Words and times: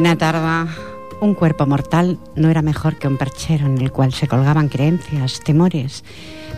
Buena 0.00 0.16
tarde. 0.16 0.72
Un 1.20 1.34
cuerpo 1.34 1.66
mortal 1.66 2.18
no 2.34 2.48
era 2.48 2.62
mejor 2.62 2.98
que 2.98 3.06
un 3.06 3.18
perchero 3.18 3.66
en 3.66 3.76
el 3.76 3.92
cual 3.92 4.14
se 4.14 4.28
colgaban 4.28 4.70
creencias, 4.70 5.40
temores, 5.40 6.04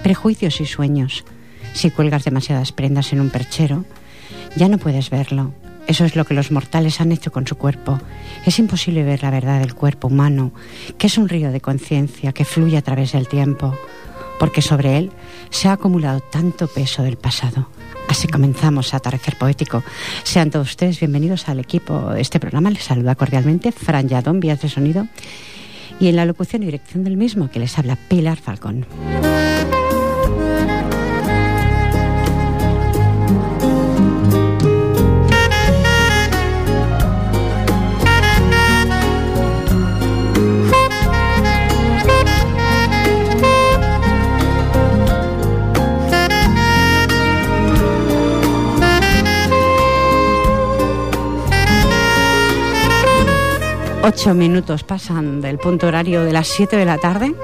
prejuicios 0.05 0.61
y 0.61 0.65
sueños. 0.65 1.25
Si 1.73 1.91
cuelgas 1.91 2.23
demasiadas 2.23 2.71
prendas 2.71 3.13
en 3.13 3.21
un 3.21 3.31
perchero, 3.31 3.85
ya 4.55 4.69
no 4.69 4.79
puedes 4.79 5.11
verlo. 5.11 5.53
Eso 5.89 6.05
es 6.05 6.15
lo 6.15 6.25
que 6.25 6.35
los 6.35 6.53
mortales 6.53 7.01
han 7.01 7.11
hecho 7.11 7.33
con 7.33 7.45
su 7.45 7.57
cuerpo. 7.57 7.99
Es 8.47 8.61
imposible 8.61 9.03
ver 9.03 9.25
la 9.25 9.31
verdad 9.33 9.59
del 9.59 9.75
cuerpo 9.75 10.07
humano, 10.07 10.53
que 10.97 11.09
es 11.09 11.19
un 11.19 11.29
río 11.29 11.51
de 11.51 11.61
conciencia 11.61 12.33
que 12.33 12.45
fluye 12.45 12.77
a 12.77 12.83
través 12.83 13.11
del 13.11 13.27
tiempo, 13.27 13.77
porque 14.39 14.63
sobre 14.63 14.99
él 14.99 15.11
se 15.51 15.67
ha 15.67 15.73
acumulado 15.73 16.21
tanto 16.21 16.69
peso 16.69 17.03
del 17.03 17.17
pasado. 17.17 17.67
Así 18.09 18.29
comenzamos 18.29 18.93
a 18.93 18.99
Atardecer 18.99 19.37
Poético. 19.37 19.83
Sean 20.23 20.51
todos 20.51 20.71
ustedes 20.71 21.01
bienvenidos 21.01 21.49
al 21.49 21.59
equipo 21.59 22.13
este 22.13 22.39
programa. 22.41 22.71
Les 22.71 22.85
saluda 22.85 23.15
cordialmente 23.15 23.73
Fran 23.73 24.09
Yadón, 24.09 24.41
vías 24.41 24.61
de 24.61 24.69
sonido. 24.69 25.07
Y 25.99 26.09
en 26.09 26.17
la 26.17 26.27
locución 26.27 26.63
y 26.63 26.67
dirección 26.67 27.05
del 27.05 27.17
mismo, 27.17 27.51
que 27.51 27.61
les 27.61 27.79
habla 27.79 27.97
Pilar 27.97 28.39
Falcón. 28.39 28.87
Ocho 54.15 54.35
minutos 54.35 54.85
pasan 54.85 55.41
del 55.41 55.57
punto 55.57 55.87
horario 55.87 56.23
de 56.23 56.35
las 56.35 56.47
siete 56.47 56.77
de 56.77 56.85
la 56.85 56.99
tarde. 56.99 57.35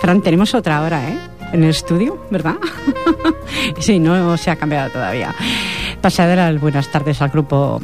Fran, 0.00 0.22
tenemos 0.22 0.52
otra 0.52 0.82
hora, 0.82 1.08
¿eh? 1.08 1.16
En 1.52 1.62
el 1.62 1.70
estudio, 1.70 2.18
¿verdad? 2.32 2.56
sí, 3.78 4.00
no 4.00 4.36
se 4.36 4.50
ha 4.50 4.56
cambiado 4.56 4.90
todavía. 4.90 5.32
Pasaderas, 6.00 6.60
buenas 6.60 6.90
tardes 6.90 7.22
al 7.22 7.28
grupo 7.28 7.80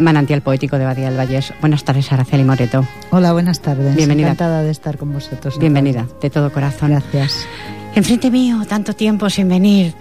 Manantial 0.00 0.42
Poético 0.42 0.78
de 0.78 0.84
Badía 0.84 1.10
del 1.10 1.16
Valles. 1.16 1.54
Buenas 1.60 1.84
tardes, 1.84 2.10
Araceli 2.10 2.42
Moreto. 2.42 2.84
Hola, 3.12 3.32
buenas 3.32 3.60
tardes. 3.60 3.94
Bienvenida. 3.94 4.30
Encantada 4.30 4.64
de 4.64 4.72
estar 4.72 4.98
con 4.98 5.12
vosotros. 5.12 5.60
Bienvenida, 5.60 6.08
de 6.20 6.30
todo 6.30 6.52
corazón. 6.52 6.90
Gracias. 6.90 7.46
Enfrente 7.94 8.32
mío, 8.32 8.64
tanto 8.68 8.94
tiempo 8.94 9.30
sin 9.30 9.48
venir. 9.48 9.94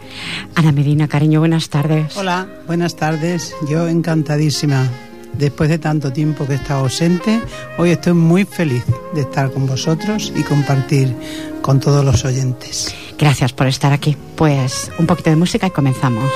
Ana 0.56 0.72
Medina, 0.72 1.07
cariño, 1.07 1.40
buenas 1.40 1.69
tardes. 1.69 2.17
Hola, 2.17 2.47
buenas 2.66 2.95
tardes. 2.95 3.53
Yo 3.69 3.88
encantadísima 3.88 4.88
después 5.37 5.69
de 5.69 5.79
tanto 5.79 6.11
tiempo 6.11 6.45
que 6.45 6.53
he 6.53 6.55
estado 6.55 6.81
ausente, 6.81 7.41
hoy 7.77 7.91
estoy 7.91 8.13
muy 8.13 8.45
feliz 8.45 8.83
de 9.13 9.21
estar 9.21 9.51
con 9.51 9.65
vosotros 9.65 10.31
y 10.35 10.43
compartir 10.43 11.15
con 11.61 11.79
todos 11.79 12.03
los 12.03 12.25
oyentes. 12.25 12.93
Gracias 13.17 13.53
por 13.53 13.67
estar 13.67 13.93
aquí. 13.93 14.15
Pues 14.35 14.91
un 14.99 15.07
poquito 15.07 15.29
de 15.29 15.35
música 15.35 15.67
y 15.67 15.71
comenzamos. 15.71 16.31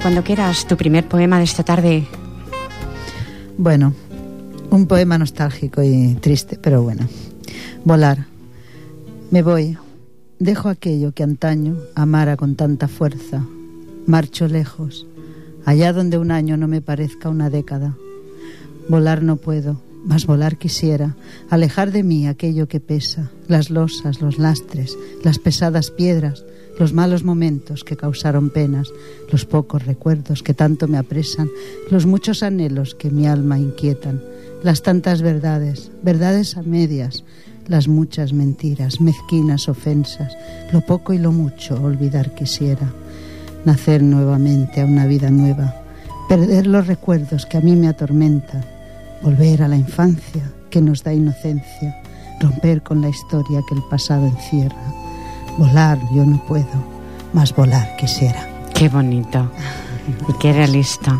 Cuando 0.00 0.24
quieras, 0.24 0.66
tu 0.66 0.76
primer 0.76 1.06
poema 1.06 1.36
de 1.36 1.44
esta 1.44 1.64
tarde. 1.64 2.06
Bueno, 3.58 3.94
un 4.70 4.86
poema 4.86 5.18
nostálgico 5.18 5.82
y 5.82 6.14
triste, 6.14 6.58
pero 6.60 6.82
bueno. 6.82 7.06
Volar. 7.84 8.26
Me 9.30 9.42
voy. 9.42 9.76
Dejo 10.38 10.70
aquello 10.70 11.12
que 11.12 11.22
antaño 11.22 11.76
amara 11.94 12.38
con 12.38 12.56
tanta 12.56 12.88
fuerza. 12.88 13.44
Marcho 14.06 14.48
lejos, 14.48 15.06
allá 15.66 15.92
donde 15.92 16.16
un 16.16 16.30
año 16.30 16.56
no 16.56 16.68
me 16.68 16.80
parezca 16.80 17.28
una 17.28 17.50
década. 17.50 17.94
Volar 18.88 19.22
no 19.22 19.36
puedo, 19.36 19.80
mas 20.06 20.26
volar 20.26 20.56
quisiera, 20.56 21.16
alejar 21.50 21.92
de 21.92 22.02
mí 22.02 22.26
aquello 22.26 22.66
que 22.66 22.80
pesa, 22.80 23.30
las 23.46 23.68
losas, 23.68 24.22
los 24.22 24.38
lastres, 24.38 24.96
las 25.22 25.38
pesadas 25.38 25.90
piedras, 25.90 26.44
los 26.78 26.92
malos 26.92 27.24
momentos 27.24 27.84
que 27.84 27.96
causaron 27.96 28.50
penas, 28.50 28.88
los 29.30 29.44
pocos 29.44 29.84
recuerdos 29.84 30.42
que 30.42 30.54
tanto 30.54 30.88
me 30.88 30.98
apresan, 30.98 31.48
los 31.90 32.06
muchos 32.06 32.42
anhelos 32.42 32.94
que 32.94 33.10
mi 33.10 33.26
alma 33.26 33.58
inquietan, 33.58 34.22
las 34.62 34.82
tantas 34.82 35.22
verdades, 35.22 35.90
verdades 36.02 36.56
a 36.56 36.62
medias, 36.62 37.24
las 37.66 37.88
muchas 37.88 38.32
mentiras, 38.32 39.00
mezquinas 39.00 39.68
ofensas, 39.68 40.36
lo 40.72 40.80
poco 40.80 41.12
y 41.12 41.18
lo 41.18 41.32
mucho 41.32 41.80
olvidar 41.82 42.34
quisiera, 42.34 42.92
nacer 43.64 44.02
nuevamente 44.02 44.80
a 44.80 44.86
una 44.86 45.06
vida 45.06 45.30
nueva, 45.30 45.82
perder 46.28 46.66
los 46.66 46.86
recuerdos 46.86 47.46
que 47.46 47.58
a 47.58 47.60
mí 47.60 47.76
me 47.76 47.88
atormentan, 47.88 48.64
volver 49.22 49.62
a 49.62 49.68
la 49.68 49.76
infancia 49.76 50.50
que 50.70 50.80
nos 50.80 51.04
da 51.04 51.12
inocencia, 51.12 52.02
romper 52.40 52.82
con 52.82 53.00
la 53.00 53.08
historia 53.08 53.60
que 53.68 53.74
el 53.74 53.82
pasado 53.88 54.26
encierra. 54.26 55.01
Volar 55.58 55.98
yo 56.14 56.24
no 56.24 56.38
puedo, 56.46 56.66
más 57.32 57.54
volar 57.54 57.96
quisiera. 57.98 58.48
Qué 58.74 58.88
bonito 58.88 59.50
y 60.28 60.32
qué 60.38 60.52
realista. 60.52 61.18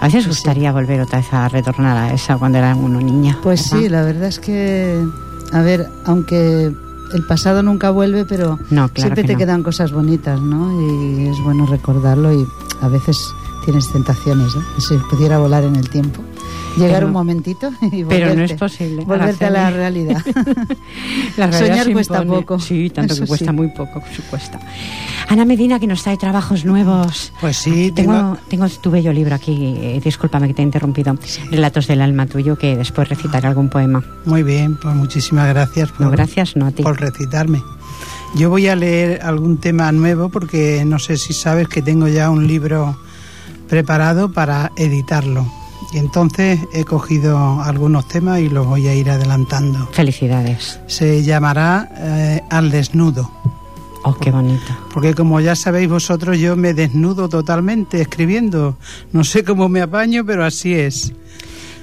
A 0.00 0.06
veces 0.06 0.26
gustaría 0.26 0.72
volver 0.72 1.00
otra 1.00 1.18
vez 1.18 1.32
a 1.32 1.48
retornar 1.48 1.96
a 1.96 2.12
esa 2.12 2.36
cuando 2.38 2.58
era 2.58 2.74
uno 2.74 3.00
niña. 3.00 3.38
Pues 3.42 3.70
¿verdad? 3.70 3.82
sí, 3.84 3.88
la 3.88 4.02
verdad 4.02 4.28
es 4.28 4.38
que, 4.40 5.04
a 5.52 5.60
ver, 5.62 5.88
aunque 6.04 6.64
el 7.14 7.26
pasado 7.28 7.62
nunca 7.62 7.90
vuelve, 7.90 8.24
pero 8.24 8.58
No, 8.70 8.88
claro 8.88 8.92
siempre 8.94 9.22
que 9.22 9.26
te 9.28 9.32
no. 9.34 9.38
quedan 9.38 9.62
cosas 9.62 9.92
bonitas, 9.92 10.40
¿no? 10.40 10.70
Y 10.82 11.28
es 11.28 11.40
bueno 11.42 11.64
recordarlo 11.66 12.32
y 12.32 12.44
a 12.82 12.88
veces 12.88 13.18
tienes 13.64 13.90
tentaciones. 13.92 14.52
Que 14.74 14.80
si 14.82 14.94
pudiera 15.10 15.38
volar 15.38 15.64
en 15.64 15.76
el 15.76 15.88
tiempo. 15.88 16.20
Llegar 16.78 16.94
Pero- 16.96 17.06
un 17.08 17.12
momentito 17.12 17.70
y 17.82 18.02
volverte, 18.02 18.06
Pero 18.08 18.34
no 18.34 18.42
es 18.44 18.52
posible. 18.54 19.04
volverte 19.04 19.44
a 19.46 19.50
la 19.50 19.70
realidad. 19.70 20.22
La 21.36 21.46
realidad 21.46 21.58
Soñar 21.78 21.92
cuesta 21.92 22.24
poco. 22.24 22.58
Sí, 22.58 22.90
tanto 22.90 23.14
Eso 23.14 23.22
que 23.22 23.28
cuesta 23.28 23.50
sí. 23.50 23.56
muy 23.56 23.68
poco, 23.68 24.02
sí 24.14 24.22
cuesta. 24.30 24.58
Ana 25.28 25.44
Medina, 25.44 25.78
que 25.78 25.86
nos 25.86 26.02
trae 26.02 26.16
trabajos 26.16 26.64
nuevos. 26.64 27.32
Pues 27.40 27.56
sí, 27.56 27.92
Tengo, 27.92 28.12
tengo, 28.14 28.38
tengo 28.48 28.68
tu 28.80 28.90
bello 28.90 29.12
libro 29.12 29.34
aquí, 29.34 29.74
eh, 29.78 30.00
discúlpame 30.02 30.48
que 30.48 30.54
te 30.54 30.62
he 30.62 30.64
interrumpido. 30.64 31.16
Relatos 31.50 31.86
del 31.86 32.00
alma 32.00 32.26
tuyo, 32.26 32.56
que 32.56 32.76
después 32.76 33.08
recitaré 33.08 33.46
algún 33.48 33.68
poema. 33.68 34.02
muy 34.24 34.42
bien, 34.42 34.76
pues 34.80 34.94
muchísimas 34.94 35.48
gracias 35.48 35.90
por, 35.92 36.00
No, 36.06 36.10
gracias, 36.10 36.56
no 36.56 36.66
a 36.66 36.70
ti. 36.70 36.82
por 36.82 37.00
recitarme. 37.00 37.62
Yo 38.36 38.50
voy 38.50 38.68
a 38.68 38.76
leer 38.76 39.20
algún 39.22 39.58
tema 39.58 39.90
nuevo 39.92 40.28
porque 40.28 40.82
no 40.84 40.98
sé 40.98 41.16
si 41.16 41.32
sabes 41.32 41.68
que 41.68 41.80
tengo 41.82 42.08
ya 42.08 42.30
un 42.30 42.46
libro 42.46 42.98
preparado 43.68 44.30
para 44.32 44.72
editarlo. 44.76 45.46
Y 45.92 45.98
entonces 45.98 46.60
he 46.72 46.84
cogido 46.84 47.62
algunos 47.62 48.06
temas 48.08 48.40
y 48.40 48.48
los 48.48 48.66
voy 48.66 48.86
a 48.88 48.94
ir 48.94 49.10
adelantando. 49.10 49.86
Felicidades. 49.92 50.80
Se 50.86 51.22
llamará 51.22 51.88
eh, 51.96 52.42
Al 52.50 52.70
desnudo. 52.70 53.30
Oh, 54.04 54.14
qué 54.14 54.30
bonito. 54.30 54.64
Porque 54.92 55.14
como 55.14 55.40
ya 55.40 55.56
sabéis 55.56 55.88
vosotros, 55.88 56.38
yo 56.38 56.56
me 56.56 56.72
desnudo 56.74 57.28
totalmente 57.28 58.00
escribiendo. 58.00 58.76
No 59.12 59.24
sé 59.24 59.44
cómo 59.44 59.68
me 59.68 59.80
apaño, 59.80 60.24
pero 60.24 60.44
así 60.44 60.74
es. 60.74 61.12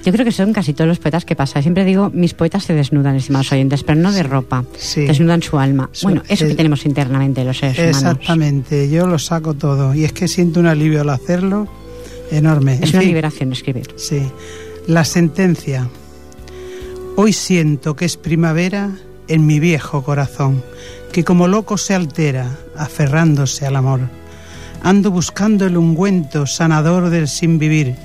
Yo 0.04 0.12
creo 0.12 0.24
que 0.24 0.30
son 0.32 0.52
casi 0.52 0.72
todos 0.72 0.86
los 0.86 0.98
poetas 1.00 1.24
que 1.24 1.34
pasa. 1.34 1.60
Siempre 1.60 1.84
digo, 1.84 2.10
mis 2.14 2.32
poetas 2.32 2.62
se 2.64 2.74
desnudan, 2.74 3.16
estimados 3.16 3.50
oyentes, 3.50 3.82
pero 3.82 4.00
no 4.00 4.12
de 4.12 4.22
ropa. 4.22 4.64
Sí. 4.78 5.00
Desnudan 5.04 5.42
su 5.42 5.58
alma. 5.58 5.90
Su- 5.92 6.06
bueno, 6.06 6.22
eso 6.28 6.46
que 6.46 6.52
eh, 6.52 6.56
tenemos 6.56 6.86
internamente 6.86 7.44
los 7.44 7.58
seres 7.58 7.76
humanos. 7.76 7.96
Exactamente, 7.96 8.88
yo 8.88 9.06
lo 9.08 9.18
saco 9.18 9.54
todo. 9.54 9.94
Y 9.94 10.04
es 10.04 10.12
que 10.12 10.28
siento 10.28 10.60
un 10.60 10.66
alivio 10.66 11.00
al 11.00 11.10
hacerlo 11.10 11.66
enorme. 12.30 12.74
Es 12.74 12.82
En 12.82 12.88
una 12.90 12.98
fin, 13.00 13.08
liberación 13.08 13.52
escribir. 13.52 13.88
Sí. 13.96 14.22
La 14.86 15.04
sentencia. 15.04 15.88
Hoy 17.16 17.32
siento 17.32 17.96
que 17.96 18.04
es 18.04 18.16
primavera 18.16 18.90
en 19.28 19.46
mi 19.46 19.58
viejo 19.60 20.02
corazón, 20.02 20.62
que 21.12 21.24
como 21.24 21.48
loco 21.48 21.78
se 21.78 21.94
altera, 21.94 22.58
aferrándose 22.76 23.66
al 23.66 23.76
amor. 23.76 24.00
Ando 24.82 25.10
buscando 25.10 25.66
el 25.66 25.76
ungüento 25.76 26.46
sanador 26.46 27.10
del 27.10 27.28
sin 27.28 27.58
vivir, 27.58 27.96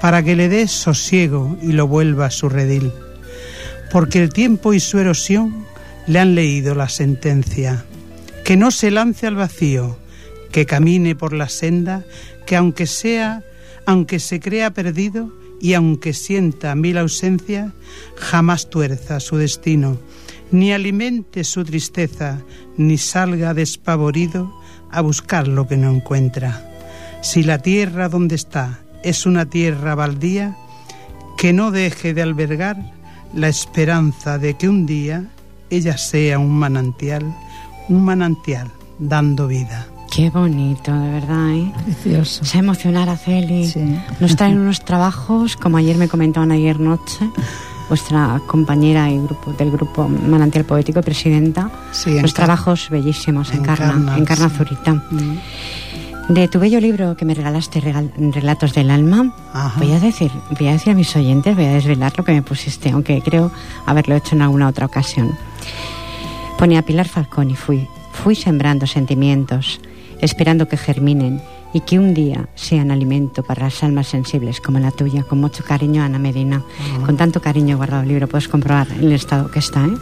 para 0.00 0.22
que 0.22 0.36
le 0.36 0.48
dé 0.48 0.68
sosiego 0.68 1.56
y 1.62 1.72
lo 1.72 1.86
vuelva 1.86 2.26
a 2.26 2.30
su 2.30 2.48
redil. 2.48 2.92
Porque 3.90 4.22
el 4.22 4.32
tiempo 4.32 4.74
y 4.74 4.80
su 4.80 4.98
erosión 4.98 5.66
le 6.06 6.18
han 6.18 6.34
leído 6.34 6.74
la 6.74 6.88
sentencia. 6.88 7.84
Que 8.44 8.56
no 8.56 8.70
se 8.70 8.90
lance 8.90 9.26
al 9.26 9.36
vacío, 9.36 9.98
que 10.50 10.66
camine 10.66 11.14
por 11.14 11.32
la 11.32 11.48
senda, 11.48 12.04
que 12.46 12.56
aunque 12.56 12.86
sea, 12.86 13.42
aunque 13.86 14.18
se 14.18 14.40
crea 14.40 14.72
perdido 14.72 15.32
y 15.60 15.74
aunque 15.74 16.12
sienta 16.12 16.74
mil 16.74 16.98
ausencias, 16.98 17.72
jamás 18.16 18.68
tuerza 18.68 19.20
su 19.20 19.36
destino, 19.36 19.98
ni 20.50 20.72
alimente 20.72 21.44
su 21.44 21.64
tristeza, 21.64 22.42
ni 22.76 22.98
salga 22.98 23.54
despavorido 23.54 24.52
a 24.90 25.00
buscar 25.00 25.48
lo 25.48 25.66
que 25.66 25.76
no 25.76 25.90
encuentra. 25.90 26.70
Si 27.22 27.42
la 27.42 27.58
tierra 27.58 28.08
donde 28.08 28.34
está 28.34 28.80
es 29.02 29.24
una 29.24 29.46
tierra 29.46 29.94
baldía, 29.94 30.56
que 31.38 31.52
no 31.52 31.70
deje 31.70 32.14
de 32.14 32.22
albergar 32.22 32.76
la 33.34 33.48
esperanza 33.48 34.38
de 34.38 34.54
que 34.54 34.68
un 34.68 34.86
día 34.86 35.24
ella 35.70 35.96
sea 35.98 36.38
un 36.38 36.58
manantial, 36.58 37.24
un 37.88 38.04
manantial 38.04 38.70
dando 38.98 39.46
vida. 39.46 39.86
Qué 40.10 40.30
bonito, 40.30 40.92
de 40.92 41.10
verdad, 41.10 41.50
¿eh? 41.52 41.72
Precioso. 41.84 42.44
Se 42.44 42.58
emocionar 42.58 43.08
a 43.08 43.16
Celi. 43.16 43.66
Sí. 43.66 43.98
Nos 44.20 44.34
traen 44.36 44.58
unos 44.58 44.82
trabajos, 44.84 45.56
como 45.56 45.76
ayer 45.76 45.96
me 45.98 46.08
comentaban 46.08 46.52
ayer 46.52 46.80
noche, 46.80 47.28
vuestra 47.88 48.40
compañera 48.46 49.10
y 49.10 49.18
grupo 49.18 49.52
del 49.52 49.70
grupo 49.70 50.08
Manantial 50.08 50.64
Poético, 50.64 51.02
presidenta. 51.02 51.70
Sí, 51.92 52.18
Los 52.20 52.32
trabajos 52.32 52.88
bellísimos, 52.88 53.52
Encarna, 53.52 53.86
Encarna, 53.88 54.16
Encarna 54.18 54.48
sí. 54.48 54.54
Zurita. 54.56 54.94
Mm. 54.94 55.38
De 56.28 56.48
tu 56.48 56.58
bello 56.58 56.80
libro 56.80 57.16
que 57.16 57.24
me 57.24 57.34
regalaste, 57.34 57.80
Regal- 57.80 58.10
Relatos 58.32 58.72
del 58.74 58.90
Alma, 58.90 59.32
Ajá. 59.52 59.78
voy 59.78 59.92
a 59.92 60.00
decir, 60.00 60.30
voy 60.58 60.68
a 60.68 60.72
decir 60.72 60.92
a 60.92 60.96
mis 60.96 61.14
oyentes, 61.14 61.54
voy 61.54 61.66
a 61.66 61.72
desvelar 61.74 62.14
lo 62.16 62.24
que 62.24 62.32
me 62.32 62.42
pusiste, 62.42 62.90
aunque 62.90 63.20
creo 63.22 63.52
haberlo 63.84 64.16
hecho 64.16 64.34
en 64.34 64.42
alguna 64.42 64.66
otra 64.68 64.86
ocasión. 64.86 65.36
Ponía 66.58 66.82
Pilar 66.82 67.06
Falcón 67.06 67.50
y 67.50 67.54
fui, 67.54 67.86
fui 68.12 68.34
sembrando 68.34 68.86
sentimientos, 68.88 69.78
esperando 70.20 70.68
que 70.68 70.76
germinen 70.76 71.40
y 71.72 71.80
que 71.80 71.98
un 71.98 72.14
día 72.14 72.48
sean 72.54 72.90
alimento 72.90 73.42
para 73.42 73.64
las 73.64 73.82
almas 73.82 74.08
sensibles 74.08 74.60
como 74.60 74.78
la 74.78 74.90
tuya, 74.90 75.22
con 75.24 75.40
mucho 75.40 75.64
cariño, 75.64 76.02
Ana 76.02 76.18
Medina. 76.18 76.62
Con 77.04 77.16
tanto 77.16 77.40
cariño 77.40 77.74
he 77.74 77.76
guardado 77.76 78.02
el 78.02 78.08
libro, 78.08 78.28
puedes 78.28 78.48
comprobar 78.48 78.88
el 78.98 79.12
estado 79.12 79.50
que 79.50 79.58
está, 79.58 79.84
¿eh? 79.84 79.96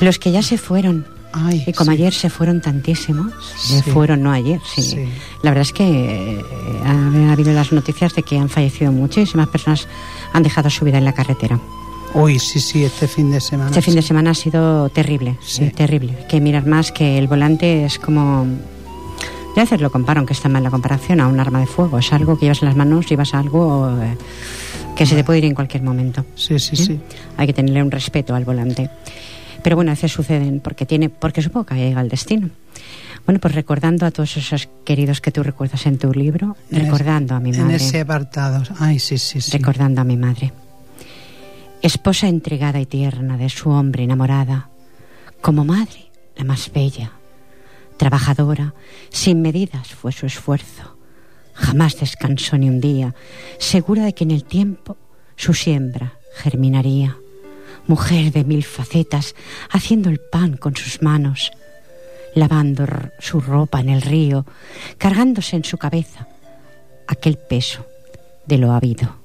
Los 0.00 0.18
que 0.18 0.30
ya 0.30 0.42
se 0.42 0.58
fueron, 0.58 1.06
Ay, 1.32 1.64
y 1.66 1.72
como 1.72 1.90
sí. 1.90 1.96
ayer 1.98 2.14
se 2.14 2.30
fueron 2.30 2.60
tantísimos, 2.60 3.32
se 3.56 3.82
fueron, 3.82 4.22
no 4.22 4.30
ayer, 4.30 4.60
sí. 4.64 4.82
Sí. 4.82 5.08
La 5.42 5.50
verdad 5.50 5.62
es 5.62 5.72
que 5.72 6.38
eh, 6.38 6.44
ha 6.84 7.32
habido 7.32 7.52
las 7.52 7.72
noticias 7.72 8.14
de 8.14 8.22
que 8.22 8.38
han 8.38 8.48
fallecido 8.48 8.92
muchísimas 8.92 9.48
personas, 9.48 9.88
han 10.32 10.42
dejado 10.42 10.70
su 10.70 10.84
vida 10.84 10.98
en 10.98 11.04
la 11.04 11.14
carretera. 11.14 11.58
Uy, 12.14 12.38
sí, 12.38 12.58
sí, 12.60 12.84
este 12.84 13.06
fin 13.06 13.30
de 13.30 13.40
semana. 13.40 13.70
Este 13.70 13.82
fin 13.82 13.94
de 13.94 14.02
semana 14.02 14.30
ha 14.30 14.34
sido 14.34 14.88
terrible, 14.88 15.36
sí, 15.42 15.70
terrible. 15.70 16.14
Que 16.28 16.40
mirar 16.40 16.66
más 16.66 16.92
que 16.92 17.18
el 17.18 17.28
volante 17.28 17.84
es 17.84 17.98
como... 17.98 18.46
Ya 19.54 19.62
a 19.62 19.64
veces 19.64 19.80
lo 19.80 19.90
comparo, 19.90 20.20
aunque 20.20 20.34
está 20.34 20.48
mal 20.48 20.62
la 20.62 20.70
comparación, 20.70 21.20
a 21.20 21.26
un 21.26 21.40
arma 21.40 21.60
de 21.60 21.66
fuego. 21.66 21.98
Es 21.98 22.12
algo 22.12 22.38
que 22.38 22.46
llevas 22.46 22.62
en 22.62 22.68
las 22.68 22.76
manos, 22.76 23.06
llevas 23.06 23.34
algo 23.34 23.90
eh, 24.00 24.16
que 24.94 25.04
se 25.04 25.16
te 25.16 25.24
puede 25.24 25.40
ir 25.40 25.44
en 25.46 25.54
cualquier 25.54 25.82
momento. 25.82 26.24
Sí, 26.34 26.58
sí, 26.58 26.74
¿eh? 26.74 26.84
sí. 26.84 27.00
Hay 27.36 27.46
que 27.46 27.52
tenerle 27.52 27.82
un 27.82 27.90
respeto 27.90 28.34
al 28.34 28.44
volante. 28.44 28.88
Pero 29.62 29.76
bueno, 29.76 29.90
a 29.90 29.94
veces 29.94 30.12
suceden 30.12 30.60
porque 30.60 30.86
tiene, 30.86 31.08
porque 31.08 31.42
supongo 31.42 31.66
que 31.66 31.74
llega 31.74 32.00
el 32.00 32.08
destino. 32.08 32.50
Bueno, 33.26 33.40
pues 33.40 33.54
recordando 33.54 34.06
a 34.06 34.10
todos 34.10 34.36
esos 34.36 34.68
queridos 34.84 35.20
que 35.20 35.32
tú 35.32 35.42
recuerdas 35.42 35.84
en 35.86 35.98
tu 35.98 36.12
libro, 36.12 36.56
En 36.70 36.84
recordando 36.84 37.34
a 37.34 37.40
mi 37.40 37.50
En 37.50 37.62
madre, 37.62 37.76
ese 37.76 38.00
apartado. 38.00 38.62
Ay, 38.78 38.98
sí, 38.98 39.18
sí, 39.18 39.40
sí. 39.40 39.50
recordando 39.50 40.00
a 40.00 40.04
mi 40.04 40.16
madre. 40.16 40.52
Esposa 41.82 42.26
entregada 42.26 42.80
y 42.80 42.86
tierna 42.86 43.36
de 43.36 43.48
su 43.48 43.70
hombre 43.70 44.02
enamorada, 44.02 44.68
como 45.40 45.64
madre 45.64 46.10
la 46.36 46.42
más 46.44 46.72
bella, 46.72 47.12
trabajadora, 47.96 48.74
sin 49.10 49.42
medidas 49.42 49.88
fue 49.88 50.10
su 50.10 50.26
esfuerzo. 50.26 50.96
Jamás 51.54 51.98
descansó 52.00 52.58
ni 52.58 52.68
un 52.68 52.80
día, 52.80 53.14
segura 53.58 54.04
de 54.04 54.12
que 54.12 54.24
en 54.24 54.32
el 54.32 54.44
tiempo 54.44 54.96
su 55.36 55.54
siembra 55.54 56.18
germinaría. 56.34 57.16
Mujer 57.86 58.32
de 58.32 58.44
mil 58.44 58.64
facetas, 58.64 59.36
haciendo 59.70 60.10
el 60.10 60.18
pan 60.20 60.56
con 60.56 60.74
sus 60.74 61.00
manos, 61.00 61.52
lavando 62.34 62.86
su 63.20 63.40
ropa 63.40 63.80
en 63.80 63.88
el 63.88 64.02
río, 64.02 64.44
cargándose 64.98 65.56
en 65.56 65.64
su 65.64 65.78
cabeza 65.78 66.26
aquel 67.06 67.38
peso 67.38 67.86
de 68.46 68.58
lo 68.58 68.72
habido. 68.72 69.17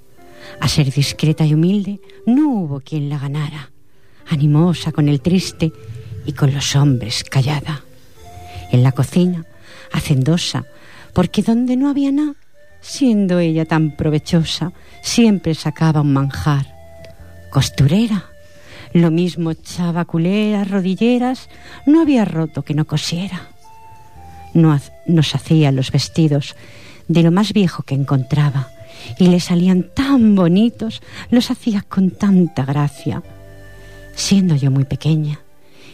A 0.60 0.68
ser 0.68 0.92
discreta 0.92 1.46
y 1.46 1.54
humilde 1.54 2.00
no 2.26 2.50
hubo 2.50 2.80
quien 2.80 3.10
la 3.10 3.20
ganara, 3.20 3.72
animosa 4.28 4.92
con 4.92 5.10
el 5.10 5.22
triste 5.22 5.72
y 6.26 6.34
con 6.34 6.54
los 6.54 6.76
hombres 6.76 7.24
callada. 7.24 7.84
En 8.72 8.84
la 8.84 8.92
cocina, 8.92 9.46
hacendosa, 9.92 10.66
porque 11.14 11.44
donde 11.44 11.76
no 11.76 11.90
había 11.90 12.12
nada, 12.12 12.36
siendo 12.82 13.40
ella 13.40 13.66
tan 13.66 13.96
provechosa, 13.96 14.72
siempre 15.02 15.54
sacaba 15.54 16.02
un 16.02 16.14
manjar. 16.14 16.74
Costurera, 17.52 18.26
lo 18.94 19.12
mismo 19.12 19.52
echaba 19.52 20.06
culeras, 20.06 20.70
rodilleras, 20.70 21.50
no 21.86 22.02
había 22.02 22.26
roto 22.26 22.64
que 22.64 22.74
no 22.74 22.86
cosiera. 22.86 23.50
No 24.54 24.80
nos 25.08 25.36
hacía 25.36 25.72
los 25.72 25.92
vestidos 25.92 26.56
de 27.08 27.24
lo 27.24 27.32
más 27.32 27.54
viejo 27.54 27.84
que 27.84 27.96
encontraba 27.96 28.73
y 29.20 29.28
le 29.28 29.40
salían 29.40 29.90
tan 29.94 30.36
bonitos, 30.36 31.02
los 31.30 31.52
hacía 31.52 31.82
con 31.82 32.12
tanta 32.12 32.66
gracia. 32.66 33.24
Siendo 34.16 34.56
yo 34.56 34.72
muy 34.72 34.86
pequeña, 34.86 35.40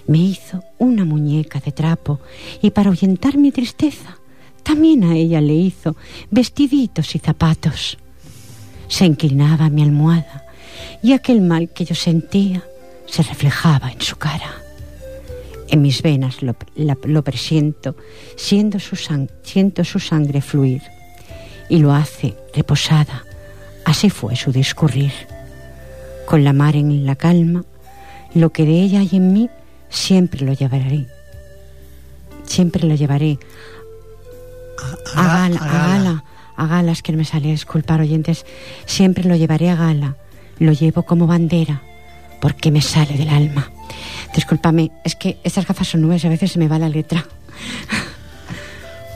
me 0.08 0.18
hizo 0.18 0.64
una 0.78 1.06
muñeca 1.06 1.60
de 1.60 1.72
trapo 1.72 2.20
y 2.62 2.72
para 2.72 2.90
ahuyentar 2.90 3.38
mi 3.38 3.52
tristeza, 3.52 4.18
también 4.64 5.04
a 5.04 5.16
ella 5.16 5.42
le 5.42 5.54
hizo 5.54 5.96
vestiditos 6.32 7.16
y 7.16 7.20
zapatos. 7.20 7.98
Se 8.88 9.06
inclinaba 9.06 9.66
a 9.66 9.70
mi 9.70 9.84
almohada 9.84 10.46
y 11.02 11.14
aquel 11.14 11.42
mal 11.42 11.70
que 11.70 11.86
yo 11.86 11.96
sentía 11.96 12.64
se 13.06 13.24
reflejaba 13.24 13.92
en 13.92 14.02
su 14.02 14.16
cara. 14.18 14.52
En 15.70 15.82
mis 15.82 16.02
venas 16.02 16.42
lo, 16.42 16.56
lo 16.76 17.24
presiento, 17.24 17.96
siento 18.36 18.80
su 18.80 20.00
sangre 20.00 20.42
fluir 20.42 20.82
y 21.70 21.78
lo 21.78 21.94
hace 21.94 22.36
reposada. 22.54 23.24
Así 23.86 24.10
fue 24.10 24.36
su 24.36 24.52
discurrir. 24.52 25.14
Con 26.26 26.44
la 26.44 26.54
mar 26.54 26.76
en 26.76 27.06
la 27.06 27.16
calma, 27.16 27.64
lo 28.34 28.52
que 28.52 28.66
de 28.66 28.82
ella 28.82 29.00
hay 29.00 29.10
en 29.14 29.34
mí, 29.34 29.50
siempre 29.90 30.46
lo 30.46 30.54
llevaré. 30.54 31.08
Siempre 32.46 32.88
lo 32.88 32.96
llevaré 32.96 33.40
a 35.16 35.28
gala, 35.28 35.60
a 35.60 35.88
gala, 35.88 36.24
a 36.56 36.68
gala, 36.68 36.92
es 36.92 37.02
que 37.02 37.12
no 37.12 37.18
me 37.18 37.26
sale, 37.26 37.50
disculpar 37.50 38.02
oyentes, 38.02 38.46
siempre 38.86 39.24
lo 39.24 39.36
llevaré 39.36 39.70
a 39.70 39.76
gala, 39.76 40.16
lo 40.60 40.72
llevo 40.72 41.04
como 41.04 41.28
bandera, 41.28 41.82
porque 42.42 42.72
me 42.72 42.82
sale 42.82 43.18
del 43.18 43.30
alma. 43.30 43.72
Discúlpame, 44.34 44.92
es 45.04 45.16
que 45.16 45.40
estas 45.44 45.68
gafas 45.68 45.88
son 45.88 46.02
nubes 46.02 46.24
a 46.26 46.30
veces 46.30 46.52
se 46.52 46.60
me 46.60 46.68
va 46.68 46.80
la 46.80 46.90
letra. 46.90 47.26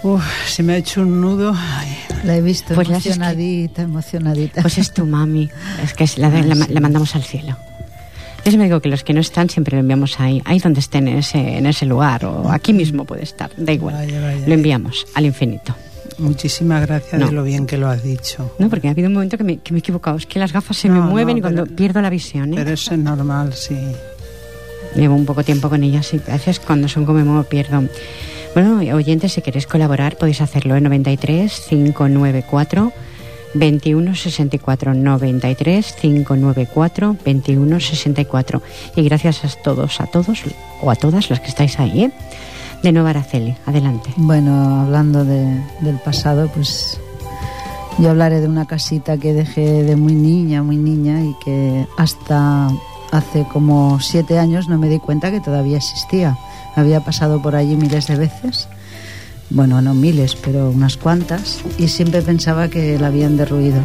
Uf, 0.04 0.24
se 0.48 0.64
me 0.64 0.74
ha 0.74 0.78
hecho 0.78 1.02
un 1.02 1.22
nudo. 1.22 1.54
Ay, 1.56 1.98
La 2.26 2.36
he 2.36 2.42
visto 2.42 2.74
Pues 2.76 2.90
emocionadita, 2.90 3.82
emocionadita. 3.84 4.62
Pues 4.62 4.78
es 4.78 4.94
tu 4.94 5.06
mami, 5.06 5.50
es 5.84 5.94
que 5.94 6.04
es 6.04 6.18
la, 6.18 6.30
la- 6.30 6.68
la 6.70 6.80
mandamos 6.82 7.16
al 7.16 7.24
cielo. 7.24 7.58
Yo 8.46 8.52
siempre 8.52 8.66
digo 8.68 8.82
que 8.82 8.90
los 8.90 9.04
que 9.06 9.14
no 9.14 9.22
están 9.22 9.50
siempre 9.50 9.76
lo 9.78 9.80
enviamos 9.80 10.20
ahí, 10.20 10.42
ahí 10.46 10.60
donde 10.60 10.82
estén 10.82 11.08
en 11.08 11.18
ese, 11.20 11.58
en 11.58 11.66
ese 11.66 11.86
lugar, 11.86 12.26
o 12.26 12.52
aquí 12.52 12.74
mismo 12.74 13.06
puede 13.06 13.24
estar, 13.24 13.50
da 13.56 13.72
igual. 13.72 13.96
Vaya, 13.96 14.20
vaya. 14.22 14.46
Lo 14.48 14.54
enviamos 14.54 15.06
al 15.16 15.26
infinito. 15.26 15.74
Muchísimas 16.18 16.86
gracias 16.86 17.20
No. 17.20 17.28
de 17.28 17.32
lo 17.32 17.44
bien 17.44 17.66
que 17.66 17.78
lo 17.78 17.88
has 17.88 18.04
dicho. 18.04 18.54
No, 18.60 18.70
porque 18.70 18.90
ha 18.90 18.92
habido 18.92 19.08
un 19.08 19.14
momento 19.14 19.38
que 19.38 19.46
me, 19.46 19.58
que 19.60 19.72
me 19.72 19.78
he 19.78 19.80
equivocado. 19.80 20.18
Es 20.18 20.26
que 20.26 20.40
las 20.40 20.52
gafas 20.52 20.76
se 20.78 20.90
me 20.90 21.00
mueven 21.00 21.36
no, 21.36 21.40
y 21.40 21.42
cuando 21.42 21.64
pero- 21.64 21.76
pierdo 21.76 22.02
la 22.02 22.10
visión, 22.10 22.52
¿eh? 22.54 22.56
Pero 22.58 22.72
eso 22.72 22.94
es 22.94 23.00
normal, 23.00 23.54
sí. 23.54 23.78
Llevo 24.96 25.16
un 25.16 25.26
poco 25.26 25.44
tiempo 25.44 25.70
con 25.70 25.82
ellas 25.84 26.14
y 26.14 26.18
a 26.30 26.34
veces 26.34 26.60
cuando 26.60 26.88
son 26.90 27.06
como 27.06 27.20
me 27.24 27.44
pierdo. 27.46 27.84
Bueno, 28.54 28.78
oyentes, 28.96 29.34
si 29.34 29.42
queréis 29.42 29.66
colaborar 29.68 30.18
podéis 30.18 30.42
hacerlo 30.42 30.76
en 30.76 30.84
93 30.84 31.66
594 31.70 32.92
21 33.56 34.16
64 34.16 34.94
93 34.94 35.94
594 35.94 37.16
21 37.26 37.80
64 37.80 38.62
y 38.96 39.04
gracias 39.04 39.44
a 39.46 39.62
todos, 39.62 40.00
a 40.02 40.06
todos 40.08 40.44
o 40.82 40.92
a 40.92 40.96
todas 40.96 41.30
las 41.30 41.40
que 41.40 41.48
estáis 41.48 41.80
ahí, 41.80 42.04
¿eh? 42.06 42.12
De 42.84 42.92
nuevo 42.92 43.08
Araceli, 43.08 43.56
adelante. 43.66 44.10
Bueno, 44.18 44.82
hablando 44.82 45.24
de- 45.24 45.62
del 45.82 45.98
pasado, 46.04 46.50
pues 46.54 47.00
yo 47.98 48.10
hablaré 48.10 48.42
de 48.42 48.48
una 48.48 48.66
casita 48.66 49.18
que 49.18 49.34
dejé 49.34 49.84
de 49.84 49.96
muy 49.96 50.14
niña, 50.14 50.62
muy 50.64 50.78
niña 50.78 51.22
y 51.24 51.34
que 51.44 51.86
hasta 51.98 52.70
hace 53.12 53.46
como 53.54 54.00
siete 54.00 54.38
años 54.38 54.68
no 54.68 54.78
me 54.78 54.90
di 54.90 55.00
cuenta 55.00 55.32
que 55.32 55.40
todavía 55.40 55.78
existía. 55.78 56.38
Había 56.76 57.02
pasado 57.02 57.42
por 57.42 57.56
allí 57.56 57.76
miles 57.76 58.08
de 58.08 58.16
veces, 58.16 58.68
bueno, 59.50 59.82
no 59.82 59.94
miles, 59.94 60.36
pero 60.36 60.70
unas 60.72 60.98
cuantas, 60.98 61.60
y 61.78 61.88
siempre 61.88 62.22
pensaba 62.22 62.68
que 62.70 62.98
la 62.98 63.08
habían 63.08 63.38
derruido, 63.38 63.80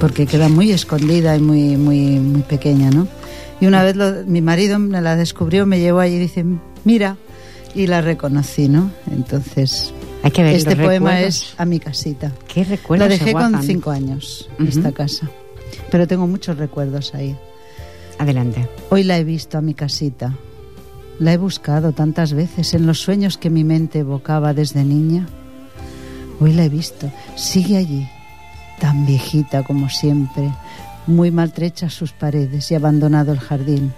porque 0.00 0.26
queda 0.26 0.48
muy 0.48 0.70
escondida 0.70 1.36
y 1.36 1.40
muy, 1.40 1.76
muy, 1.76 2.18
muy 2.20 2.42
pequeña, 2.42 2.90
¿no? 2.90 3.08
Y 3.60 3.66
una 3.66 3.82
vez 3.82 3.96
lo- 3.96 4.24
mi 4.26 4.40
marido 4.42 4.78
me 4.78 5.00
la 5.00 5.16
descubrió, 5.16 5.64
me 5.66 5.80
llevó 5.80 6.00
allí 6.00 6.16
y 6.16 6.18
dice, 6.18 6.44
mira, 6.84 7.16
y 7.74 7.86
la 7.86 8.00
reconocí, 8.02 8.68
¿no? 8.68 8.90
Entonces, 9.10 9.92
Hay 10.22 10.30
que 10.30 10.42
ver 10.42 10.54
este 10.56 10.76
poema 10.76 11.10
recuerdos. 11.12 11.52
es 11.52 11.54
a 11.60 11.64
mi 11.64 11.80
casita. 11.80 12.32
¿Qué 12.52 12.64
recuerdos 12.64 13.08
La 13.08 13.12
dejé 13.14 13.32
con 13.32 13.62
cinco 13.62 13.90
años, 13.90 14.48
Ujú. 14.60 14.68
esta 14.68 14.92
casa, 14.92 15.28
pero 15.90 16.06
tengo 16.06 16.26
muchos 16.26 16.58
recuerdos 16.58 17.14
ahí. 17.14 17.36
Adelante. 18.18 18.68
Hoy 18.90 19.04
la 19.04 19.16
he 19.18 19.24
visto 19.24 19.56
a 19.58 19.60
mi 19.62 19.74
casita. 19.74 20.34
La 21.18 21.32
he 21.32 21.36
buscado 21.36 21.92
tantas 21.92 22.32
veces 22.32 22.74
en 22.74 22.86
los 22.86 23.00
sueños 23.00 23.38
que 23.38 23.50
mi 23.50 23.64
mente 23.64 24.00
evocaba 24.00 24.54
desde 24.54 24.84
niña. 24.84 25.26
Hoy 26.40 26.52
la 26.52 26.64
he 26.64 26.68
visto. 26.68 27.10
Sigue 27.34 27.76
allí, 27.76 28.08
tan 28.78 29.04
viejita 29.04 29.64
como 29.64 29.88
siempre, 29.88 30.52
muy 31.08 31.32
maltrechas 31.32 31.92
sus 31.92 32.12
paredes 32.12 32.70
y 32.70 32.76
abandonado 32.76 33.32
el 33.32 33.40
jardín, 33.40 33.92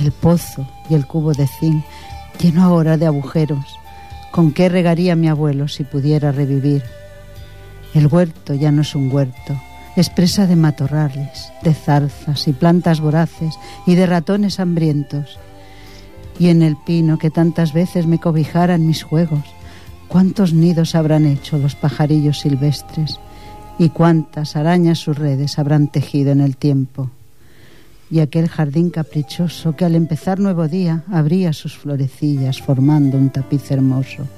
el 0.00 0.10
pozo 0.10 0.66
y 0.90 0.94
el 0.94 1.06
cubo 1.06 1.32
de 1.32 1.46
zinc, 1.46 1.84
lleno 2.40 2.64
ahora 2.64 2.96
de 2.96 3.06
agujeros. 3.06 3.78
¿Con 4.32 4.52
qué 4.52 4.68
regaría 4.68 5.14
mi 5.14 5.28
abuelo 5.28 5.68
si 5.68 5.84
pudiera 5.84 6.32
revivir? 6.32 6.82
El 7.94 8.08
huerto 8.08 8.54
ya 8.54 8.72
no 8.72 8.82
es 8.82 8.96
un 8.96 9.12
huerto, 9.12 9.56
es 9.94 10.10
presa 10.10 10.48
de 10.48 10.56
matorrales, 10.56 11.52
de 11.62 11.72
zarzas 11.72 12.48
y 12.48 12.52
plantas 12.52 13.00
voraces 13.00 13.54
y 13.86 13.94
de 13.94 14.06
ratones 14.06 14.58
hambrientos. 14.58 15.38
Y 16.38 16.48
en 16.48 16.62
el 16.62 16.76
pino 16.76 17.18
que 17.18 17.30
tantas 17.30 17.72
veces 17.72 18.06
me 18.06 18.18
cobijaran 18.18 18.86
mis 18.86 19.02
juegos, 19.02 19.44
cuántos 20.08 20.52
nidos 20.52 20.94
habrán 20.94 21.26
hecho 21.26 21.58
los 21.58 21.74
pajarillos 21.74 22.40
silvestres 22.40 23.18
y 23.78 23.88
cuántas 23.88 24.56
arañas 24.56 24.98
sus 24.98 25.18
redes 25.18 25.58
habrán 25.58 25.88
tejido 25.88 26.32
en 26.32 26.40
el 26.40 26.56
tiempo. 26.56 27.10
Y 28.10 28.20
aquel 28.20 28.48
jardín 28.48 28.90
caprichoso 28.90 29.74
que 29.74 29.84
al 29.84 29.94
empezar 29.94 30.38
nuevo 30.38 30.68
día 30.68 31.02
abría 31.10 31.52
sus 31.52 31.76
florecillas 31.76 32.60
formando 32.60 33.18
un 33.18 33.30
tapiz 33.30 33.70
hermoso. 33.70 34.28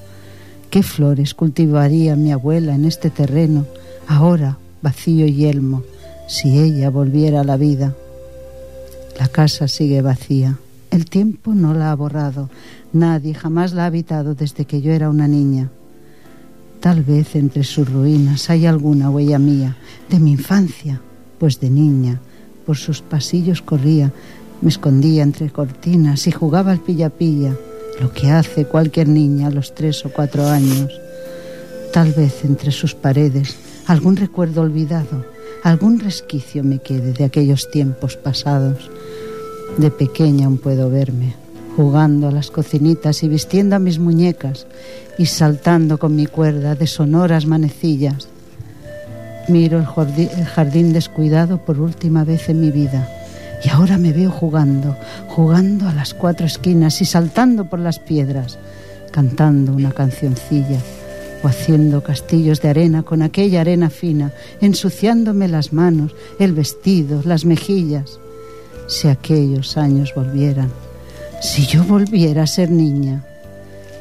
¿Qué 0.70 0.82
flores 0.82 1.34
cultivaría 1.34 2.16
mi 2.16 2.32
abuela 2.32 2.74
en 2.74 2.84
este 2.84 3.10
terreno, 3.10 3.66
ahora 4.08 4.58
vacío 4.82 5.26
y 5.26 5.34
yelmo, 5.34 5.82
si 6.26 6.58
ella 6.58 6.90
volviera 6.90 7.40
a 7.40 7.44
la 7.44 7.56
vida? 7.56 7.94
La 9.18 9.28
casa 9.28 9.68
sigue 9.68 10.02
vacía. 10.02 10.58
El 10.96 11.04
tiempo 11.04 11.52
no 11.52 11.74
la 11.74 11.92
ha 11.92 11.94
borrado. 11.94 12.48
Nadie 12.94 13.34
jamás 13.34 13.74
la 13.74 13.82
ha 13.82 13.86
habitado 13.88 14.34
desde 14.34 14.64
que 14.64 14.80
yo 14.80 14.92
era 14.92 15.10
una 15.10 15.28
niña. 15.28 15.68
Tal 16.80 17.02
vez 17.02 17.36
entre 17.36 17.64
sus 17.64 17.86
ruinas 17.92 18.48
hay 18.48 18.64
alguna 18.64 19.10
huella 19.10 19.38
mía, 19.38 19.76
de 20.08 20.18
mi 20.18 20.32
infancia, 20.32 21.02
pues 21.38 21.60
de 21.60 21.68
niña, 21.68 22.18
por 22.64 22.78
sus 22.78 23.02
pasillos 23.02 23.60
corría, 23.60 24.10
me 24.62 24.70
escondía 24.70 25.22
entre 25.22 25.50
cortinas 25.50 26.26
y 26.28 26.32
jugaba 26.32 26.72
al 26.72 26.80
pilla-pilla, 26.80 27.54
lo 28.00 28.10
que 28.14 28.30
hace 28.30 28.64
cualquier 28.64 29.08
niña 29.08 29.48
a 29.48 29.50
los 29.50 29.74
tres 29.74 30.02
o 30.06 30.10
cuatro 30.10 30.46
años. 30.46 30.90
Tal 31.92 32.14
vez 32.14 32.42
entre 32.42 32.72
sus 32.72 32.94
paredes 32.94 33.54
algún 33.86 34.16
recuerdo 34.16 34.62
olvidado, 34.62 35.26
algún 35.62 36.00
resquicio 36.00 36.64
me 36.64 36.78
quede 36.78 37.12
de 37.12 37.24
aquellos 37.24 37.70
tiempos 37.70 38.16
pasados. 38.16 38.90
De 39.78 39.90
pequeña 39.90 40.46
aún 40.46 40.56
puedo 40.56 40.88
verme, 40.88 41.34
jugando 41.76 42.28
a 42.28 42.30
las 42.30 42.50
cocinitas 42.50 43.22
y 43.22 43.28
vistiendo 43.28 43.76
a 43.76 43.78
mis 43.78 43.98
muñecas 43.98 44.66
y 45.18 45.26
saltando 45.26 45.98
con 45.98 46.16
mi 46.16 46.26
cuerda 46.26 46.74
de 46.74 46.86
sonoras 46.86 47.44
manecillas. 47.44 48.28
Miro 49.48 49.78
el 49.78 49.84
jardín 49.84 50.92
descuidado 50.94 51.58
por 51.58 51.78
última 51.78 52.24
vez 52.24 52.48
en 52.48 52.60
mi 52.60 52.70
vida 52.70 53.08
y 53.62 53.68
ahora 53.68 53.98
me 53.98 54.12
veo 54.12 54.30
jugando, 54.30 54.96
jugando 55.28 55.88
a 55.88 55.92
las 55.92 56.14
cuatro 56.14 56.46
esquinas 56.46 57.00
y 57.02 57.04
saltando 57.04 57.66
por 57.66 57.78
las 57.78 57.98
piedras, 57.98 58.58
cantando 59.12 59.72
una 59.72 59.92
cancioncilla 59.92 60.80
o 61.42 61.48
haciendo 61.48 62.02
castillos 62.02 62.62
de 62.62 62.70
arena 62.70 63.02
con 63.02 63.20
aquella 63.20 63.60
arena 63.60 63.90
fina, 63.90 64.32
ensuciándome 64.62 65.48
las 65.48 65.74
manos, 65.74 66.14
el 66.38 66.54
vestido, 66.54 67.20
las 67.24 67.44
mejillas. 67.44 68.18
Si 68.86 69.08
aquellos 69.08 69.76
años 69.76 70.12
volvieran, 70.14 70.70
si 71.42 71.66
yo 71.66 71.84
volviera 71.84 72.44
a 72.44 72.46
ser 72.46 72.70
niña, 72.70 73.24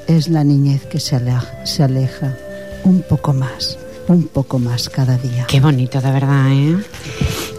es 0.08 0.28
la 0.30 0.44
niñez 0.44 0.86
que 0.86 1.00
se 1.00 1.16
aleja, 1.16 1.66
se 1.66 1.84
aleja 1.84 2.36
un 2.84 3.02
poco 3.02 3.34
más, 3.34 3.78
un 4.08 4.28
poco 4.28 4.60
más 4.60 4.90
cada 4.90 5.18
día. 5.18 5.46
Qué 5.48 5.60
bonito, 5.60 6.00
de 6.02 6.12
verdad, 6.12 6.52
¿eh? 6.52 6.78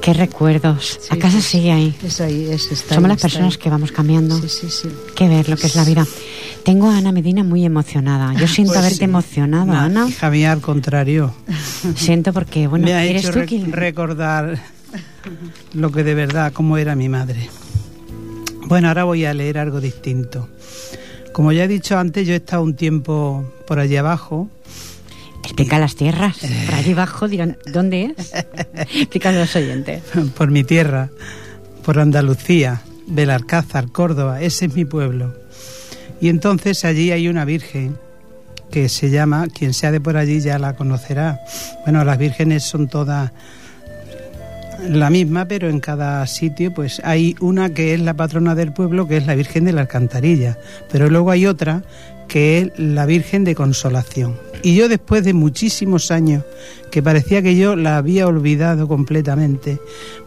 Qué 0.01 0.13
recuerdos. 0.15 1.01
Sí, 1.03 1.09
a 1.11 1.19
casa 1.19 1.41
sí, 1.41 1.59
sigue 1.59 1.73
ahí. 1.73 1.97
Es 2.05 2.21
ahí, 2.21 2.49
es, 2.49 2.71
está 2.71 2.95
Somos 2.95 3.05
ahí, 3.07 3.09
las 3.09 3.17
está 3.17 3.27
personas 3.29 3.55
ahí. 3.55 3.61
que 3.61 3.71
vamos 3.71 3.91
cambiando. 3.91 4.41
Sí, 4.41 4.49
sí, 4.49 4.71
sí. 4.71 4.89
Que 5.17 5.29
ver 5.29 5.49
lo 5.49 5.57
que 5.57 5.67
es 5.67 5.75
la 5.75 5.83
vida. 5.85 6.07
Tengo 6.65 6.89
a 6.91 6.97
Ana 6.99 7.11
Medina 7.11 7.43
muy 7.43 7.65
emocionada. 7.65 8.33
Yo 8.35 8.47
siento 8.47 8.71
Pues 8.75 8.79
haberte 8.79 8.99
sí. 8.99 9.05
emocionado, 9.05 9.67
No, 9.67 9.75
Ana. 9.81 10.09
Hija 10.09 10.31
mía, 10.31 10.53
al 10.53 10.61
contrario. 10.61 11.35
Siento 11.97 12.33
porque, 12.33 12.69
bueno, 12.69 12.85
me 12.85 12.95
ha 12.95 13.05
eres 13.05 13.23
hecho 13.25 13.33
tú 13.33 13.39
re- 13.41 13.47
quien... 13.47 13.73
recordar 13.73 14.63
lo 15.75 15.93
que 15.93 16.05
de 16.05 16.15
verdad, 16.15 16.53
cómo 16.53 16.79
era 16.79 16.95
mi 16.95 17.09
madre. 17.09 17.49
Bueno, 18.67 18.89
ahora 18.89 19.05
voy 19.05 19.25
a 19.25 19.35
leer 19.35 19.59
algo 19.59 19.81
distinto. 19.81 20.49
Como 21.33 21.53
ya 21.53 21.65
he 21.65 21.69
dicho 21.69 21.99
antes, 21.99 22.27
yo 22.27 22.35
he 22.35 22.39
estado 22.39 22.63
un 22.63 22.75
tiempo 22.75 23.53
por 23.67 23.79
allí 23.79 23.97
abajo. 23.97 24.49
Explica 25.45 25.79
las 25.79 25.95
tierras. 25.95 26.39
Por 26.39 26.75
allí 26.75 26.93
abajo 26.93 27.29
dirán, 27.29 27.59
¿dónde 27.67 28.15
es? 28.17 28.33
Explica 28.75 29.29
a 29.29 29.33
los 29.33 29.55
oyentes. 29.55 30.03
por 30.37 30.51
mi 30.51 30.65
tierra, 30.65 31.11
por 31.85 32.01
Andalucía, 32.01 32.83
Belalcázar, 33.07 33.93
Córdoba, 33.93 34.41
ese 34.41 34.67
es 34.67 34.75
mi 34.75 34.85
pueblo. 34.85 35.35
Y 36.21 36.29
entonces 36.29 36.85
allí 36.85 37.13
hay 37.13 37.29
una 37.29 37.45
virgen 37.45 37.99
que 38.71 38.89
se 38.89 39.11
llama, 39.11 39.47
quien 39.49 39.75
sea 39.75 39.93
de 39.93 40.01
por 40.01 40.17
allí 40.17 40.41
ya 40.41 40.59
la 40.59 40.75
conocerá. 40.75 41.41
Bueno, 41.85 42.05
las 42.05 42.19
vírgenes 42.19 42.65
son 42.65 42.89
todas 42.89 43.33
la 44.89 45.11
misma, 45.11 45.47
pero 45.47 45.69
en 45.69 45.81
cada 45.81 46.27
sitio 46.27 46.73
pues 46.73 47.01
hay 47.05 47.35
una 47.41 47.71
que 47.71 47.95
es 47.95 48.01
la 48.01 48.15
patrona 48.15 48.55
del 48.55 48.73
pueblo, 48.73 49.07
que 49.09 49.17
es 49.17 49.27
la 49.27 49.35
Virgen 49.35 49.65
de 49.65 49.73
la 49.73 49.83
Alcantarilla, 49.83 50.59
pero 50.91 51.09
luego 51.09 51.31
hay 51.31 51.47
otra 51.47 51.83
que 52.29 52.59
es 52.59 52.79
la 52.79 53.07
Virgen 53.07 53.45
de 53.45 53.55
Consolación. 53.55 54.37
Y 54.63 54.75
yo 54.75 54.89
después 54.89 55.25
de 55.25 55.33
muchísimos 55.33 56.11
años, 56.11 56.45
que 56.91 57.03
parecía 57.03 57.43
que 57.43 57.57
yo 57.57 57.77
la 57.77 57.99
había 57.99 58.27
olvidado 58.27 58.89
completamente, 58.89 59.79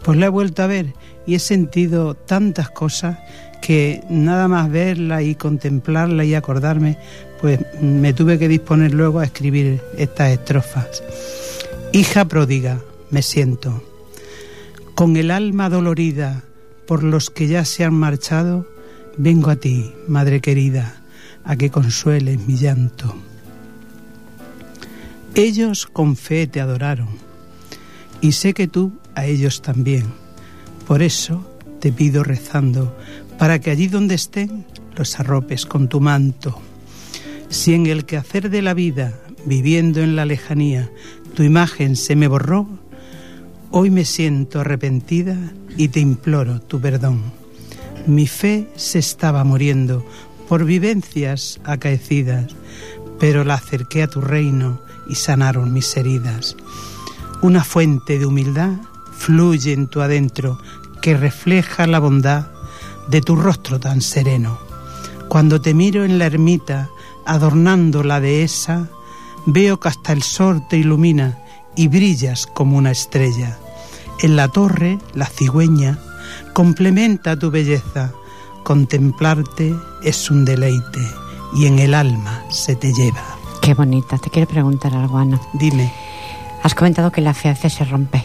pues 0.02 0.18
la 0.18 0.26
he 0.26 0.30
vuelto 0.30 0.62
a 0.62 0.66
ver 0.66 0.94
y 1.26 1.34
he 1.34 1.38
sentido 1.38 2.14
tantas 2.14 2.70
cosas 2.70 3.18
que 3.60 4.02
nada 4.08 4.48
más 4.48 4.70
verla 4.70 5.22
y 5.22 5.34
contemplarla 5.34 6.24
y 6.24 6.34
acordarme, 6.34 6.96
pues 7.40 7.60
me 7.80 8.12
tuve 8.12 8.38
que 8.38 8.48
disponer 8.48 8.94
luego 8.94 9.20
a 9.20 9.24
escribir 9.24 9.80
estas 9.96 10.30
estrofas. 10.30 11.02
Hija 11.92 12.24
pródiga, 12.24 12.80
me 13.10 13.22
siento. 13.22 13.89
Con 15.00 15.16
el 15.16 15.30
alma 15.30 15.70
dolorida 15.70 16.44
por 16.86 17.02
los 17.02 17.30
que 17.30 17.48
ya 17.48 17.64
se 17.64 17.84
han 17.84 17.94
marchado, 17.94 18.68
vengo 19.16 19.48
a 19.48 19.56
ti, 19.56 19.94
Madre 20.06 20.42
querida, 20.42 21.00
a 21.42 21.56
que 21.56 21.70
consueles 21.70 22.46
mi 22.46 22.58
llanto. 22.58 23.16
Ellos 25.34 25.86
con 25.86 26.16
fe 26.16 26.46
te 26.46 26.60
adoraron, 26.60 27.08
y 28.20 28.32
sé 28.32 28.52
que 28.52 28.68
tú 28.68 28.92
a 29.14 29.24
ellos 29.24 29.62
también. 29.62 30.04
Por 30.86 31.00
eso 31.00 31.50
te 31.80 31.92
pido 31.92 32.22
rezando, 32.22 32.94
para 33.38 33.58
que 33.58 33.70
allí 33.70 33.86
donde 33.86 34.16
estén 34.16 34.66
los 34.96 35.18
arropes 35.18 35.64
con 35.64 35.88
tu 35.88 36.02
manto. 36.02 36.60
Si 37.48 37.72
en 37.72 37.86
el 37.86 38.04
quehacer 38.04 38.50
de 38.50 38.60
la 38.60 38.74
vida 38.74 39.18
viviendo 39.46 40.02
en 40.02 40.14
la 40.14 40.26
lejanía, 40.26 40.90
tu 41.32 41.42
imagen 41.42 41.96
se 41.96 42.16
me 42.16 42.28
borró, 42.28 42.68
hoy 43.72 43.90
me 43.90 44.04
siento 44.04 44.60
arrepentida 44.60 45.36
y 45.76 45.88
te 45.88 46.00
imploro 46.00 46.60
tu 46.60 46.80
perdón. 46.80 47.22
Mi 48.06 48.26
fe 48.26 48.68
se 48.76 48.98
estaba 48.98 49.44
muriendo 49.44 50.04
por 50.48 50.64
vivencias 50.64 51.60
acaecidas, 51.64 52.54
pero 53.18 53.44
la 53.44 53.54
acerqué 53.54 54.02
a 54.02 54.08
tu 54.08 54.20
reino 54.20 54.80
y 55.08 55.14
sanaron 55.14 55.72
mis 55.72 55.96
heridas. 55.96 56.56
Una 57.42 57.62
fuente 57.62 58.18
de 58.18 58.26
humildad 58.26 58.72
fluye 59.12 59.72
en 59.72 59.86
tu 59.86 60.00
adentro 60.00 60.58
que 61.00 61.16
refleja 61.16 61.86
la 61.86 61.98
bondad 61.98 62.48
de 63.08 63.20
tu 63.20 63.36
rostro 63.36 63.78
tan 63.78 64.00
sereno. 64.00 64.58
Cuando 65.28 65.60
te 65.60 65.74
miro 65.74 66.04
en 66.04 66.18
la 66.18 66.26
ermita, 66.26 66.90
adornando 67.24 68.02
la 68.02 68.20
dehesa, 68.20 68.88
veo 69.46 69.78
que 69.78 69.88
hasta 69.88 70.12
el 70.12 70.22
sol 70.22 70.62
te 70.68 70.76
ilumina 70.76 71.39
y 71.76 71.88
brillas 71.88 72.46
como 72.46 72.76
una 72.76 72.90
estrella. 72.90 73.58
En 74.22 74.36
la 74.36 74.48
torre, 74.48 74.98
la 75.14 75.26
cigüeña 75.26 75.98
complementa 76.52 77.38
tu 77.38 77.50
belleza. 77.50 78.12
Contemplarte 78.62 79.74
es 80.04 80.30
un 80.30 80.44
deleite 80.44 81.00
y 81.54 81.66
en 81.66 81.78
el 81.78 81.94
alma 81.94 82.44
se 82.50 82.76
te 82.76 82.92
lleva. 82.92 83.24
Qué 83.62 83.74
bonita. 83.74 84.18
Te 84.18 84.30
quiero 84.30 84.48
preguntar 84.48 84.94
algo, 84.94 85.18
Ana. 85.18 85.40
Dime. 85.54 85.90
Has 86.62 86.74
comentado 86.74 87.10
que 87.10 87.20
la 87.20 87.34
fe 87.34 87.48
a 87.48 87.52
veces 87.52 87.72
se 87.72 87.84
rompe. 87.84 88.24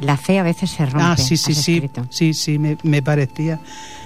La 0.00 0.16
fe 0.16 0.38
a 0.38 0.42
veces 0.42 0.70
se 0.70 0.86
rompe. 0.86 1.02
Ah, 1.02 1.16
sí, 1.16 1.36
sí, 1.36 1.54
sí. 1.54 1.90
Sí, 2.10 2.34
sí, 2.34 2.58
me, 2.58 2.76
me 2.82 3.02
parecía 3.02 3.60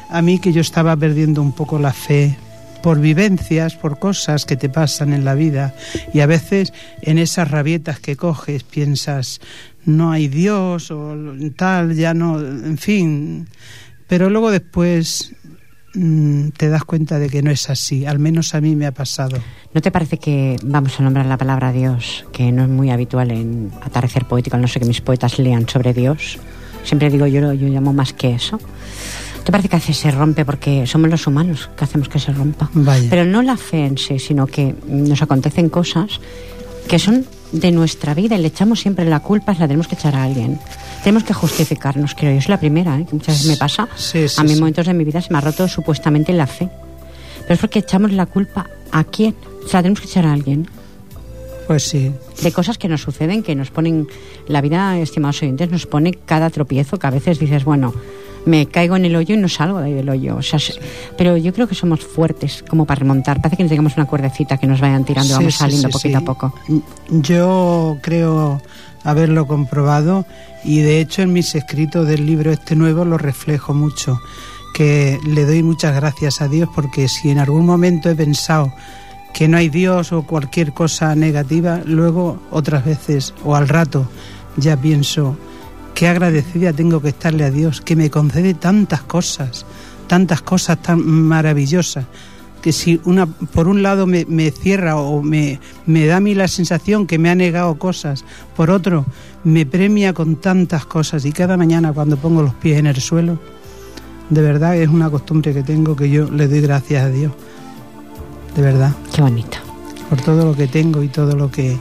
a 0.09 0.23
mí 0.23 0.39
que 0.39 0.53
yo 0.53 0.61
estaba 0.61 0.97
perdiendo 0.97 1.43
un 1.43 1.53
poco 1.53 1.79
la 1.79 1.93
fe 1.93 2.37
por 2.83 3.01
vivencias, 3.01 3.75
por 3.75 3.99
cosas 3.99 4.45
que 4.45 4.57
te 4.57 4.69
pasan 4.69 5.13
en 5.13 5.25
la 5.25 5.35
vida 5.35 5.75
y 6.13 6.21
a 6.21 6.27
veces 6.27 6.73
en 7.03 7.19
esas 7.19 7.51
rabietas 7.51 8.01
que 8.01 8.17
coges 8.17 8.63
piensas 8.63 9.41
no 9.85 10.13
hay 10.13 10.29
Dios 10.29 10.91
o 10.91 11.17
tal, 11.57 11.95
ya 11.95 12.15
no, 12.15 12.41
en 12.41 12.79
fin, 12.79 13.49
pero 14.07 14.31
luego 14.31 14.51
después 14.51 15.35
mm, 15.95 16.49
te 16.51 16.69
das 16.69 16.85
cuenta 16.85 17.19
de 17.19 17.29
que 17.29 17.43
no 17.43 17.51
es 17.51 17.71
así, 17.71 18.07
al 18.07 18.19
menos 18.19 18.55
a 18.55 18.61
mí 18.61 18.77
me 18.77 18.87
ha 18.87 18.93
pasado. 18.93 19.39
¿No 19.75 19.81
te 19.81 19.91
parece 19.91 20.19
que 20.19 20.57
vamos 20.63 20.99
a 20.99 21.03
nombrar 21.03 21.27
la 21.27 21.37
palabra 21.37 21.73
Dios, 21.73 22.27
que 22.33 22.53
no 22.53 22.65
es 22.65 22.69
muy 22.69 22.91
habitual 22.91 23.31
en 23.31 23.71
atardecer 23.83 24.27
poético, 24.27 24.59
no 24.59 24.69
sé 24.69 24.79
que 24.81 24.87
mis 24.87 25.01
poetas 25.01 25.39
lean 25.39 25.69
sobre 25.69 25.95
Dios? 25.95 26.39
Siempre 26.85 27.11
digo 27.11 27.27
yo, 27.27 27.53
yo 27.53 27.69
llamo 27.69 27.93
más 27.93 28.13
que 28.13 28.31
eso. 28.31 28.59
¿Te 29.49 29.53
parece 29.53 29.71
que 29.71 29.77
a 29.77 29.79
veces 29.79 29.97
se 29.97 30.11
rompe 30.11 30.45
porque 30.45 30.87
somos 30.87 31.09
los 31.09 31.27
humanos 31.27 31.71
que 31.75 31.83
hacemos 31.83 32.11
que 32.11 32.19
se 32.19 32.35
rompa? 32.35 32.69
Pero 33.09 33.25
no 33.25 33.41
la 33.41 33.57
fe 33.57 33.87
en 33.87 33.97
sí, 33.97 34.19
sino 34.19 34.47
que 34.47 34.75
nos 34.87 35.23
acontecen 35.23 35.71
cosas 35.71 36.21
que 36.87 36.99
son 36.99 37.25
de 37.53 37.73
nuestra 37.73 38.13
vida 38.13 38.37
y 38.37 38.43
le 38.43 38.49
echamos 38.49 38.81
siempre 38.81 39.07
la 39.07 39.21
culpa, 39.21 39.55
la 39.55 39.67
tenemos 39.67 39.89
que 39.89 39.95
echar 39.95 40.15
a 40.17 40.25
alguien. 40.25 40.61
Tenemos 41.03 41.25
que 41.25 41.33
justificarnos, 41.33 42.15
creo 42.15 42.33
yo. 42.33 42.39
Es 42.41 42.51
la 42.51 42.61
primera, 42.61 42.99
¿eh? 42.99 43.07
que 43.09 43.15
muchas 43.15 43.37
veces 43.37 43.47
me 43.51 43.57
pasa. 43.57 43.89
a 44.37 44.45
mí 44.45 44.53
en 44.53 44.59
momentos 44.59 44.85
de 44.85 44.93
mi 44.93 45.05
vida 45.05 45.23
se 45.23 45.33
me 45.33 45.39
ha 45.39 45.41
roto 45.41 45.67
supuestamente 45.67 46.35
la 46.35 46.47
fe. 46.47 46.69
Pero 47.41 47.55
es 47.55 47.59
porque 47.59 47.79
echamos 47.79 48.13
la 48.13 48.27
culpa 48.27 48.67
a 48.93 49.05
quién. 49.05 49.35
O 49.65 49.67
sea, 49.67 49.81
tenemos 49.81 50.01
que 50.01 50.09
echar 50.09 50.27
a 50.27 50.35
alguien. 50.35 50.69
Pues 51.67 51.85
sí. 51.85 52.13
De 52.43 52.53
cosas 52.53 52.77
que 52.77 52.87
nos 52.89 53.01
suceden, 53.01 53.43
que 53.43 53.55
nos 53.55 53.71
ponen, 53.71 54.09
la 54.47 54.61
vida, 54.61 54.99
estimados 54.99 55.41
oyentes, 55.41 55.71
nos 55.71 55.87
pone 55.87 56.13
cada 56.13 56.51
tropiezo 56.51 56.99
que 56.99 57.07
a 57.07 57.11
veces 57.11 57.39
dices, 57.39 57.65
bueno, 57.65 57.95
me 58.49 58.67
caigo 58.67 58.97
en 58.97 59.05
el 59.05 59.15
hoyo 59.15 59.35
y 59.35 59.39
no 59.39 59.49
salgo 59.49 59.79
de 59.79 59.87
ahí 59.87 59.93
del 59.93 60.09
hoyo. 60.09 60.37
O 60.37 60.43
sea, 60.43 60.59
pero 61.19 61.37
yo 61.37 61.53
creo 61.53 61.69
que 61.69 61.75
somos 61.75 62.01
fuertes 62.01 62.65
como 62.67 62.87
para 62.87 63.01
remontar. 63.01 63.43
Parece 63.43 63.59
que 63.59 63.63
nos 63.65 63.71
tengamos 63.71 63.97
una 63.97 64.07
cuerdecita 64.07 64.57
que 64.57 64.67
nos 64.67 64.81
vayan 64.81 65.05
tirando 65.05 65.35
y 65.35 65.37
vamos 65.37 65.55
saliendo 65.55 65.91
poquito 65.91 66.19
a 66.19 66.21
poco. 66.23 66.55
Yo 67.11 67.99
creo 68.01 68.61
haberlo 69.05 69.47
comprobado 69.47 70.25
y 70.65 70.81
de 70.81 71.01
hecho 71.01 71.23
en 71.23 71.33
mis 71.33 71.55
escritos 71.55 72.09
del 72.09 72.25
libro 72.25 72.51
este 72.51 72.75
nuevo 72.75 73.05
lo 73.05 73.19
reflejo 73.19 73.75
mucho. 73.75 74.19
Que 74.75 75.19
le 75.27 75.45
doy 75.45 75.63
muchas 75.63 75.95
gracias 75.95 76.41
a 76.41 76.49
Dios 76.49 76.71
porque 76.75 77.09
si 77.09 77.31
en 77.31 77.39
algún 77.39 77.67
momento 77.67 78.09
he 78.09 78.15
pensado 78.15 78.73
que 79.35 79.47
no 79.47 79.59
hay 79.59 79.69
Dios 79.69 80.13
o 80.13 80.23
cualquier 80.23 80.73
cosa 80.73 81.15
negativa, 81.15 81.83
luego 81.85 82.41
otras 82.51 82.85
veces 82.85 83.35
o 83.45 83.55
al 83.55 83.69
rato 83.69 84.09
ya 84.57 84.77
pienso 84.77 85.37
qué 85.99 86.07
agradecida 86.07 86.73
tengo 86.73 87.03
que 87.03 87.09
estarle 87.09 87.43
a 87.43 87.51
Dios, 87.51 87.81
que 87.81 87.97
me 87.97 88.09
concede 88.09 88.55
tantas 88.55 89.03
cosas, 89.03 89.67
tantas 90.07 90.43
cosas 90.43 90.81
tan 90.81 91.05
maravillosas, 91.05 92.07
que 92.63 92.71
si 92.73 93.01
una 93.05 93.27
por 93.27 93.67
un 93.67 93.83
lado 93.83 94.07
me, 94.07 94.25
cierra 94.53 94.97
o 94.97 95.23
me, 95.23 95.59
me 95.87 96.07
da 96.07 96.19
a 96.19 96.21
mí 96.21 96.37
la 96.37 96.47
sensación 96.47 97.09
que 97.09 97.19
me 97.19 97.31
ha 97.31 97.35
negado 97.35 97.81
cosas, 97.81 98.25
por 98.55 98.71
otro 98.71 99.07
me 99.43 99.67
premia 99.67 100.13
con 100.13 100.37
tantas 100.37 100.87
cosas 100.87 101.25
y 101.25 101.33
cada 101.33 101.57
mañana 101.57 101.93
cuando 101.93 102.17
pongo 102.17 102.43
los 102.43 102.55
pies 102.55 102.79
en 102.79 102.87
el 102.87 103.01
suelo, 103.01 103.41
de 104.31 104.41
verdad 104.41 104.77
es 104.77 104.89
una 104.89 105.11
costumbre 105.11 105.53
que 105.53 105.65
tengo 105.65 105.97
que 105.97 106.09
yo 106.09 106.31
le 106.31 106.47
doy 106.47 106.61
gracias 106.61 107.07
a 107.07 107.09
Dios, 107.09 107.33
de 108.55 108.63
verdad. 108.63 108.95
Qué 109.13 109.21
bonito. 109.21 109.59
Por 110.09 110.21
todo 110.21 110.45
lo 110.45 110.55
que 110.55 110.69
tengo 110.69 111.03
y 111.03 111.09
todo 111.09 111.35
lo 111.35 111.51
que 111.51 111.77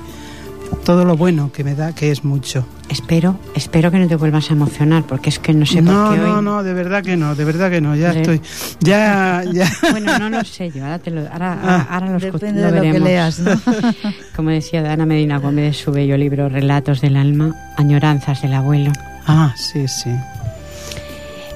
todo 0.83 1.05
lo 1.05 1.15
bueno 1.15 1.51
que 1.51 1.63
me 1.63 1.75
da, 1.75 1.93
que 1.93 2.09
es 2.09 2.23
mucho. 2.23 2.65
Espero, 2.89 3.37
espero 3.53 3.91
que 3.91 3.99
no 3.99 4.07
te 4.07 4.15
vuelvas 4.15 4.49
a 4.49 4.53
emocionar, 4.53 5.03
porque 5.03 5.29
es 5.29 5.39
que 5.39 5.53
no 5.53 5.65
sé 5.65 5.83
por 5.83 5.85
qué 5.85 5.91
No, 5.91 6.15
no, 6.15 6.41
no, 6.41 6.63
de 6.63 6.73
verdad 6.73 7.03
que 7.03 7.17
no, 7.17 7.35
de 7.35 7.43
verdad 7.43 7.69
que 7.69 7.81
no, 7.81 7.95
ya 7.97 8.11
estoy, 8.11 8.41
ya, 8.79 9.43
ya... 9.51 9.69
Bueno, 9.91 10.17
no 10.17 10.29
lo 10.29 10.43
sé 10.45 10.71
yo, 10.71 10.83
ahora, 10.85 10.99
te 10.99 11.11
lo, 11.11 11.21
ahora, 11.21 11.59
ah, 11.61 11.87
ahora 11.89 12.11
los 12.13 12.21
Depende 12.21 12.61
de 12.61 12.71
lo 12.71 12.81
que 12.81 12.99
leas, 12.99 13.39
¿no? 13.39 13.59
Como 14.35 14.51
decía 14.51 14.89
Ana 14.91 15.05
Medina 15.05 15.37
Gómez 15.37 15.65
de 15.65 15.73
su 15.73 15.91
bello 15.91 16.15
libro 16.17 16.47
Relatos 16.47 17.01
del 17.01 17.17
alma, 17.17 17.53
añoranzas 17.75 18.41
del 18.41 18.53
abuelo. 18.53 18.91
Ah, 19.25 19.53
sí, 19.57 19.85
sí. 19.87 20.11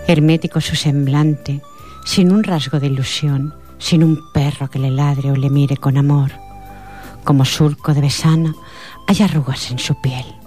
Hermético 0.08 0.60
su 0.60 0.76
semblante, 0.76 1.62
sin 2.04 2.32
un 2.34 2.44
rasgo 2.44 2.80
de 2.82 2.88
ilusión, 2.88 3.54
sin 3.78 4.04
un 4.04 4.20
perro 4.34 4.70
que 4.70 4.80
le 4.80 4.92
ladre 4.92 5.32
o 5.32 5.36
le 5.38 5.50
mire 5.50 5.78
con 5.78 5.98
amor. 5.98 6.32
Como 7.24 7.46
surco 7.46 7.94
de 7.94 8.02
besana, 8.02 8.54
hay 9.08 9.22
arrugas 9.22 9.72
en 9.72 9.80
su 9.80 10.00
piel 10.02 10.41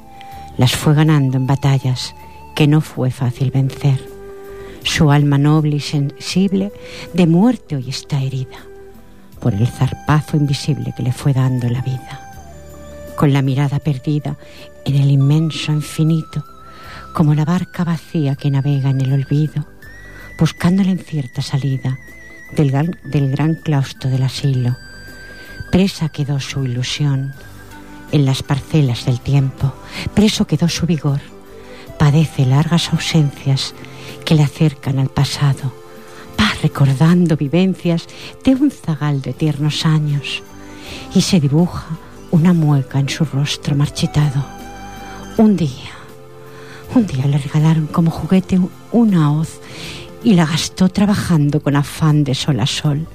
las 0.57 0.77
fue 0.77 0.95
ganando 0.95 1.37
en 1.37 1.47
batallas 1.47 2.15
que 2.55 2.67
no 2.67 2.81
fue 2.81 3.11
fácil 3.11 3.51
vencer. 3.51 4.01
Su 4.83 5.11
alma 5.11 5.39
noble 5.39 5.77
y 5.77 5.81
sensible 5.81 6.73
de 7.13 7.27
muerte 7.27 7.77
hoy 7.77 7.89
está 7.89 8.21
herida 8.21 8.59
por 9.41 9.55
el 9.55 9.67
zarpazo 9.67 10.37
invisible 10.37 10.95
que 10.97 11.03
le 11.03 11.13
fue 11.13 11.33
dando 11.33 11.69
la 11.69 11.83
vida. 11.83 12.21
Con 13.17 13.33
la 13.33 13.43
mirada 13.43 13.79
perdida 13.79 14.37
en 14.85 14.97
el 14.97 15.11
inmenso 15.11 15.73
infinito, 15.73 16.45
como 17.15 17.35
la 17.35 17.45
barca 17.45 17.85
vacía 17.85 18.37
que 18.37 18.51
navega 18.51 18.91
en 18.91 19.01
el 19.01 19.13
olvido, 19.13 19.67
buscando 20.39 20.83
la 20.83 20.91
incierta 20.91 21.43
salida 21.43 21.99
del 22.57 22.71
gran, 22.71 22.99
del 23.05 23.31
gran 23.31 23.55
claustro 23.55 24.11
del 24.11 24.23
asilo. 24.23 24.77
Presa 25.71 26.09
quedó 26.09 26.41
su 26.41 26.65
ilusión 26.65 27.35
en 28.15 28.25
las 28.25 28.45
parcelas 28.45 29.07
del 29.07 29.19
tiempo. 29.19 29.73
Preso 30.15 30.47
quedó 30.47 30.69
su 30.69 30.87
vigor. 30.87 31.21
Padece 31.99 32.47
largas 32.47 32.93
ausencias 32.93 33.75
que 34.25 34.37
le 34.37 34.45
acercan 34.45 35.01
al 35.01 35.09
pasado. 35.09 35.73
Va 36.41 36.49
recordando 36.63 37.37
vivencias 37.37 38.07
de 38.45 38.53
un 38.55 38.71
zagal 38.71 39.21
de 39.21 39.33
tiernos 39.33 39.85
años 39.85 40.45
y 41.13 41.23
se 41.23 41.41
dibuja 41.41 41.87
una 42.31 42.53
mueca 42.53 43.01
en 43.01 43.09
su 43.09 43.25
rostro 43.25 43.75
marchitado. 43.75 44.45
Un 45.37 45.57
día, 45.57 45.91
un 46.95 47.09
día 47.09 47.27
le 47.27 47.39
regalaron 47.39 47.89
como 47.89 48.13
juguete 48.13 48.61
una 48.93 49.33
hoz 49.33 49.59
y 50.23 50.35
la 50.35 50.47
gastó 50.47 50.89
trabajando 50.89 51.61
con 51.61 51.75
afán 51.75 52.23
de 52.23 52.37
sol 52.37 52.61
a 52.61 52.67
sol, 52.67 53.09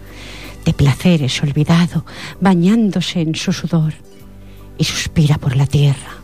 de 0.66 0.74
placeres 0.74 1.42
olvidado, 1.42 2.04
bañándose 2.42 3.22
en 3.22 3.36
su 3.36 3.54
sudor 3.54 3.94
y 4.80 4.86
suspira 4.86 5.38
por 5.38 5.56
la 5.56 5.68
tierra 5.68 6.18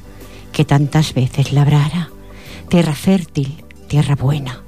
que 0.52 0.66
tantas 0.66 1.14
veces 1.14 1.52
labrara, 1.52 2.10
tierra 2.70 2.96
fértil, 2.96 3.64
tierra 3.88 4.16
buena, 4.16 4.64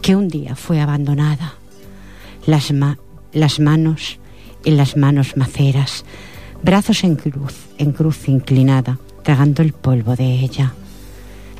que 0.00 0.14
un 0.14 0.28
día 0.28 0.54
fue 0.54 0.80
abandonada. 0.80 1.54
Las, 2.46 2.72
las 3.32 3.60
manos 3.60 4.20
en 4.64 4.76
las 4.76 4.96
manos 4.96 5.36
maceras, 5.36 6.04
brazos 6.62 7.02
en 7.02 7.16
cruz, 7.16 7.54
en 7.78 7.90
cruz 7.90 8.28
inclinada, 8.28 9.00
tragando 9.24 9.62
el 9.62 9.72
polvo 9.72 10.14
de 10.14 10.40
ella. 10.40 10.74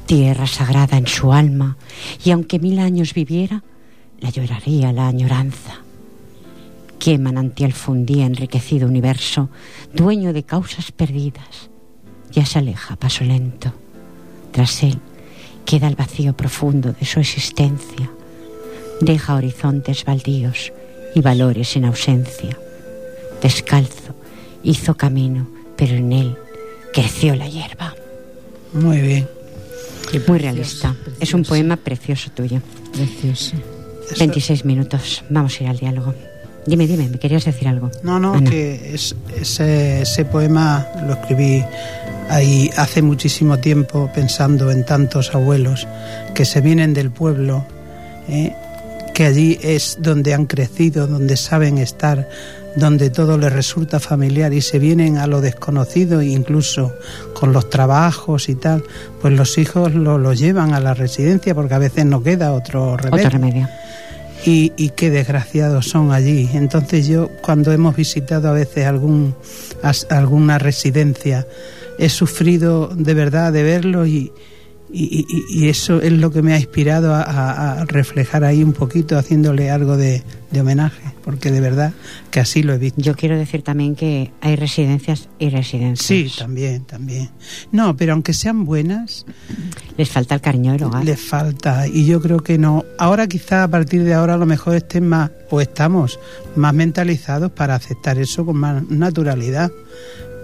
Tierra 0.06 0.46
sagrada 0.46 0.96
en 0.96 1.08
su 1.08 1.32
alma, 1.32 1.76
y 2.24 2.30
aunque 2.30 2.60
mil 2.60 2.78
años 2.78 3.14
viviera, 3.14 3.64
la 4.20 4.30
lloraría 4.30 4.92
la 4.92 5.08
añoranza. 5.08 5.80
Qué 7.00 7.18
manantial 7.18 7.72
fundía 7.72 8.26
enriquecido 8.26 8.86
universo, 8.86 9.50
dueño 9.92 10.32
de 10.32 10.44
causas 10.44 10.92
perdidas, 10.92 11.71
ya 12.32 12.44
se 12.46 12.58
aleja 12.58 12.94
a 12.94 12.96
paso 12.96 13.24
lento. 13.24 13.72
Tras 14.52 14.82
él 14.82 14.98
queda 15.64 15.88
el 15.88 15.96
vacío 15.96 16.32
profundo 16.34 16.92
de 16.98 17.06
su 17.06 17.20
existencia. 17.20 18.10
Deja 19.00 19.34
horizontes 19.34 20.04
baldíos 20.04 20.72
y 21.14 21.20
valores 21.20 21.76
en 21.76 21.84
ausencia. 21.86 22.56
Descalzo 23.42 24.14
hizo 24.62 24.94
camino, 24.96 25.48
pero 25.76 25.94
en 25.96 26.12
él 26.12 26.36
creció 26.92 27.34
la 27.34 27.48
hierba. 27.48 27.94
Muy 28.72 29.00
bien. 29.00 29.28
Muy 30.28 30.38
realista. 30.38 30.94
Es 31.20 31.32
un 31.34 31.42
poema 31.42 31.76
precioso 31.76 32.30
tuyo. 32.32 32.60
Precioso. 32.92 33.56
26 34.18 34.64
minutos. 34.64 35.24
Vamos 35.30 35.58
a 35.58 35.64
ir 35.64 35.70
al 35.70 35.78
diálogo. 35.78 36.14
Dime, 36.66 36.86
dime, 36.86 37.08
¿me 37.08 37.18
querías 37.18 37.44
decir 37.44 37.66
algo? 37.66 37.90
No, 38.04 38.20
no, 38.20 38.34
Ana. 38.34 38.48
que 38.50 38.94
es- 38.94 39.16
ese, 39.36 40.02
ese 40.02 40.24
poema 40.26 40.86
lo 41.06 41.14
escribí 41.14 41.64
ahí 42.28 42.70
hace 42.76 43.02
muchísimo 43.02 43.58
tiempo 43.58 44.10
pensando 44.14 44.70
en 44.70 44.84
tantos 44.84 45.34
abuelos 45.34 45.86
que 46.34 46.44
se 46.44 46.60
vienen 46.60 46.94
del 46.94 47.10
pueblo, 47.10 47.64
¿eh? 48.28 48.54
que 49.14 49.24
allí 49.26 49.58
es 49.62 49.98
donde 50.00 50.32
han 50.34 50.46
crecido, 50.46 51.06
donde 51.06 51.36
saben 51.36 51.76
estar, 51.78 52.28
donde 52.76 53.10
todo 53.10 53.36
les 53.36 53.52
resulta 53.52 54.00
familiar 54.00 54.54
y 54.54 54.62
se 54.62 54.78
vienen 54.78 55.18
a 55.18 55.26
lo 55.26 55.42
desconocido, 55.42 56.22
incluso 56.22 56.94
con 57.34 57.52
los 57.52 57.68
trabajos 57.68 58.48
y 58.48 58.54
tal, 58.54 58.82
pues 59.20 59.34
los 59.34 59.58
hijos 59.58 59.92
lo, 59.94 60.16
lo 60.16 60.32
llevan 60.32 60.72
a 60.72 60.80
la 60.80 60.94
residencia 60.94 61.54
porque 61.54 61.74
a 61.74 61.78
veces 61.78 62.06
no 62.06 62.22
queda 62.22 62.52
otro 62.54 62.96
remedio 62.96 63.26
Otro 63.26 63.38
remedio. 63.38 63.68
y, 64.46 64.72
y 64.78 64.88
qué 64.90 65.10
desgraciados 65.10 65.88
son 65.88 66.12
allí. 66.12 66.48
Entonces 66.54 67.06
yo 67.06 67.28
cuando 67.42 67.70
hemos 67.72 67.94
visitado 67.94 68.48
a 68.48 68.52
veces 68.52 68.86
algún, 68.86 69.34
as- 69.82 70.06
alguna 70.08 70.58
residencia, 70.58 71.46
he 71.98 72.08
sufrido 72.08 72.88
de 72.88 73.14
verdad 73.14 73.52
de 73.52 73.62
verlo 73.62 74.06
y, 74.06 74.32
y, 74.94 75.26
y- 75.50 75.68
eso 75.68 76.02
es 76.02 76.12
lo 76.12 76.30
que 76.30 76.42
me 76.42 76.52
ha 76.52 76.58
inspirado 76.58 77.14
a, 77.14 77.22
a- 77.22 77.80
a 77.80 77.84
reflejar 77.86 78.44
ahí 78.44 78.62
un 78.62 78.72
poquito, 78.74 79.16
haciéndole 79.16 79.70
algo 79.70 79.96
de, 79.96 80.22
de 80.50 80.60
homenaje, 80.60 81.00
porque 81.24 81.50
de 81.50 81.60
verdad 81.62 81.92
que 82.30 82.40
así 82.40 82.62
lo 82.62 82.74
he 82.74 82.78
visto. 82.78 83.00
Yo 83.00 83.14
quiero 83.16 83.38
decir 83.38 83.62
también 83.62 83.94
que 83.94 84.32
hay 84.42 84.54
residencias 84.56 85.30
y 85.38 85.48
residencias. 85.48 86.06
Sí, 86.06 86.30
también, 86.38 86.84
también. 86.84 87.30
No, 87.70 87.96
pero 87.96 88.12
aunque 88.12 88.34
sean 88.34 88.66
buenas, 88.66 89.24
Les 89.96 90.10
falta 90.10 90.34
el 90.34 90.42
cariño 90.42 90.72
del 90.72 90.82
hogar. 90.84 91.04
les 91.06 91.20
falta 91.20 91.86
y 91.86 92.04
yo 92.04 92.20
creo 92.20 92.40
que 92.40 92.58
no. 92.58 92.84
Ahora 92.98 93.26
quizá 93.28 93.62
a 93.64 93.68
partir 93.68 94.04
de 94.04 94.12
ahora 94.12 94.34
a 94.34 94.38
lo 94.38 94.44
mejor 94.46 94.74
estén 94.74 95.06
más 95.08 95.30
o 95.50 95.62
estamos 95.62 96.18
más 96.54 96.74
mentalizados 96.74 97.50
para 97.52 97.76
aceptar 97.76 98.18
eso 98.18 98.44
con 98.44 98.56
más 98.58 98.82
naturalidad. 98.90 99.70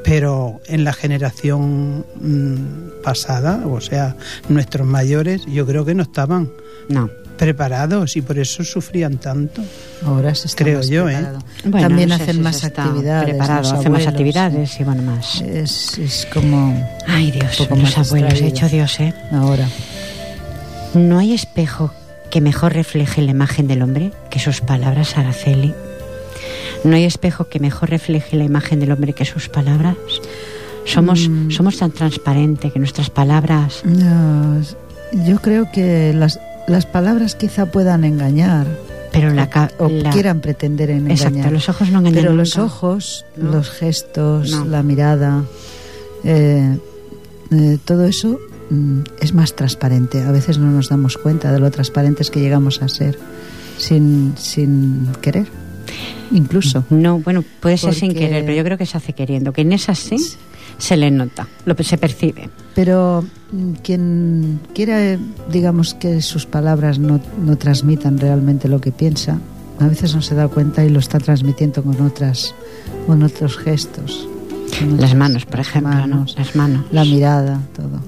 Pero 0.05 0.61
en 0.67 0.85
la 0.85 0.93
generación 0.93 2.05
mm, 2.21 3.03
pasada, 3.03 3.67
o 3.67 3.81
sea, 3.81 4.17
nuestros 4.49 4.87
mayores, 4.87 5.45
yo 5.47 5.67
creo 5.67 5.85
que 5.85 5.95
no 5.95 6.03
estaban 6.05 6.51
No. 6.89 7.11
preparados 7.37 8.17
y 8.17 8.23
por 8.23 8.39
eso 8.39 8.65
sufrían 8.65 9.19
tanto. 9.19 9.63
Ahora 10.05 10.35
se 10.35 10.47
está 10.49 10.65
Creo 10.65 10.79
más 10.79 10.89
yo, 10.89 11.09
¿eh? 11.09 11.15
preparado. 11.15 11.39
Bueno, 11.65 11.89
También 11.89 12.09
no 12.09 12.17
sé 12.17 12.23
hacen 12.23 12.37
si 12.37 12.41
más 12.43 12.65
actividades. 12.65 13.29
Preparado, 13.31 13.63
los 13.63 13.73
hacen 13.73 13.93
más 13.93 14.01
abuelos, 14.03 14.07
actividades 14.09 14.81
y 14.81 14.85
bueno, 14.85 15.03
más. 15.03 15.41
Es, 15.43 15.99
es 15.99 16.27
como 16.33 16.89
Ay, 17.07 17.31
Dios, 17.31 17.61
un 17.61 17.67
poco 17.67 17.81
los 17.81 17.85
más 17.97 17.99
abuelos, 17.99 18.31
he 18.41 18.45
distraído. 18.45 18.57
hecho 18.57 18.69
Dios, 18.69 19.01
¿eh? 19.01 19.15
ahora. 19.33 19.69
No 20.95 21.19
hay 21.19 21.35
espejo 21.35 21.93
que 22.31 22.41
mejor 22.41 22.73
refleje 22.75 23.21
la 23.23 23.31
imagen 23.33 23.67
del 23.69 23.83
hombre 23.83 24.13
que 24.31 24.39
sus 24.39 24.61
palabras, 24.61 25.17
Araceli. 25.19 25.75
No 26.85 26.97
hay 26.97 27.05
espejo 27.05 27.49
que 27.49 27.59
mejor 27.61 27.91
refleje 27.91 28.37
la 28.37 28.45
imagen 28.45 28.81
del 28.81 28.93
hombre 28.93 29.13
que 29.13 29.25
sus 29.25 29.49
palabras. 29.49 29.97
Somos, 30.85 31.29
Mm. 31.29 31.51
somos 31.51 31.77
tan 31.79 31.91
transparentes 31.91 32.73
que 32.73 32.79
nuestras 32.79 33.11
palabras. 33.11 33.83
No, 33.85 34.61
yo 35.27 35.39
creo 35.41 35.71
que 35.71 36.13
las, 36.15 36.39
las 36.67 36.87
palabras 36.87 37.35
quizá 37.35 37.67
puedan 37.67 38.05
engañar 38.05 38.67
Pero 39.13 39.31
la, 39.35 39.71
o 39.79 39.89
la- 39.89 40.11
quieran 40.11 40.41
pretender 40.41 40.91
en 40.91 41.11
Exacto, 41.11 41.37
engañar. 41.37 41.53
los 41.53 41.69
ojos 41.69 41.91
no 41.91 41.99
engañan 41.99 42.23
Pero 42.23 42.35
los 42.35 42.57
ojos, 42.59 43.27
No. 43.37 43.51
los 43.53 43.71
gestos, 43.71 44.51
No. 44.51 44.65
la 44.65 44.83
mirada, 44.83 45.43
eh, 46.25 46.79
eh, 47.51 47.79
todo 47.85 48.05
eso 48.07 48.39
mm, 48.71 49.01
es 49.21 49.33
más 49.35 49.55
transparente. 49.57 50.23
A 50.23 50.31
veces 50.31 50.59
no 50.59 50.71
nos 50.71 50.89
damos 50.91 51.17
cuenta 51.19 51.53
de 51.53 51.59
lo 51.59 51.71
transparentes 51.71 52.31
que 52.31 52.41
llegamos 52.41 52.83
a 52.83 52.89
ser 52.89 53.19
sin, 53.79 54.35
sin 54.37 55.09
querer, 55.21 55.47
incluso. 56.31 56.85
No, 56.91 57.19
bueno, 57.21 57.43
puede 57.61 57.77
ser 57.79 57.95
sin 57.95 58.13
querer, 58.15 58.45
pero 58.45 58.57
yo 58.57 58.65
creo 58.65 58.79
que 58.79 58.87
se 58.87 58.97
hace 58.97 59.13
queriendo. 59.13 59.53
Que 59.53 59.63
en 59.63 59.73
esas 59.73 59.99
sí 59.99 60.17
se 60.79 60.97
le 60.97 61.11
nota, 61.11 61.49
lo 61.65 61.75
que 61.77 61.85
se 61.85 61.99
percibe. 61.99 62.49
Pero 62.75 63.25
mm, 63.53 63.73
quien 63.83 64.61
quiera, 64.75 65.03
eh, 65.03 65.19
digamos, 65.51 65.95
que 65.95 66.23
sus 66.23 66.47
palabras 66.47 66.99
no, 66.99 67.21
no 67.45 67.57
transmitan 67.59 68.19
realmente 68.19 68.69
lo 68.69 68.81
que 68.81 68.93
piensa, 68.93 69.39
a 69.81 69.87
veces 69.89 70.15
no 70.15 70.23
se 70.23 70.35
da 70.35 70.49
cuenta 70.49 70.85
y 70.85 70.89
lo 70.89 70.99
está 71.01 71.19
transmitiendo 71.19 71.83
con 71.83 72.01
otras, 72.01 72.55
con 73.07 73.23
otros 73.23 73.57
gestos. 73.59 74.29
con 74.79 75.01
Las 75.01 75.15
manos, 75.15 75.47
por 75.47 75.61
ejemplo, 75.61 75.91
Las 76.37 76.55
manos. 76.57 76.85
la 76.93 77.05
mirada, 77.05 77.61
todo. 77.75 78.01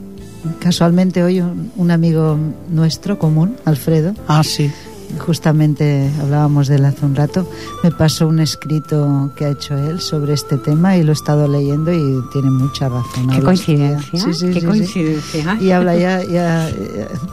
Casualmente 0.58 1.22
hoy 1.22 1.40
un, 1.40 1.70
un 1.76 1.90
amigo 1.90 2.38
nuestro 2.70 3.18
común, 3.18 3.56
Alfredo, 3.64 4.14
Ah, 4.26 4.42
sí. 4.42 4.70
Justamente 5.18 6.10
hablábamos 6.20 6.68
de 6.68 6.76
él 6.76 6.84
hace 6.84 7.04
un 7.04 7.14
rato, 7.14 7.46
me 7.82 7.90
pasó 7.90 8.28
un 8.28 8.40
escrito 8.40 9.30
que 9.36 9.44
ha 9.46 9.50
hecho 9.50 9.76
él 9.76 10.00
sobre 10.00 10.34
este 10.34 10.56
tema 10.56 10.96
y 10.96 11.02
lo 11.02 11.10
he 11.10 11.14
estado 11.14 11.48
leyendo 11.48 11.92
y 11.92 12.20
tiene 12.32 12.50
mucha 12.50 12.88
razón. 12.88 13.28
Qué 13.30 13.42
coincidencia. 13.42 14.20
Sí, 14.24 14.34
sí, 14.34 14.46
Qué 14.52 14.60
sí, 14.60 14.66
coincidencia. 14.66 15.58
Y 15.60 15.70
habla 15.72 15.96
ya, 15.96 16.22
ya 16.24 16.68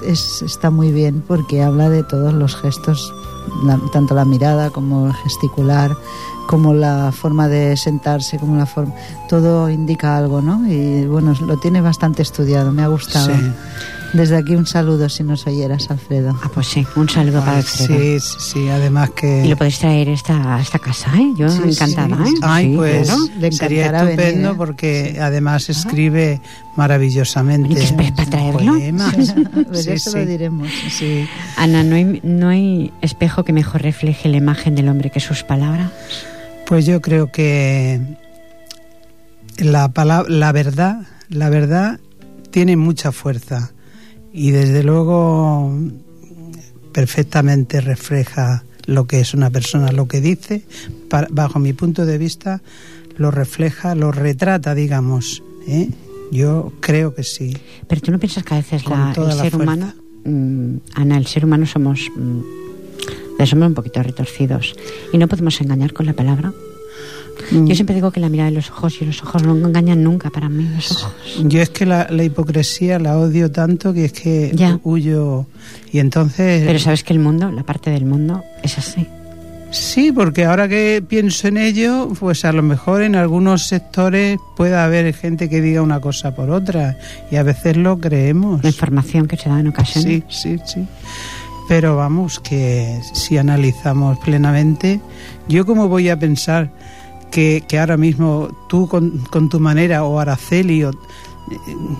es, 0.03 0.41
está 0.41 0.69
muy 0.69 0.91
bien 0.91 1.23
porque 1.27 1.61
habla 1.61 1.89
de 1.89 2.03
todos 2.03 2.33
los 2.33 2.55
gestos, 2.55 3.13
la- 3.65 3.79
tanto 3.93 4.15
la 4.15 4.25
mirada 4.25 4.69
como 4.69 5.07
el 5.07 5.13
gesticular, 5.13 5.95
como 6.47 6.73
la 6.73 7.11
forma 7.11 7.47
de 7.49 7.75
sentarse, 7.75 8.37
como 8.39 8.55
la 8.55 8.65
forma, 8.65 8.93
todo 9.27 9.69
indica 9.69 10.17
algo, 10.17 10.41
¿no? 10.41 10.67
Y 10.67 11.05
bueno, 11.05 11.33
lo 11.45 11.57
tiene 11.57 11.81
bastante 11.81 12.21
estudiado, 12.21 12.71
me 12.71 12.83
ha 12.83 12.87
gustado. 12.87 13.27
Sí. 13.35 13.51
Desde 14.13 14.37
aquí 14.37 14.55
un 14.55 14.65
saludo 14.65 15.09
si 15.09 15.21
nos 15.23 15.45
oyeras, 15.47 15.91
Alfredo. 15.91 16.33
Ah, 16.41 16.49
pues 16.53 16.67
sí, 16.67 16.87
un 16.95 17.09
saludo 17.09 17.41
para 17.41 17.57
Alfredo. 17.57 17.99
sí, 17.99 18.19
sí, 18.21 18.35
sí, 18.39 18.69
además 18.69 19.09
que... 19.09 19.43
Y 19.45 19.49
lo 19.49 19.57
podéis 19.57 19.79
traer 19.79 20.07
esta, 20.07 20.55
a 20.55 20.61
esta 20.61 20.79
casa, 20.79 21.11
¿eh? 21.17 21.33
Yo 21.37 21.49
Sí, 21.49 21.61
encantada, 21.65 22.25
sí. 22.25 22.31
¿eh? 22.31 22.39
Ay, 22.41 22.69
Sí, 22.71 22.75
pues 22.77 23.07
claro. 23.07 23.21
Le 23.37 23.51
sería 23.51 23.85
encantará 23.87 24.09
estupendo 24.09 24.33
venir, 24.37 24.45
¿eh? 24.53 24.55
porque 24.57 25.17
además 25.21 25.69
escribe 25.69 26.39
maravillosamente. 26.77 27.73
¿Y 27.73 27.75
qué 27.75 28.11
para 28.13 28.29
traerlo? 28.29 28.71
poemas. 28.73 29.15
Pues 29.67 30.03
se 30.03 30.19
lo 30.19 30.25
diremos. 30.25 30.69
Sí. 30.89 31.27
Ana, 31.57 31.83
¿no 31.83 31.95
hay, 31.95 32.21
¿no 32.23 32.47
hay 32.47 32.93
espejo 33.01 33.43
que 33.43 33.51
mejor 33.51 33.81
refleje 33.81 34.29
la 34.29 34.37
imagen 34.37 34.73
del 34.75 34.87
hombre 34.87 35.09
que 35.09 35.19
sus 35.19 35.43
palabras? 35.43 35.91
Pues 36.65 36.85
yo 36.85 37.01
creo 37.01 37.29
que 37.29 37.99
la 39.57 39.89
palabra, 39.93 40.29
la 40.29 40.51
verdad, 40.51 41.07
la 41.29 41.49
verdad 41.49 41.99
tiene 42.51 42.75
mucha 42.77 43.11
fuerza 43.11 43.71
y 44.33 44.51
desde 44.51 44.83
luego 44.83 45.73
perfectamente 46.93 47.81
refleja 47.81 48.63
lo 48.85 49.05
que 49.05 49.19
es 49.19 49.33
una 49.33 49.49
persona, 49.49 49.91
lo 49.91 50.07
que 50.07 50.21
dice, 50.21 50.63
bajo 51.29 51.59
mi 51.59 51.73
punto 51.73 52.05
de 52.05 52.17
vista, 52.17 52.61
lo 53.17 53.31
refleja, 53.31 53.95
lo 53.95 54.11
retrata, 54.11 54.73
digamos. 54.75 55.43
¿eh? 55.67 55.89
Yo 56.31 56.71
creo 56.79 57.13
que 57.13 57.23
sí. 57.23 57.57
Pero 57.87 58.01
tú 58.01 58.11
no 58.11 58.19
piensas 58.19 58.43
que 58.43 58.53
a 58.53 58.57
veces 58.57 58.85
la- 58.87 59.13
el 59.15 59.23
la 59.27 59.31
ser 59.35 59.51
fuerza. 59.51 59.57
humano, 59.57 59.93
mm, 60.23 60.75
Ana, 60.95 61.17
el 61.17 61.25
ser 61.27 61.43
humano 61.45 61.65
somos, 61.65 62.07
mm, 62.15 62.41
somos 63.45 63.67
un 63.67 63.73
poquito 63.73 64.01
retorcidos 64.01 64.75
y 65.11 65.17
no 65.17 65.27
podemos 65.27 65.59
engañar 65.61 65.93
con 65.93 66.05
la 66.05 66.13
palabra. 66.13 66.53
Mm. 67.51 67.65
Yo 67.67 67.75
siempre 67.75 67.95
digo 67.95 68.11
que 68.11 68.19
la 68.19 68.29
mirada 68.29 68.49
de 68.49 68.55
los 68.55 68.69
ojos 68.71 69.01
y 69.01 69.05
los 69.05 69.21
ojos 69.23 69.43
no 69.43 69.55
engañan 69.55 70.03
nunca 70.03 70.29
para 70.29 70.49
mí, 70.49 70.67
los 70.75 70.91
ojos. 71.03 71.13
Yo 71.43 71.61
es 71.61 71.69
que 71.69 71.85
la, 71.85 72.07
la 72.09 72.23
hipocresía 72.23 72.99
la 72.99 73.17
odio 73.17 73.51
tanto 73.51 73.93
que 73.93 74.05
es 74.05 74.13
que 74.13 74.51
Ya. 74.53 74.79
huyo 74.83 75.45
y 75.91 75.99
entonces 75.99 76.63
Pero 76.65 76.79
sabes 76.79 77.03
que 77.03 77.13
el 77.13 77.19
mundo, 77.19 77.51
la 77.51 77.63
parte 77.63 77.89
del 77.91 78.05
mundo, 78.05 78.43
es 78.63 78.77
así. 78.77 79.07
Sí, 79.69 80.13
porque 80.13 80.45
ahora 80.45 80.69
que 80.69 81.03
pienso 81.05 81.49
en 81.49 81.57
ello, 81.57 82.09
pues 82.17 82.45
a 82.45 82.53
lo 82.53 82.63
mejor 82.63 83.01
en 83.01 83.15
algunos 83.17 83.67
sectores 83.67 84.39
puede 84.55 84.77
haber 84.77 85.13
gente 85.13 85.49
que 85.49 85.59
diga 85.61 85.81
una 85.81 85.99
cosa 85.99 86.33
por 86.33 86.49
otra 86.51 86.97
y 87.29 87.35
a 87.35 87.43
veces 87.43 87.75
lo 87.75 87.99
creemos. 87.99 88.63
La 88.63 88.69
información 88.69 89.27
que 89.27 89.35
se 89.35 89.49
da 89.49 89.59
en 89.59 89.67
ocasiones. 89.67 90.23
Sí, 90.29 90.57
sí, 90.57 90.61
sí. 90.65 90.87
Pero 91.67 91.97
vamos, 91.97 92.39
que 92.39 92.97
si 93.13 93.37
analizamos 93.37 94.17
plenamente, 94.19 95.01
yo 95.49 95.65
como 95.65 95.89
voy 95.89 96.07
a 96.07 96.17
pensar 96.17 96.69
que, 97.31 97.63
que 97.67 97.79
ahora 97.79 97.97
mismo 97.97 98.49
tú 98.67 98.87
con, 98.87 99.19
con 99.29 99.49
tu 99.49 99.59
manera 99.59 100.03
o 100.03 100.19
Araceli 100.19 100.83
o, 100.83 100.91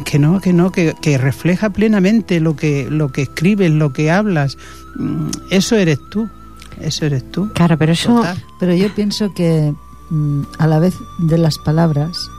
que 0.04 0.20
no, 0.20 0.42
que 0.42 0.52
no, 0.52 0.72
que, 0.72 0.96
que 1.00 1.18
refleja 1.18 1.70
plenamente 1.70 2.40
lo 2.40 2.56
que, 2.56 2.88
lo 2.90 3.12
que 3.12 3.22
escribes, 3.22 3.72
lo 3.72 3.94
que 3.94 4.12
hablas, 4.12 4.58
Mm, 4.98 5.30
eso 5.52 5.76
eres 5.76 6.00
tú, 6.10 6.28
eso 6.82 7.06
eres 7.06 7.30
tú. 7.32 7.50
Claro, 7.54 7.78
pero 7.78 7.92
eso, 7.92 8.16
Total. 8.16 8.44
Pero 8.60 8.74
yo 8.74 8.94
pienso 8.94 9.34
que 9.34 9.74
mm, 10.10 10.42
a 10.58 10.68
la 10.68 10.80
vez 10.80 10.96
de 11.20 11.38
las 11.38 11.58
palabras, 11.60 12.30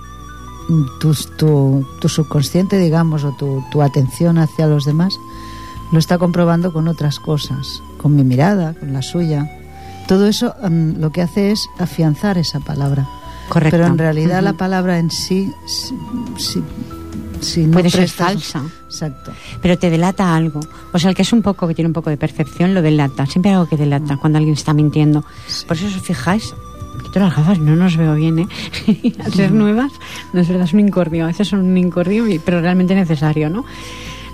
mm, 0.69 0.83
tu, 1.01 1.15
tu, 1.37 1.87
tu 2.01 2.09
subconsciente, 2.09 2.79
digamos, 2.79 3.25
o 3.25 3.33
tu, 3.37 3.65
tu 3.71 3.83
atención 3.83 4.39
hacia 4.39 4.67
los 4.67 4.85
demás, 4.85 5.15
lo 5.93 5.99
está 5.99 6.19
comprobando 6.19 6.73
con 6.73 6.89
otras 6.89 7.19
cosas, 7.19 7.83
con 7.97 8.15
mi 8.15 8.25
mirada, 8.25 8.75
con 8.75 8.93
la 8.93 9.03
suya. 9.03 9.49
Todo 10.09 10.27
eso 10.27 10.55
mm, 10.69 10.99
lo 10.99 11.11
que 11.13 11.23
hace 11.23 11.53
es 11.53 11.69
afianzar 11.79 12.39
esa 12.39 12.59
palabra. 12.61 13.07
Correcto. 13.49 13.77
Pero 13.77 13.87
en 13.87 13.99
realidad 13.99 14.43
la 14.43 14.55
palabra 14.55 14.99
en 14.99 15.11
sí, 15.11 15.53
si, 15.67 15.95
si- 16.37 16.63
si 17.41 17.67
no 17.67 17.75
Puede 17.75 17.89
ser 17.91 18.09
falsa. 18.09 18.63
Exacto. 18.87 19.31
pero 19.63 19.79
te 19.79 19.91
delata 19.91 20.35
algo. 20.35 20.59
O 20.93 20.99
sea, 20.99 21.11
el 21.11 21.17
que 21.17 21.23
es 21.23 21.33
un 21.33 21.41
poco, 21.43 21.69
que 21.69 21.75
tiene 21.75 21.87
un 21.87 21.93
poco 21.93 22.11
de 22.11 22.17
percepción, 22.17 22.75
lo 22.75 22.83
delata. 22.83 23.27
Siempre 23.27 23.51
hay 23.51 23.57
algo 23.57 23.69
que 23.69 23.77
delata 23.77 24.17
cuando 24.17 24.39
alguien 24.39 24.55
está 24.55 24.75
mintiendo. 24.75 25.25
Por 25.69 25.77
eso, 25.77 25.87
os 25.87 26.03
fijáis, 26.03 26.53
quito 27.05 27.21
las 27.21 27.37
gafas, 27.37 27.59
no 27.61 27.77
nos 27.77 27.97
veo 27.97 28.15
bien, 28.17 28.41
¿eh? 28.41 28.49
Al 29.25 29.33
ser 29.33 29.53
nuevas, 29.53 29.93
no 30.33 30.41
es 30.41 30.49
verdad, 30.49 30.65
es 30.65 30.73
un 30.73 30.81
incordio. 30.81 31.25
A 31.25 31.29
veces 31.29 31.47
son 31.49 31.61
un 31.61 31.77
incordio, 31.79 32.25
pero 32.45 32.61
realmente 32.61 32.95
necesario, 32.95 33.49
¿no? 33.51 33.65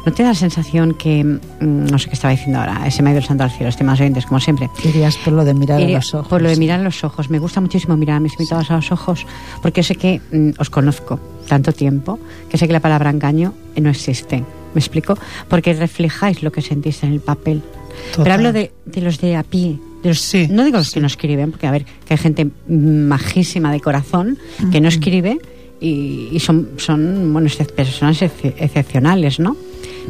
¿No 0.07 0.13
te 0.13 0.23
da 0.23 0.31
la 0.31 0.35
sensación 0.35 0.95
que, 0.95 1.25
mm, 1.25 1.39
no 1.61 1.99
sé 1.99 2.09
qué 2.09 2.15
estaba 2.15 2.33
diciendo 2.33 2.59
ahora, 2.61 2.91
se 2.91 3.03
me 3.03 3.09
ha 3.11 3.13
ido 3.13 3.21
el 3.21 3.27
santo 3.27 3.45
al 3.45 3.51
cielo, 3.51 3.69
estimados 3.71 4.01
oyentes, 4.01 4.27
como 4.27 4.39
siempre, 4.41 4.69
Irías 4.85 5.17
por 5.17 5.33
lo 5.33 5.45
de 5.45 5.55
mirar 5.55 5.81
Iría 5.81 5.97
a 5.97 6.01
los 6.01 6.15
ojos. 6.15 6.29
Por 6.29 6.43
lo 6.43 6.49
de 6.51 6.57
mirar 6.57 6.81
a 6.81 6.83
los 6.83 7.03
ojos. 7.05 7.31
Me 7.31 7.39
gusta 7.39 7.61
muchísimo 7.61 7.97
mirar 7.97 8.17
a 8.17 8.21
mis 8.21 8.33
invitados 8.35 8.71
a 8.71 8.77
los 8.77 8.93
ojos 8.93 9.27
porque 9.63 9.81
yo 9.83 9.87
sé 9.89 9.95
que 9.97 10.21
mm, 10.31 10.51
os 10.59 10.69
conozco 10.71 11.19
tanto 11.49 11.73
tiempo 11.73 12.19
que 12.51 12.59
sé 12.59 12.67
que 12.67 12.73
la 12.73 12.81
palabra 12.81 13.11
engaño 13.11 13.55
eh, 13.75 13.81
no 13.81 13.89
existe. 13.91 14.45
¿Me 14.75 14.79
explico? 14.81 15.17
Porque 15.49 15.73
reflejáis 15.73 16.43
lo 16.43 16.51
que 16.53 16.61
sentís 16.61 17.03
en 17.05 17.13
el 17.13 17.21
papel. 17.21 17.63
Total. 18.11 18.25
Pero 18.25 18.35
hablo 18.35 18.53
de, 18.53 18.73
de 18.87 19.01
los 19.01 19.21
de 19.21 19.37
a 19.37 19.43
pie. 19.45 19.79
de 20.03 20.09
los- 20.11 20.21
Sí, 20.21 20.49
no 20.51 20.65
digo 20.65 20.79
los 20.79 20.89
sí. 20.89 20.95
que 20.95 21.01
no 21.01 21.07
escriben, 21.07 21.51
porque 21.53 21.67
a 21.67 21.71
ver, 21.71 21.85
que 22.07 22.15
hay 22.15 22.19
gente 22.19 22.51
majísima 22.69 23.73
de 23.73 23.81
corazón 23.81 24.37
que 24.73 24.81
no 24.81 24.89
escribe 24.89 25.39
y, 25.81 26.29
y 26.33 26.41
son, 26.41 26.71
son 26.77 27.33
bueno, 27.33 27.49
personas 27.77 28.21
excep- 28.21 28.55
excepcionales, 28.59 29.39
¿no? 29.39 29.57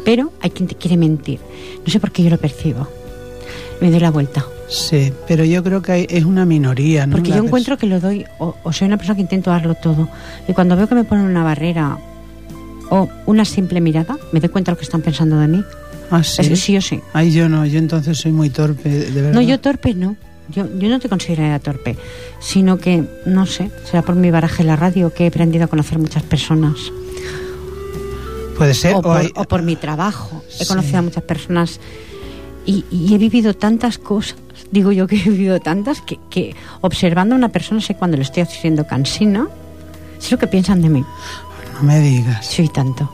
Pero 0.03 0.33
hay 0.41 0.49
quien 0.51 0.67
te 0.67 0.75
quiere 0.75 0.97
mentir. 0.97 1.39
No 1.85 1.91
sé 1.91 1.99
por 1.99 2.11
qué 2.11 2.23
yo 2.23 2.29
lo 2.29 2.37
percibo. 2.37 2.87
Me 3.81 3.91
doy 3.91 3.99
la 3.99 4.11
vuelta. 4.11 4.45
Sí, 4.69 5.11
pero 5.27 5.43
yo 5.43 5.63
creo 5.63 5.81
que 5.81 5.91
hay- 5.91 6.07
es 6.09 6.25
una 6.25 6.45
minoría, 6.45 7.05
¿no? 7.05 7.17
Porque 7.17 7.29
La 7.29 7.37
yo 7.37 7.43
encuentro 7.43 7.77
que 7.77 7.85
lo 7.85 7.99
doy, 7.99 8.25
o, 8.39 8.55
o 8.63 8.73
soy 8.73 8.87
una 8.87 8.97
persona 8.97 9.15
que 9.15 9.21
intento 9.21 9.51
darlo 9.51 9.75
todo. 9.75 10.07
Y 10.47 10.53
cuando 10.53 10.75
veo 10.75 10.87
que 10.87 10.95
me 10.95 11.03
ponen 11.03 11.25
una 11.25 11.43
barrera 11.43 11.97
o 12.89 13.07
una 13.25 13.45
simple 13.45 13.81
mirada, 13.81 14.17
me 14.31 14.39
doy 14.39 14.49
cuenta 14.49 14.71
de 14.71 14.75
lo 14.75 14.79
que 14.79 14.85
están 14.85 15.01
pensando 15.01 15.37
de 15.39 15.47
mí. 15.47 15.63
Ah, 16.09 16.23
sí. 16.23 16.41
Es 16.53 16.59
sí 16.59 16.77
o 16.77 16.81
sí. 16.81 16.99
Ay, 17.13 17.31
yo 17.31 17.47
no, 17.49 17.65
yo 17.65 17.77
entonces 17.79 18.17
soy 18.17 18.31
muy 18.31 18.49
torpe, 18.49 18.89
de 18.89 19.21
verdad. 19.21 19.33
No, 19.33 19.41
yo 19.41 19.59
torpe 19.59 19.93
no. 19.93 20.15
Yo, 20.49 20.67
yo 20.77 20.89
no 20.89 20.99
te 20.99 21.09
consideraría 21.09 21.57
torpe, 21.59 21.97
sino 22.39 22.77
que, 22.77 23.03
no 23.25 23.47
sé, 23.47 23.71
será 23.89 24.03
por 24.03 24.13
mi 24.15 24.29
baraje 24.29 24.61
en 24.61 24.67
la 24.67 24.75
radio 24.75 25.11
que 25.11 25.23
he 25.23 25.27
aprendido 25.27 25.65
a 25.65 25.67
conocer 25.67 25.97
muchas 25.97 26.21
personas. 26.21 26.75
Puede 28.57 28.73
ser. 28.73 28.95
o, 28.95 28.99
o 28.99 29.01
por, 29.01 29.17
hay- 29.17 29.31
o 29.35 29.43
por 29.45 29.61
mi 29.61 29.75
trabajo. 29.75 30.43
He 30.59 30.63
Sí. 30.63 30.67
conocido 30.67 30.99
a 30.99 31.01
muchas 31.01 31.23
personas 31.23 31.79
y, 32.65 32.85
y 32.91 33.13
he 33.13 33.17
vivido 33.17 33.53
tantas 33.53 33.97
cosas. 33.97 34.37
Digo 34.71 34.91
yo 34.91 35.07
que 35.07 35.17
he 35.17 35.23
vivido 35.29 35.59
tantas 35.59 36.01
que, 36.01 36.17
que 36.29 36.55
observando 36.81 37.35
a 37.35 37.37
una 37.37 37.49
persona 37.49 37.81
sé 37.81 37.95
cuando 37.95 38.17
le 38.17 38.23
estoy 38.23 38.43
haciendo 38.43 38.87
cansina, 38.87 39.47
sé 40.19 40.31
lo 40.31 40.39
que 40.39 40.47
piensan 40.47 40.81
de 40.81 40.89
mí. 40.89 41.05
No 41.75 41.83
me 41.83 41.99
digas. 41.99 42.45
Sí, 42.45 42.67
tanto. 42.69 43.09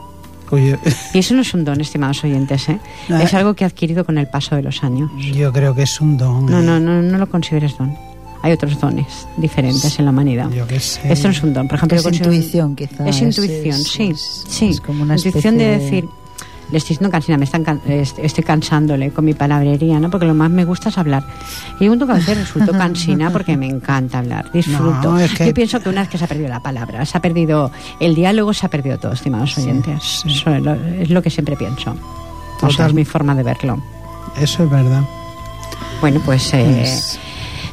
Oye, 0.52 0.78
Y 1.14 1.20
eso 1.20 1.34
no 1.34 1.42
es 1.42 1.54
un 1.54 1.64
don, 1.64 1.80
estimados 1.80 2.24
oyentes, 2.26 2.68
¿eh? 2.70 2.78
Ah. 3.10 3.24
Es 3.24 3.34
algo 3.34 3.54
que 3.54 3.64
he 3.64 3.68
adquirido 3.68 4.06
con 4.06 4.18
el 4.18 4.28
paso 4.28 4.56
de 4.56 4.62
los 4.62 4.84
años. 4.84 5.10
yo 5.34 5.52
creo 5.54 5.74
que 5.74 5.84
es 5.84 6.02
un 6.02 6.18
don. 6.18 6.46
No, 6.46 6.60
¿eh? 6.60 6.64
no, 6.64 6.80
no, 6.80 7.02
no 7.02 7.18
lo 7.18 7.30
consideres 7.30 7.78
don. 7.78 7.96
Hay 8.44 8.52
otros 8.54 8.80
dones 8.80 9.28
diferentes 9.38 10.00
en 10.00 10.06
la 10.06 10.12
humanidad. 10.12 10.50
Yo 10.50 10.66
qué 10.68 10.80
sé. 10.80 11.12
Esto 11.12 11.28
no 11.28 11.32
es 11.34 11.44
un 11.44 11.54
don, 11.54 11.68
por 11.68 11.78
ejemplo. 11.78 11.98
Es 12.00 12.06
intuición, 12.06 12.76
quizá, 12.76 13.08
Es 13.08 13.22
intuición, 13.22 13.76
es- 13.82 13.88
sí. 13.88 14.10
es- 14.12 14.46
sí. 14.50 14.70
es 14.70 14.82
como 14.82 15.04
una 15.04 15.16
intuición 15.16 15.58
de 15.58 15.78
decir, 15.78 16.06
le 16.72 16.78
estoy 16.78 16.96
diciendo 16.96 17.12
cansina, 17.12 17.38
me 17.38 17.44
están 17.46 17.64
can- 17.64 17.82
est- 17.88 18.18
estoy 18.20 18.44
cansándole 18.44 19.12
con 19.12 19.26
mi 19.26 19.34
palabrería, 19.34 20.00
¿no? 20.00 20.10
Porque 20.10 20.26
lo 20.26 20.34
más 20.34 20.50
me 20.50 20.64
gusta 20.66 20.90
es 20.90 20.98
hablar. 20.98 21.24
Y 21.80 21.88
un 21.90 22.00
que 22.00 22.06
a 22.12 22.16
veces 22.16 22.38
resulto 22.38 22.72
cansina 22.72 23.30
porque 23.30 23.58
me 23.58 23.68
encanta 23.68 24.20
hablar, 24.20 24.50
disfruto. 24.54 25.02
No, 25.12 25.20
es 25.20 25.32
que- 25.34 25.46
Yo 25.48 25.54
pienso 25.54 25.80
que 25.82 25.90
una 25.90 26.02
vez 26.02 26.10
que 26.10 26.18
se 26.18 26.24
ha 26.24 26.28
perdido 26.28 26.48
la 26.50 26.62
palabra, 26.62 27.06
se 27.06 27.18
ha 27.18 27.22
perdido 27.22 27.72
el 28.00 28.16
diálogo, 28.16 28.54
se 28.54 28.66
ha 28.66 28.70
perdido 28.70 28.98
todo, 28.98 29.12
estimados 29.14 29.56
oyentes. 29.58 30.02
sí. 30.24 30.30
Eso 30.32 30.50
es 30.56 30.64
lo, 30.64 30.74
es 30.74 31.10
lo 31.10 31.22
que 31.22 31.30
siempre 31.30 31.56
pienso. 31.58 31.94
O 32.62 32.70
sea, 32.72 32.88
es 32.88 32.94
mi 32.94 33.06
forma 33.06 33.36
de 33.36 33.44
verlo. 33.44 33.80
Eso 34.40 34.64
es 34.64 34.70
verdad. 34.70 35.04
Bueno, 36.00 36.22
pues 36.26 36.54
eh, 36.54 36.64
Pues- 36.80 37.20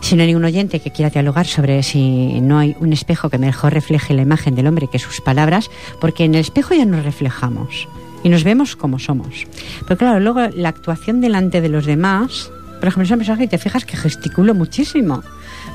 si 0.08 0.16
no 0.16 0.22
hay 0.22 0.28
ningún 0.28 0.46
oyente 0.46 0.80
que 0.80 0.90
quiera 0.90 1.10
dialogar 1.10 1.46
sobre 1.46 1.82
si 1.82 2.40
no 2.40 2.58
hay 2.58 2.74
un 2.80 2.94
espejo 2.94 3.28
que 3.28 3.36
mejor 3.36 3.74
refleje 3.74 4.14
la 4.14 4.22
imagen 4.22 4.54
del 4.54 4.66
hombre 4.66 4.88
que 4.88 4.98
sus 4.98 5.20
palabras, 5.20 5.70
porque 6.00 6.24
en 6.24 6.34
el 6.34 6.40
espejo 6.40 6.74
ya 6.74 6.86
nos 6.86 7.04
reflejamos 7.04 7.86
y 8.24 8.30
nos 8.30 8.42
vemos 8.42 8.74
como 8.74 8.98
somos. 8.98 9.46
Pero 9.86 9.98
claro, 9.98 10.18
luego 10.18 10.48
la 10.54 10.70
actuación 10.70 11.20
delante 11.20 11.60
de 11.60 11.68
los 11.68 11.84
demás, 11.84 12.50
por 12.80 12.88
ejemplo, 12.88 13.02
es 13.02 13.10
una 13.10 13.18
persona 13.18 13.36
que 13.36 13.48
te 13.48 13.58
fijas 13.58 13.84
que 13.84 13.98
gesticulo 13.98 14.54
muchísimo, 14.54 15.22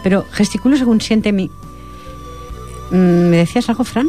pero 0.01 0.25
gesticulo 0.31 0.77
según 0.77 0.99
siente 0.99 1.31
mi... 1.31 1.51
Mm, 2.89 3.29
¿Me 3.29 3.37
decías 3.37 3.69
algo, 3.69 3.83
Fran? 3.83 4.07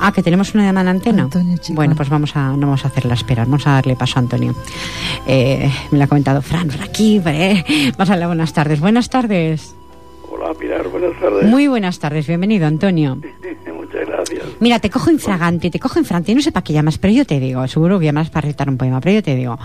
Ah, 0.00 0.12
que 0.12 0.22
tenemos 0.22 0.54
una 0.54 0.64
llamada 0.64 0.90
en 0.90 0.96
antena. 0.96 1.22
Antonio 1.24 1.56
bueno, 1.70 1.94
pues 1.94 2.08
vamos 2.08 2.36
a, 2.36 2.50
no 2.50 2.66
vamos 2.66 2.84
a 2.84 2.88
hacerla 2.88 3.14
esperar, 3.14 3.46
vamos 3.46 3.66
a 3.66 3.72
darle 3.72 3.96
paso 3.96 4.18
a 4.18 4.22
Antonio. 4.22 4.54
Eh, 5.26 5.70
me 5.90 5.98
lo 5.98 6.04
ha 6.04 6.06
comentado 6.06 6.42
Fran, 6.42 6.68
por 6.68 6.82
aquí, 6.82 7.20
eh. 7.24 7.92
Vamos 7.92 8.10
a 8.10 8.12
darle 8.12 8.26
buenas 8.26 8.52
tardes. 8.52 8.80
Buenas 8.80 9.08
tardes. 9.08 9.74
Hola 10.30 10.52
Pilar, 10.54 10.88
buenas 10.88 11.18
tardes. 11.18 11.44
Muy 11.44 11.66
buenas 11.66 11.98
tardes, 11.98 12.26
bienvenido, 12.26 12.66
Antonio. 12.66 13.16
Muchas 13.76 14.06
gracias. 14.06 14.44
Mira, 14.60 14.78
te 14.80 14.90
cojo 14.90 15.10
infragante, 15.10 15.70
te 15.70 15.78
cojo 15.78 15.98
infragante, 15.98 16.34
no 16.34 16.42
sé 16.42 16.52
para 16.52 16.64
qué 16.64 16.72
llamas, 16.72 16.98
pero 16.98 17.14
yo 17.14 17.24
te 17.24 17.40
digo, 17.40 17.66
seguro 17.68 17.98
que 17.98 18.06
llamas 18.06 18.30
para 18.30 18.42
recitar 18.42 18.68
un 18.68 18.76
poema, 18.76 19.00
pero 19.00 19.14
yo 19.14 19.22
te 19.22 19.34
digo, 19.34 19.58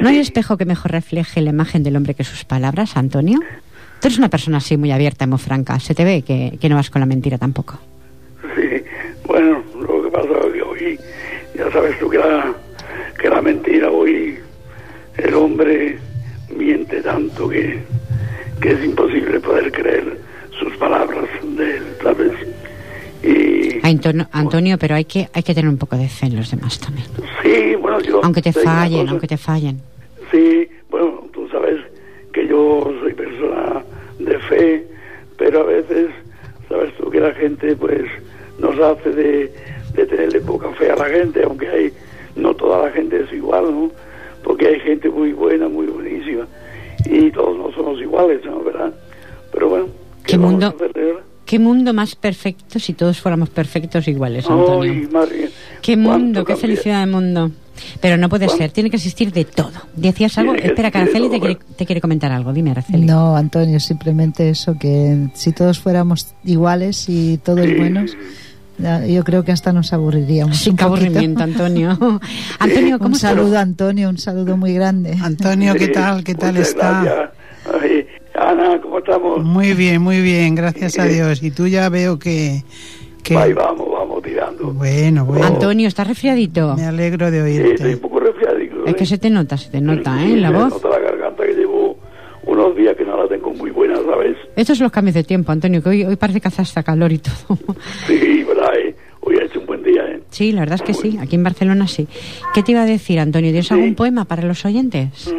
¿no 0.00 0.08
hay 0.08 0.18
espejo 0.18 0.56
que 0.56 0.64
mejor 0.64 0.92
refleje 0.92 1.40
la 1.40 1.50
imagen 1.50 1.82
del 1.82 1.96
hombre 1.96 2.14
que 2.14 2.24
sus 2.24 2.44
palabras, 2.44 2.96
Antonio? 2.96 3.40
Tú 4.00 4.08
eres 4.08 4.18
una 4.18 4.28
persona 4.28 4.58
así 4.58 4.76
muy 4.76 4.92
abierta 4.92 5.24
y 5.24 5.28
muy 5.28 5.38
franca, 5.38 5.80
se 5.80 5.94
te 5.94 6.04
ve 6.04 6.22
que, 6.22 6.58
que 6.60 6.68
no 6.68 6.76
vas 6.76 6.90
con 6.90 7.00
la 7.00 7.06
mentira 7.06 7.38
tampoco. 7.38 7.78
Sí, 8.54 8.82
bueno, 9.26 9.62
lo 9.80 10.02
que 10.04 10.10
pasa 10.10 10.28
es 10.46 10.52
que 10.52 10.62
hoy, 10.62 11.00
ya 11.56 11.70
sabes 11.70 11.98
tú 11.98 12.08
que 12.10 12.18
la, 12.18 12.54
que 13.18 13.28
la 13.28 13.40
mentira 13.40 13.90
hoy, 13.90 14.38
el 15.16 15.34
hombre 15.34 15.98
miente 16.54 17.00
tanto 17.02 17.48
que, 17.48 17.80
que 18.60 18.72
es 18.72 18.84
imposible 18.84 19.40
poder 19.40 19.72
creer 19.72 20.18
sus 20.58 20.76
palabras 20.76 21.28
de 21.42 21.76
él, 21.76 21.82
¿sabes? 22.02 22.32
Y 23.22 23.80
Antonio, 23.86 24.28
Antonio, 24.32 24.78
pero 24.78 24.94
hay 24.94 25.04
que, 25.04 25.28
hay 25.32 25.42
que 25.42 25.54
tener 25.54 25.68
un 25.68 25.78
poco 25.78 25.96
de 25.96 26.08
fe 26.08 26.26
en 26.26 26.36
los 26.36 26.50
demás 26.50 26.78
también. 26.78 27.06
sí, 27.42 27.74
bueno, 27.76 28.00
yo... 28.00 28.20
Aunque 28.22 28.42
te 28.42 28.52
fallen, 28.52 29.00
cosa. 29.00 29.10
aunque 29.10 29.26
te 29.26 29.36
fallen. 29.36 29.80
Sí, 30.30 30.68
bueno, 30.90 31.24
tú 31.32 31.48
sabes 31.48 31.80
que 32.32 32.46
yo 32.46 32.92
soy 33.00 33.14
persona 33.14 33.82
de 34.18 34.38
fe, 34.40 34.86
pero 35.38 35.60
a 35.60 35.64
veces, 35.64 36.10
sabes 36.68 36.94
tú 36.96 37.10
que 37.10 37.20
la 37.20 37.32
gente 37.34 37.74
pues 37.76 38.02
nos 38.58 38.78
hace 38.78 39.10
de, 39.10 39.52
de 39.96 40.06
tenerle 40.06 40.40
poca 40.40 40.70
fe 40.72 40.90
a 40.90 40.96
la 40.96 41.06
gente, 41.06 41.42
aunque 41.44 41.68
hay, 41.68 41.92
no 42.36 42.54
toda 42.54 42.86
la 42.86 42.92
gente 42.92 43.22
es 43.24 43.32
igual, 43.32 43.64
¿no? 43.64 43.90
Porque 44.44 44.68
hay 44.68 44.80
gente 44.80 45.08
muy 45.08 45.32
buena, 45.32 45.68
muy 45.68 45.86
buenísima, 45.86 46.46
y 47.06 47.30
todos 47.32 47.56
no 47.58 47.72
somos 47.72 48.00
iguales, 48.00 48.44
¿no? 48.44 48.62
¿Verdad? 48.62 48.92
Pero 49.52 49.68
bueno, 49.68 49.86
¿Qué 50.24 50.36
vamos 50.36 50.52
mundo? 50.52 50.76
¿Qué 51.44 51.58
mundo 51.60 51.92
más 51.94 52.16
perfecto 52.16 52.78
si 52.80 52.92
todos 52.92 53.20
fuéramos 53.20 53.50
perfectos 53.50 54.08
iguales, 54.08 54.48
Antonio? 54.50 54.92
Ay, 54.92 55.08
Qué 55.80 55.96
mundo, 55.96 56.40
qué 56.44 56.52
cambia. 56.54 56.56
felicidad 56.56 57.00
de 57.06 57.12
mundo. 57.12 57.50
Pero 58.00 58.16
no 58.16 58.28
puede 58.28 58.46
¿Cuánto? 58.46 58.62
ser, 58.64 58.72
tiene 58.72 58.90
que 58.90 58.96
existir 58.96 59.30
de 59.32 59.44
todo. 59.44 59.70
¿Decías 59.94 60.36
algo? 60.38 60.54
Tiene 60.54 60.68
Espera, 60.68 60.90
que 60.90 60.98
Araceli 60.98 61.28
te 61.28 61.38
quiere, 61.38 61.58
te 61.76 61.86
quiere 61.86 62.00
comentar 62.00 62.32
algo. 62.32 62.52
Dime, 62.52 62.70
Araceli. 62.72 63.04
No, 63.06 63.36
Antonio, 63.36 63.78
simplemente 63.78 64.48
eso, 64.48 64.76
que 64.78 65.28
si 65.34 65.52
todos 65.52 65.78
fuéramos 65.78 66.34
iguales 66.44 67.04
y 67.08 67.38
todos 67.38 67.64
Sí. 67.66 67.74
buenos, 67.74 68.16
yo 68.78 69.24
creo 69.24 69.44
que 69.44 69.52
hasta 69.52 69.72
nos 69.72 69.92
aburriríamos. 69.92 70.56
Sí, 70.58 70.70
poquito. 70.70 70.84
aburrimiento, 70.86 71.42
Antonio. 71.42 71.98
Antonio, 72.58 72.98
¿cómo 72.98 73.08
Un 73.10 73.14
estás? 73.14 73.30
saludo, 73.30 73.58
Antonio, 73.58 74.08
un 74.08 74.18
saludo 74.18 74.56
muy 74.56 74.74
grande. 74.74 75.16
Antonio, 75.22 75.74
¿qué 75.74 75.86
Sí, 75.86 75.92
tal? 75.92 76.24
¿Qué 76.24 76.34
tal 76.34 76.56
está? 76.58 77.32
Ay, 77.80 78.06
Ana, 78.34 78.80
¿cómo 78.80 78.98
estamos? 78.98 79.42
Muy 79.44 79.72
bien, 79.74 80.00
muy 80.02 80.20
bien, 80.20 80.54
gracias 80.54 80.98
a. 80.98 81.04
Dios. 81.06 81.42
Y 81.42 81.50
tú 81.50 81.66
ya 81.66 81.88
veo 81.88 82.18
que... 82.18 82.62
que 83.22 83.36
Ahí 83.36 83.52
vamos, 83.54 83.86
vamos 83.90 84.22
tirando. 84.22 84.72
bueno, 84.72 85.24
bueno. 85.24 85.46
Antonio, 85.46 85.88
¿estás 85.88 86.06
resfriadito? 86.06 86.76
Me 86.76 86.84
alegro 86.84 87.30
de 87.30 87.40
Sí, 87.44 87.50
estoy 87.58 87.70
un 87.72 87.82
oírte. 87.86 87.96
poco 87.96 88.20
resfriadico. 88.20 88.84
Es 88.86 88.94
que 88.94 89.02
¿eh? 89.04 89.06
se 89.06 89.18
te 89.18 89.30
nota, 89.30 89.56
se 89.56 89.70
te 89.70 89.80
nota, 89.80 90.22
¿eh? 90.22 90.36
La 90.36 90.50
voz. 90.52 90.74
Muy. 94.06 94.36
Estos 94.56 94.78
son 94.78 94.84
los 94.86 94.92
cambios 94.92 95.14
de 95.14 95.24
tiempo, 95.24 95.52
Antonio, 95.52 95.82
que 95.82 95.88
hoy, 95.88 96.04
hoy 96.04 96.16
parece 96.16 96.40
que 96.40 96.48
hace 96.48 96.62
hasta 96.62 96.82
calor 96.82 97.12
y 97.12 97.18
todo. 97.18 97.58
Sí, 98.06 98.44
verdad, 98.44 98.70
eh. 98.78 98.94
Hoy 99.20 99.36
ha 99.38 99.44
hecho 99.44 99.58
un 99.60 99.66
buen 99.66 99.82
día, 99.82 100.02
¿eh? 100.06 100.20
Sí, 100.30 100.52
la 100.52 100.60
verdad 100.60 100.76
es 100.76 100.82
que 100.82 100.94
sí, 100.94 101.18
aquí 101.20 101.34
en 101.34 101.42
Barcelona 101.42 101.88
sí. 101.88 102.06
¿Qué 102.54 102.62
te 102.62 102.70
iba 102.72 102.82
a 102.82 102.86
decir, 102.86 103.18
Antonio? 103.18 103.50
¿Tienes 103.50 103.66
Sí. 103.66 103.74
algún 103.74 103.94
poema 103.96 104.24
para 104.24 104.42
los 104.42 104.64
oyentes? 104.64 105.32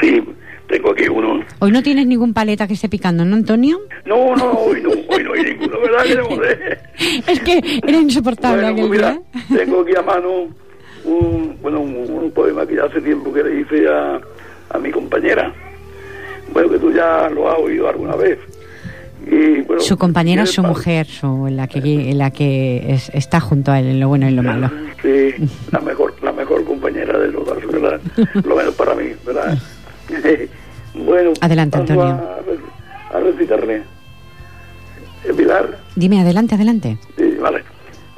Sí, 0.00 0.22
tengo 0.66 0.92
aquí 0.92 1.08
uno. 1.10 1.44
Hoy 1.58 1.70
no 1.70 1.82
tienes 1.82 2.06
ningún 2.06 2.32
paleta 2.32 2.66
que 2.66 2.72
esté 2.72 2.88
picando, 2.88 3.22
¿no, 3.26 3.36
Antonio? 3.36 3.80
No, 4.06 4.34
no, 4.34 4.50
hoy 4.52 4.80
no, 4.80 4.88
hoy 5.08 5.22
no 5.24 5.32
hay 5.34 5.42
ninguno, 5.42 5.76
¿verdad? 5.80 6.04
Sé. 6.06 6.78
Es 7.32 7.40
que 7.40 7.60
era 7.86 7.98
insoportable 7.98 8.62
Bueno, 8.62 8.72
aquel 8.72 8.86
pues 8.88 8.98
mira, 9.00 9.20
día. 9.50 9.58
tengo 9.64 9.80
aquí 9.82 9.92
a 9.94 10.02
mano 10.02 10.30
un, 11.04 11.58
bueno, 11.60 11.80
un, 11.80 11.94
un 12.10 12.30
poema 12.30 12.66
que 12.66 12.76
ya 12.76 12.84
hace 12.84 13.02
tiempo 13.02 13.30
que 13.30 13.42
le 13.42 13.60
hice 13.60 13.86
a, 13.88 14.18
a 14.70 14.78
mi 14.78 14.90
compañera. 14.90 15.52
Bueno, 16.52 16.68
que 16.70 16.78
tú 16.78 16.92
ya 16.92 17.28
lo 17.30 17.50
has 17.50 17.58
oído 17.58 17.88
alguna 17.88 18.16
vez. 18.16 18.38
Y, 19.26 19.62
bueno, 19.62 19.80
Su 19.80 19.96
compañera 19.96 20.42
es 20.42 20.50
su 20.50 20.62
mujer, 20.62 21.06
su, 21.06 21.46
la 21.50 21.66
que, 21.66 22.12
la 22.14 22.30
que 22.30 22.92
es- 22.92 23.10
está 23.14 23.40
junto 23.40 23.72
a 23.72 23.80
él 23.80 23.86
en 23.86 24.00
lo 24.00 24.08
bueno 24.08 24.26
y 24.26 24.28
en 24.28 24.36
lo 24.36 24.42
malo. 24.42 24.70
Sí, 25.02 25.34
la 25.72 25.80
mejor, 25.80 26.14
la 26.22 26.32
mejor 26.32 26.64
compañera 26.64 27.18
del 27.18 27.34
hogar, 27.36 27.66
¿verdad? 27.66 28.00
Lo 28.44 28.54
menos 28.56 28.74
para 28.74 28.94
mí, 28.94 29.12
¿verdad? 29.26 29.56
bueno, 30.94 31.32
Adelante, 31.40 31.78
Antonio. 31.78 32.02
A, 32.02 33.16
a 33.16 33.20
recitarle. 33.20 33.82
Pilar, 35.36 35.78
Dime, 35.96 36.20
adelante, 36.20 36.54
adelante. 36.54 36.98
sí, 37.16 37.36
vale. 37.40 37.62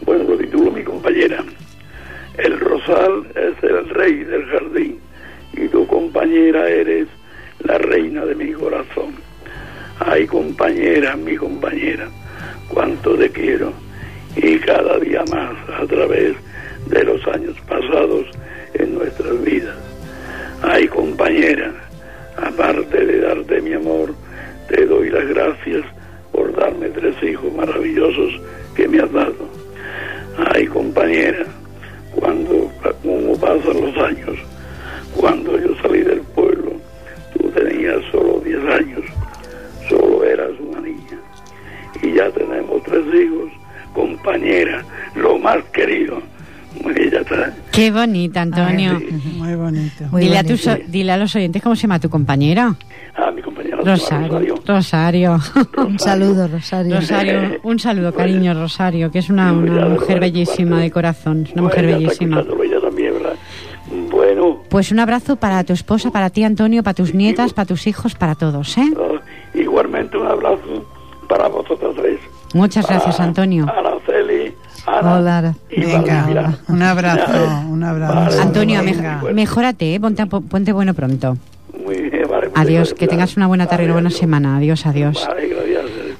Bueno, 0.05 0.25
lo 0.25 0.37
titulo 0.37 0.73
mi 0.73 0.83
compañera. 0.83 1.43
El 2.37 2.59
rosal 2.59 3.27
es 3.35 3.63
el 3.63 3.89
rey 3.91 4.25
del 4.25 4.45
jardín 4.47 4.99
y 5.55 5.69
tu 5.69 5.87
compañera 5.87 6.69
eres 6.69 7.07
la 7.61 7.79
reina 7.79 8.25
de 8.25 8.35
mi 8.35 8.53
corazón. 8.53 9.15
Ay, 9.99 10.27
compañera, 10.27 11.17
mi 11.17 11.37
compañera, 11.37 12.09
cuánto 12.69 13.17
te 13.17 13.31
quiero 13.31 13.73
y 14.37 14.59
cada 14.59 14.99
día 14.99 15.25
más 15.31 15.55
a 15.81 15.87
través 15.87 16.37
de 16.89 17.05
los 17.05 17.27
años 17.29 17.57
pasados 17.69 18.27
en 18.75 18.95
nuestras 18.95 19.43
vidas. 19.43 19.77
Ay, 20.63 20.87
compañera, 20.89 21.73
aparte 22.37 23.05
de 23.05 23.21
darte 23.21 23.61
mi 23.63 23.73
amor, 23.73 24.15
te 24.69 24.85
doy 24.85 25.11
las 25.11 25.27
gracias 25.29 25.85
por 26.33 26.55
darme 26.55 26.89
tres 26.91 27.15
hijos 27.23 27.53
maravillosos 27.55 28.41
que 28.75 28.87
me 28.89 29.01
has 29.01 29.13
dado. 29.13 29.49
Ay, 30.53 30.67
compañera, 30.67 31.47
cuando 32.15 32.71
como 33.03 33.39
pasan 33.39 33.81
los 33.81 33.97
años, 33.97 34.39
cuando 35.17 35.59
yo 35.59 35.75
salí 35.81 36.03
del 36.03 36.21
tenías 37.77 38.03
solo 38.11 38.41
10 38.41 38.59
años, 38.75 39.05
solo 39.89 40.25
eras 40.25 40.51
una 40.61 40.81
niña. 40.81 41.19
Y 42.03 42.15
ya 42.15 42.31
tenemos 42.31 42.83
tres 42.85 43.05
hijos, 43.15 43.51
compañera, 43.93 44.85
lo 45.15 45.39
más 45.39 45.63
querido. 45.73 46.21
Ella 46.85 47.21
está. 47.21 47.55
Qué 47.73 47.91
bonita, 47.91 48.43
Antonio. 48.43 49.01
Muy 49.37 49.55
bonito. 49.55 50.05
Muy 50.11 50.23
dile, 50.23 50.39
a 50.39 50.43
bonito. 50.43 50.77
tus, 50.77 50.91
dile 50.91 51.13
a 51.13 51.17
los 51.17 51.35
oyentes 51.35 51.63
cómo 51.63 51.75
se 51.75 51.83
llama 51.83 51.99
tu 51.99 52.11
compañera. 52.11 52.77
Ah, 53.15 53.31
mi 53.31 53.41
compañera 53.41 53.79
Rosario. 53.79 54.57
Rosario. 54.67 55.41
Un 55.79 55.99
saludo, 55.99 56.49
Rosario. 56.49 56.97
Rosario, 56.97 57.61
un 57.63 57.79
saludo, 57.79 58.13
cariño, 58.13 58.53
Rosario, 58.53 59.11
que 59.11 59.21
es 59.21 59.31
una, 59.31 59.53
una 59.55 59.87
mujer 59.87 60.21
bellísima 60.21 60.81
de 60.81 60.91
corazón, 60.91 61.45
es 61.47 61.53
una 61.55 61.63
mujer 61.63 61.87
bellísima. 61.87 62.45
Pues 64.69 64.91
un 64.91 64.99
abrazo 65.01 65.37
para 65.37 65.65
tu 65.65 65.73
esposa, 65.73 66.11
para 66.11 66.31
ti, 66.31 66.45
Antonio, 66.45 66.83
para 66.83 66.95
tus 66.95 67.15
nietas, 67.15 67.53
para 67.53 67.67
tus 67.67 67.87
hijos, 67.87 68.15
para 68.15 68.35
todos, 68.35 68.77
¿eh? 68.79 68.93
ah, 68.99 69.21
igualmente 69.55 70.17
un 70.17 70.27
abrazo 70.27 70.85
para 71.29 71.49
vosotros 71.49 71.95
tres. 71.97 72.19
Muchas 72.55 72.87
gracias, 72.87 73.21
Antonio. 73.21 73.67
Araceli, 73.69 74.55
Ana 74.87 75.17
Hola, 75.17 75.39
Ara. 75.39 75.55
y 75.71 75.81
Venga, 75.81 76.59
un 76.69 76.83
abrazo, 76.83 77.63
un 77.69 77.83
abrazo. 77.83 78.15
Vale. 78.15 78.41
Antonio, 78.41 78.81
vale. 78.83 79.35
mejórate, 79.35 79.95
¿eh? 79.95 80.01
ponte, 80.01 80.27
ponte 80.27 80.73
bueno 80.73 80.95
pronto. 80.95 81.37
Muy 81.85 82.11
bien, 82.11 82.29
vale, 82.29 82.51
Adiós, 82.55 82.95
que 82.95 83.07
tengas 83.07 83.37
una 83.37 83.47
buena 83.47 83.67
tarde 83.67 83.85
y 83.85 83.87
una 83.87 83.95
buena 83.95 84.11
semana. 84.11 84.57
Adiós, 84.57 84.87
adiós. 84.87 85.27
Vale. 85.29 85.66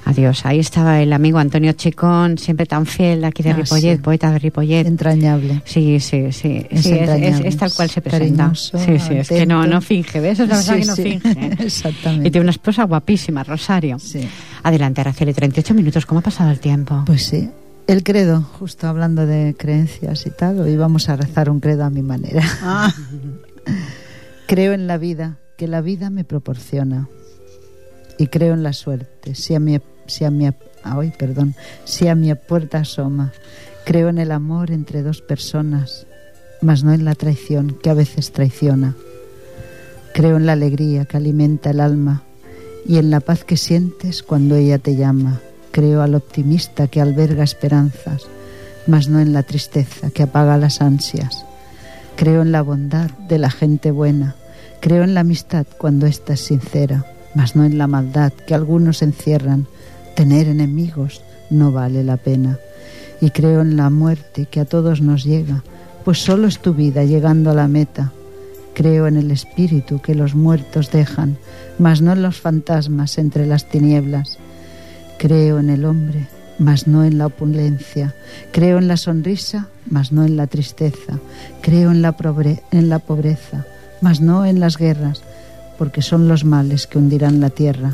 Adiós. 0.07 0.45
Ahí 0.45 0.59
estaba 0.59 1.01
el 1.01 1.11
amigo 1.11 1.37
Antonio 1.37 1.73
Chicón, 1.73 2.37
siempre 2.37 2.65
tan 2.65 2.85
fiel 2.85 3.25
aquí 3.25 3.43
de 3.43 3.51
Ah, 3.51 3.57
Ripollet, 3.57 3.97
sí. 3.97 4.01
poeta 4.01 4.31
de 4.31 4.39
Ripollet. 4.39 4.87
Entrañable. 4.87 5.61
Sí, 5.65 5.99
sí, 5.99 6.31
sí. 6.31 6.65
Es 6.69 6.83
sí, 6.83 6.91
es, 6.91 6.95
es- 6.95 6.99
entrañable, 7.01 7.47
es 7.49 7.57
tal 7.57 7.73
cual 7.73 7.89
se 7.89 7.99
es 7.99 8.03
presenta. 8.03 8.37
cariñoso, 8.43 8.77
sí, 8.79 8.99
sí, 8.99 9.13
es 9.15 9.27
que 9.27 9.45
no, 9.45 9.67
no 9.67 9.81
finge, 9.81 10.19
¿ves? 10.21 10.39
Es 10.39 10.47
la 10.47 10.75
que 10.75 10.85
no 10.85 10.95
finge. 10.95 11.63
Exactamente. 11.63 12.27
Y 12.29 12.31
tiene 12.31 12.43
una 12.45 12.51
esposa 12.51 12.83
guapísima, 12.85 13.43
Rosario. 13.43 13.99
Sí. 13.99 14.21
Adelante, 14.63 15.01
Araceli, 15.01 15.33
38 15.33 15.73
minutos. 15.73 16.05
¿Cómo 16.05 16.19
ha 16.19 16.23
pasado 16.23 16.51
el 16.51 16.59
tiempo? 16.59 17.03
Pues 17.05 17.23
sí. 17.25 17.49
El 17.87 18.03
credo, 18.03 18.41
justo 18.41 18.87
hablando 18.87 19.25
de 19.25 19.55
creencias 19.57 20.25
y 20.25 20.29
tal, 20.31 20.59
hoy 20.61 20.75
vamos 20.77 21.09
a 21.09 21.15
rezar 21.17 21.49
un 21.49 21.59
credo 21.59 21.83
a 21.83 21.89
mi 21.89 22.01
manera. 22.01 22.43
Ah, 22.61 22.93
Creo 24.47 24.73
en 24.73 24.87
la 24.87 24.97
vida, 24.97 25.37
que 25.57 25.67
la 25.67 25.81
vida 25.81 26.09
me 26.09 26.23
proporciona. 26.23 27.09
Y 28.17 28.27
creo 28.27 28.53
en 28.53 28.63
la 28.63 28.73
suerte, 28.73 29.35
si 29.35 29.53
a 29.53 29.59
mi, 29.59 29.79
si 30.07 30.25
a 30.25 30.31
mi, 30.31 30.49
ay, 30.83 31.13
perdón, 31.17 31.55
si 31.85 32.07
a 32.07 32.15
mi 32.15 32.33
puerta 32.35 32.79
asoma. 32.79 33.31
Creo 33.85 34.09
en 34.09 34.17
el 34.17 34.31
amor 34.31 34.71
entre 34.71 35.03
dos 35.03 35.21
personas, 35.21 36.07
mas 36.61 36.83
no 36.83 36.93
en 36.93 37.05
la 37.05 37.15
traición 37.15 37.77
que 37.81 37.89
a 37.89 37.93
veces 37.93 38.31
traiciona. 38.31 38.95
Creo 40.13 40.37
en 40.37 40.45
la 40.45 40.53
alegría 40.53 41.05
que 41.05 41.17
alimenta 41.17 41.69
el 41.69 41.79
alma 41.79 42.23
y 42.87 42.97
en 42.97 43.11
la 43.11 43.19
paz 43.19 43.43
que 43.43 43.57
sientes 43.57 44.23
cuando 44.23 44.55
ella 44.55 44.79
te 44.79 44.95
llama. 44.95 45.39
Creo 45.71 46.01
al 46.01 46.15
optimista 46.15 46.87
que 46.87 47.01
alberga 47.01 47.43
esperanzas, 47.43 48.23
mas 48.87 49.09
no 49.09 49.19
en 49.19 49.31
la 49.33 49.43
tristeza 49.43 50.09
que 50.09 50.23
apaga 50.23 50.57
las 50.57 50.81
ansias. 50.81 51.45
Creo 52.15 52.41
en 52.41 52.51
la 52.51 52.63
bondad 52.63 53.11
de 53.29 53.37
la 53.37 53.51
gente 53.51 53.91
buena. 53.91 54.35
Creo 54.79 55.03
en 55.03 55.13
la 55.13 55.19
amistad 55.19 55.67
cuando 55.77 56.07
ésta 56.07 56.33
es 56.33 56.41
sincera, 56.41 57.05
mas 57.35 57.55
no 57.55 57.63
en 57.63 57.77
la 57.77 57.85
maldad 57.85 58.33
que 58.33 58.55
algunos 58.55 59.03
encierran. 59.03 59.67
Tener 60.17 60.47
enemigos 60.47 61.21
no 61.51 61.71
vale 61.71 62.03
la 62.03 62.17
pena. 62.17 62.57
Y 63.21 63.29
creo 63.29 63.61
en 63.61 63.77
la 63.77 63.91
muerte 63.91 64.47
que 64.49 64.59
a 64.59 64.65
todos 64.65 64.99
nos 64.99 65.23
llega, 65.23 65.63
pues 66.03 66.17
solo 66.17 66.47
es 66.47 66.57
tu 66.57 66.73
vida 66.73 67.03
llegando 67.03 67.51
a 67.51 67.53
la 67.53 67.67
meta. 67.67 68.13
Creo 68.73 69.05
en 69.05 69.17
el 69.17 69.29
espíritu 69.29 70.01
que 70.01 70.15
los 70.15 70.33
muertos 70.33 70.89
dejan, 70.89 71.37
mas 71.77 72.01
no 72.01 72.13
en 72.13 72.23
los 72.23 72.41
fantasmas 72.41 73.19
entre 73.19 73.45
las 73.45 73.69
tinieblas. 73.69 74.39
Creo 75.19 75.59
en 75.59 75.69
el 75.69 75.85
hombre, 75.85 76.25
mas 76.57 76.87
no 76.87 77.03
en 77.03 77.19
la 77.19 77.27
opulencia. 77.27 78.15
Creo 78.51 78.79
en 78.79 78.87
la 78.87 78.97
sonrisa, 78.97 79.67
mas 79.87 80.11
no 80.11 80.25
en 80.25 80.35
la 80.35 80.47
tristeza. 80.47 81.19
Creo 81.61 81.91
en 81.91 82.01
la, 82.01 82.15
en 82.71 82.89
la 82.89 82.97
pobreza, 82.97 83.67
mas 84.01 84.19
no 84.19 84.47
en 84.47 84.59
las 84.61 84.79
guerras, 84.79 85.21
porque 85.77 86.01
son 86.01 86.27
los 86.27 86.43
males 86.43 86.87
que 86.87 86.97
hundirán 86.97 87.39
la 87.39 87.51
tierra. 87.51 87.93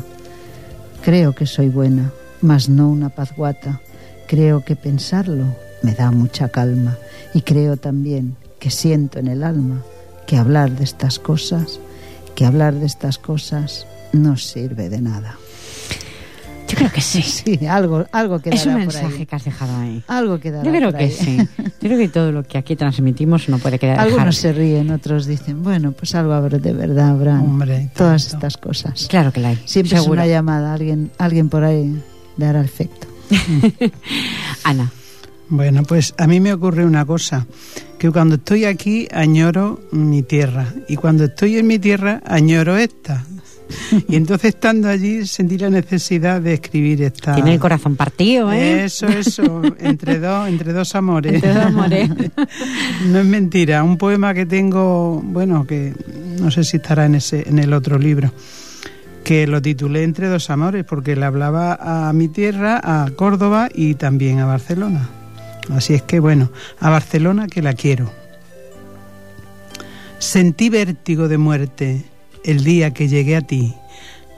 Creo 1.04 1.34
que 1.34 1.44
soy 1.44 1.68
buena, 1.68 2.12
mas 2.40 2.70
no 2.70 2.88
una 2.88 3.10
pazguata. 3.10 3.82
Creo 4.26 4.64
que 4.64 4.74
pensarlo 4.74 5.44
me 5.82 5.92
da 5.92 6.10
mucha 6.10 6.48
calma. 6.48 6.96
Y 7.34 7.42
creo 7.42 7.76
también 7.76 8.36
que 8.58 8.70
siento 8.70 9.18
en 9.18 9.28
el 9.28 9.42
alma 9.42 9.82
que 10.26 10.38
hablar 10.38 10.70
de 10.70 10.84
estas 10.84 11.18
cosas, 11.18 11.78
que 12.34 12.46
hablar 12.46 12.72
de 12.72 12.86
estas 12.86 13.18
cosas 13.18 13.86
no 14.14 14.38
sirve 14.38 14.88
de 14.88 15.02
nada. 15.02 15.36
Yo 16.68 16.76
creo 16.78 16.90
que 16.90 17.00
sí. 17.00 17.22
Sí, 17.44 17.66
algo, 17.66 18.06
algo 18.10 18.38
quedará 18.40 18.56
es 18.60 18.66
un 18.66 18.72
por 18.72 18.80
mensaje 18.82 19.16
ahí. 19.18 19.26
que 19.26 19.36
has 19.36 19.44
dejado 19.44 19.76
ahí. 19.80 20.02
Algo 20.08 20.40
quedará 20.40 20.64
Yo 20.64 20.70
creo 20.70 20.90
por 20.90 20.98
que 20.98 21.04
ahí. 21.04 21.10
sí. 21.12 21.36
Yo 21.36 21.64
creo 21.80 21.98
que 21.98 22.08
todo 22.08 22.32
lo 22.32 22.42
que 22.42 22.58
aquí 22.58 22.74
transmitimos 22.76 23.48
no 23.48 23.58
puede 23.58 23.78
quedar 23.78 24.00
Algunos 24.00 24.36
dejar. 24.36 24.54
se 24.54 24.58
ríen, 24.58 24.90
otros 24.90 25.26
dicen, 25.26 25.62
bueno, 25.62 25.92
pues 25.92 26.14
algo 26.14 26.32
habrá 26.32 26.58
de 26.58 26.72
verdad 26.72 27.10
habrá. 27.10 27.40
Hombre, 27.40 27.90
Todas 27.94 28.28
tanto. 28.28 28.46
estas 28.46 28.56
cosas. 28.56 29.06
Claro 29.08 29.32
que 29.32 29.40
la 29.40 29.48
hay. 29.50 29.58
Siempre 29.66 29.96
seguro. 29.98 30.20
es 30.20 30.24
una 30.24 30.26
llamada, 30.26 30.72
alguien, 30.74 31.10
alguien 31.18 31.48
por 31.48 31.64
ahí 31.64 32.00
le 32.36 32.46
hará 32.46 32.62
efecto. 32.62 33.06
Ana, 34.64 34.90
Bueno, 35.48 35.82
pues 35.82 36.14
a 36.18 36.26
mí 36.26 36.40
me 36.40 36.52
ocurre 36.52 36.84
una 36.84 37.04
cosa, 37.04 37.46
que 37.98 38.10
cuando 38.10 38.36
estoy 38.36 38.64
aquí 38.64 39.06
añoro 39.12 39.80
mi 39.92 40.22
tierra 40.22 40.66
y 40.88 40.96
cuando 40.96 41.24
estoy 41.24 41.58
en 41.58 41.66
mi 41.66 41.78
tierra 41.78 42.22
añoro 42.26 42.76
esta. 42.76 43.24
Y 44.08 44.16
entonces 44.16 44.54
estando 44.54 44.88
allí 44.88 45.26
sentí 45.26 45.58
la 45.58 45.70
necesidad 45.70 46.40
de 46.40 46.54
escribir 46.54 47.02
esta. 47.02 47.34
tiene 47.34 47.54
el 47.54 47.60
corazón 47.60 47.96
partido, 47.96 48.52
¿eh? 48.52 48.84
Eso, 48.84 49.06
eso, 49.06 49.62
entre 49.78 50.18
dos, 50.20 50.48
entre 50.48 50.72
dos 50.72 50.94
amores. 50.94 51.34
Entre 51.34 51.54
dos 51.54 51.64
amores. 51.64 52.10
no 53.06 53.18
es 53.18 53.26
mentira, 53.26 53.82
un 53.82 53.98
poema 53.98 54.34
que 54.34 54.46
tengo, 54.46 55.20
bueno, 55.24 55.66
que 55.66 55.94
no 56.40 56.50
sé 56.50 56.64
si 56.64 56.76
estará 56.76 57.06
en 57.06 57.16
ese, 57.16 57.48
en 57.48 57.58
el 57.58 57.72
otro 57.72 57.98
libro, 57.98 58.32
que 59.22 59.46
lo 59.46 59.62
titulé 59.62 60.04
Entre 60.04 60.28
dos 60.28 60.50
amores, 60.50 60.84
porque 60.84 61.16
le 61.16 61.24
hablaba 61.24 62.08
a 62.08 62.12
mi 62.12 62.28
tierra, 62.28 62.80
a 62.82 63.10
Córdoba 63.10 63.68
y 63.74 63.94
también 63.94 64.40
a 64.40 64.46
Barcelona. 64.46 65.08
Así 65.70 65.94
es 65.94 66.02
que 66.02 66.20
bueno, 66.20 66.50
a 66.78 66.90
Barcelona 66.90 67.46
que 67.46 67.62
la 67.62 67.72
quiero. 67.72 68.10
Sentí 70.18 70.68
vértigo 70.68 71.28
de 71.28 71.38
muerte 71.38 72.04
el 72.44 72.62
día 72.62 72.92
que 72.92 73.08
llegué 73.08 73.36
a 73.36 73.40
ti, 73.40 73.74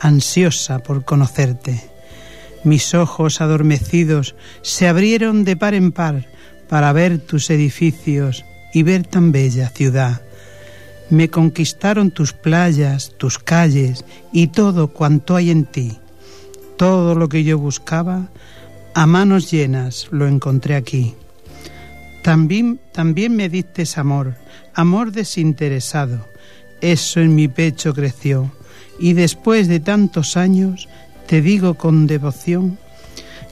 ansiosa 0.00 0.78
por 0.78 1.04
conocerte. 1.04 1.90
Mis 2.64 2.94
ojos 2.94 3.40
adormecidos 3.40 4.34
se 4.62 4.88
abrieron 4.88 5.44
de 5.44 5.56
par 5.56 5.74
en 5.74 5.92
par 5.92 6.26
para 6.68 6.92
ver 6.92 7.18
tus 7.18 7.50
edificios 7.50 8.44
y 8.72 8.82
ver 8.82 9.06
tan 9.06 9.32
bella 9.32 9.68
ciudad. 9.68 10.22
Me 11.10 11.30
conquistaron 11.30 12.10
tus 12.10 12.32
playas, 12.32 13.12
tus 13.16 13.38
calles 13.38 14.04
y 14.32 14.48
todo 14.48 14.88
cuanto 14.88 15.36
hay 15.36 15.50
en 15.50 15.64
ti. 15.64 15.98
Todo 16.76 17.14
lo 17.14 17.28
que 17.28 17.44
yo 17.44 17.58
buscaba, 17.58 18.28
a 18.94 19.06
manos 19.06 19.50
llenas 19.50 20.08
lo 20.10 20.26
encontré 20.26 20.74
aquí. 20.74 21.14
También, 22.22 22.80
también 22.92 23.36
me 23.36 23.48
diste 23.48 23.84
amor, 23.96 24.34
amor 24.74 25.12
desinteresado. 25.12 26.26
Eso 26.80 27.20
en 27.20 27.34
mi 27.34 27.48
pecho 27.48 27.94
creció 27.94 28.50
y 28.98 29.12
después 29.12 29.68
de 29.68 29.80
tantos 29.80 30.36
años 30.36 30.88
te 31.26 31.40
digo 31.42 31.74
con 31.74 32.06
devoción 32.06 32.78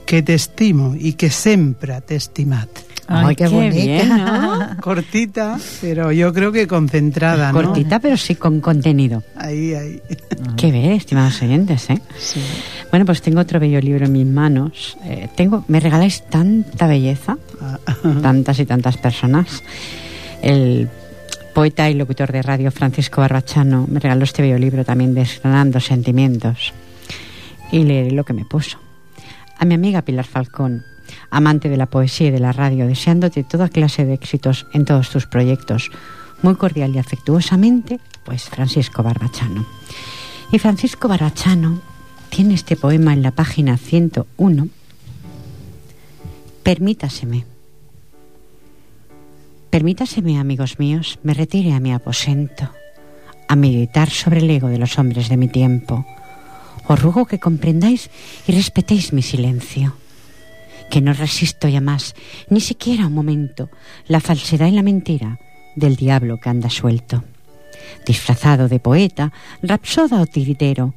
que 0.05 0.21
te 0.21 0.33
estimo 0.35 0.95
y 0.97 1.13
que 1.13 1.29
siempre 1.29 1.99
te 2.01 2.15
estimad. 2.15 2.67
Ay, 3.07 3.35
qué, 3.35 3.47
bonita. 3.47 3.75
bien, 3.75 4.09
¿no? 4.09 4.77
Cortita, 4.81 5.59
pero 5.79 6.11
yo 6.11 6.33
creo 6.33 6.51
que 6.51 6.65
concentrada, 6.65 7.51
¿no? 7.51 7.61
Cortita, 7.61 7.99
pero 7.99 8.17
sí 8.17 8.33
con 8.33 8.61
contenido. 8.61 9.23
Ahí, 9.35 9.75
ahí. 9.75 10.01
Qué 10.57 10.71
bien, 10.71 10.93
estimados 10.93 11.39
oyentes, 11.43 11.87
¿eh? 11.91 12.01
Sí. 12.17 12.41
Bueno, 12.89 13.05
pues 13.05 13.21
tengo 13.21 13.41
otro 13.41 13.59
bello 13.59 13.79
libro 13.79 14.05
en 14.05 14.11
mis 14.11 14.25
manos. 14.25 14.97
Eh, 15.03 15.27
tengo, 15.35 15.63
me 15.67 15.79
regaláis 15.79 16.23
tanta 16.29 16.87
belleza, 16.87 17.37
Ah, 17.61 17.79
tantas 18.21 18.59
y 18.59 18.65
tantas 18.65 18.97
personas. 18.97 19.63
El 20.41 20.89
poeta 21.55 21.89
y 21.89 21.93
locutor 21.93 22.33
de 22.33 22.41
radio 22.41 22.69
Francisco 22.69 23.21
Barbachano 23.21 23.87
me 23.89 24.01
regaló 24.01 24.25
este 24.25 24.41
bello 24.41 24.57
libro 24.57 24.83
también 24.83 25.13
desgranando 25.15 25.79
sentimientos. 25.79 26.73
Y 27.71 27.85
leeré 27.85 28.11
lo 28.11 28.25
que 28.25 28.33
me 28.33 28.43
puso. 28.43 28.77
A 29.57 29.63
mi 29.63 29.73
amiga 29.73 30.01
Pilar 30.01 30.25
Falcón, 30.25 30.83
amante 31.29 31.69
de 31.69 31.77
la 31.77 31.85
poesía 31.85 32.27
y 32.27 32.31
de 32.31 32.41
la 32.41 32.51
radio, 32.51 32.85
deseándote 32.87 33.45
toda 33.45 33.69
clase 33.69 34.03
de 34.03 34.15
éxitos 34.15 34.67
en 34.73 34.83
todos 34.83 35.09
tus 35.09 35.27
proyectos. 35.27 35.91
Muy 36.41 36.55
cordial 36.55 36.93
y 36.93 36.99
afectuosamente, 36.99 38.01
pues 38.25 38.43
Francisco 38.49 39.01
Barbachano. 39.01 39.65
Y 40.51 40.59
Francisco 40.59 41.07
Barbachano 41.07 41.81
tiene 42.31 42.55
este 42.55 42.75
poema 42.75 43.13
en 43.13 43.21
la 43.21 43.31
página 43.31 43.77
101. 43.77 44.67
Permítaseme. 46.63 47.54
Permítaseme, 49.75 50.39
amigos 50.39 50.79
míos, 50.79 51.19
me 51.21 51.33
retire 51.33 51.73
a 51.73 51.81
mi 51.81 51.91
aposento, 51.91 52.71
a 53.49 53.57
meditar 53.57 54.09
sobre 54.09 54.39
el 54.39 54.49
ego 54.49 54.69
de 54.69 54.77
los 54.77 54.97
hombres 54.97 55.27
de 55.27 55.35
mi 55.35 55.49
tiempo. 55.49 56.05
Os 56.87 57.01
ruego 57.01 57.25
que 57.25 57.39
comprendáis 57.39 58.09
y 58.47 58.53
respetéis 58.53 59.11
mi 59.11 59.21
silencio, 59.21 59.97
que 60.89 61.01
no 61.01 61.11
resisto 61.11 61.67
ya 61.67 61.81
más, 61.81 62.15
ni 62.49 62.61
siquiera 62.61 63.07
un 63.07 63.15
momento, 63.15 63.69
la 64.07 64.21
falsedad 64.21 64.67
y 64.67 64.71
la 64.71 64.81
mentira 64.81 65.39
del 65.75 65.97
diablo 65.97 66.39
que 66.39 66.47
anda 66.47 66.69
suelto. 66.69 67.25
Disfrazado 68.07 68.69
de 68.69 68.79
poeta, 68.79 69.33
rapsoda 69.61 70.21
o 70.21 70.25
tiritero, 70.25 70.93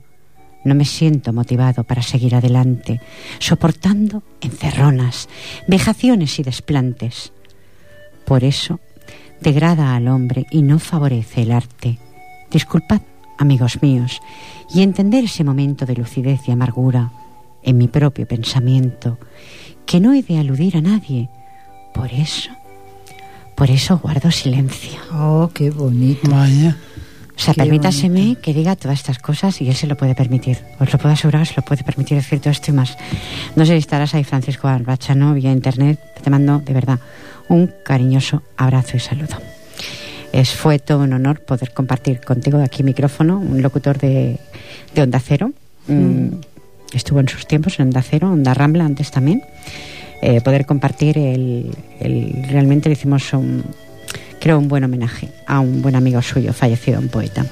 no 0.63 0.77
me 0.77 0.85
siento 0.85 1.33
motivado 1.33 1.83
para 1.83 2.03
seguir 2.03 2.37
adelante, 2.37 3.01
soportando 3.41 4.23
encerronas, 4.41 5.29
vejaciones 5.67 6.39
y 6.39 6.45
desplantes. 6.45 7.33
Por 8.29 8.45
eso 8.45 8.79
degrada 9.41 9.97
al 9.97 10.07
hombre 10.07 10.45
y 10.51 10.61
no 10.61 10.79
favorece 10.79 11.43
el 11.43 11.51
arte. 11.51 11.99
Disculpad, 12.51 13.01
amigos 13.39 13.81
míos, 13.81 14.21
y 14.73 14.83
entender 14.83 15.25
ese 15.25 15.45
momento 15.45 15.87
de 15.87 15.95
lucidez 15.95 16.41
y 16.47 16.51
amargura 16.51 17.11
en 17.63 17.79
mi 17.79 17.89
propio 17.89 18.29
pensamiento, 18.29 19.19
que 19.87 19.99
no 19.99 20.13
he 20.13 20.23
de 20.23 20.39
aludir 20.39 20.77
a 20.77 20.83
nadie. 20.83 21.31
Por 21.95 22.13
eso, 22.13 22.51
por 23.57 23.71
eso 23.71 23.99
guardo 23.99 24.31
silencio. 24.31 25.01
Oh, 25.11 25.51
qué 25.55 25.71
bonito. 25.71 26.31
Vaya. 26.31 26.77
O 27.35 27.41
sea, 27.41 27.55
Qué 27.55 27.63
permítaseme 27.63 28.37
que 28.43 28.53
diga 28.53 28.77
todas 28.77 28.99
estas 28.99 29.21
cosas 29.21 29.59
y 29.63 29.69
él 29.69 29.75
se 29.75 29.87
lo 29.87 29.97
puede 29.97 30.15
permitir. 30.15 30.59
Os 30.81 30.93
lo 30.93 30.99
puedo 30.99 31.15
asegurar, 31.15 31.47
se 31.47 31.55
lo 31.57 31.63
puede 31.63 31.83
permitir 31.83 32.19
decir 32.19 32.41
todo 32.41 32.51
esto 32.51 32.73
y 32.73 32.75
más. 32.75 32.99
No 33.57 33.65
sé 33.65 33.73
si 33.73 33.79
estarás 33.79 34.15
ahí, 34.15 34.25
Francisco 34.25 34.69
Arbachano, 34.69 35.33
vía 35.35 35.53
internet. 35.53 36.01
Te 36.21 36.31
mando, 36.31 36.59
de 36.59 36.75
verdad, 36.75 36.99
un 37.49 37.73
cariñoso 37.85 38.43
abrazo 38.57 38.97
y 38.97 39.01
saludo. 39.01 39.37
Es, 40.33 40.51
fue 40.55 40.79
todo 40.79 41.01
un 41.05 41.13
honor 41.15 41.41
poder 41.41 41.73
compartir 41.73 42.21
contigo 42.21 42.59
de 42.59 42.65
aquí 42.65 42.83
micrófono, 42.83 43.39
un 43.39 43.63
locutor 43.63 43.99
de, 43.99 44.39
de 44.95 45.03
Onda 45.03 45.21
Cero. 45.21 45.53
Mm, 45.87 46.29
Estuvo 46.93 47.21
en 47.21 47.29
sus 47.29 47.47
tiempos 47.47 47.79
en 47.81 47.87
Onda 47.89 48.03
Cero, 48.03 48.31
Onda 48.33 48.55
Rambla 48.55 48.85
antes 48.85 49.11
también. 49.11 49.43
Eh, 50.23 50.41
poder 50.41 50.65
compartir 50.67 51.17
el, 51.19 51.71
el- 52.01 52.47
Realmente 52.51 52.89
le 52.89 52.95
hicimos 52.95 53.33
un, 53.35 53.63
creo, 54.41 54.59
un 54.59 54.69
buen 54.69 54.85
homenaje 54.85 55.29
a 55.47 55.61
un 55.61 55.83
buen 55.83 55.97
amigo 55.97 56.21
suyo, 56.23 56.53
fallecido, 56.55 56.99
un 56.99 57.09
poeta. 57.09 57.45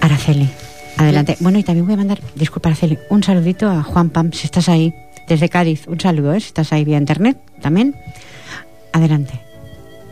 Araceli, 0.00 0.48
adelante. 0.96 1.36
Bueno, 1.40 1.58
y 1.58 1.62
también 1.62 1.86
voy 1.86 1.94
a 1.94 1.98
mandar, 1.98 2.20
disculpa 2.34 2.68
Araceli, 2.70 2.98
un 3.08 3.22
saludito 3.22 3.68
a 3.70 3.82
Juan 3.82 4.10
Pam, 4.10 4.32
si 4.32 4.46
estás 4.46 4.68
ahí, 4.68 4.92
desde 5.32 5.48
Cádiz. 5.48 5.88
Un 5.88 5.98
saludo, 5.98 6.34
¿eh? 6.34 6.40
si 6.40 6.48
estás 6.48 6.72
ahí 6.72 6.84
vía 6.84 6.98
internet 6.98 7.38
también. 7.62 7.96
Adelante. 8.92 9.40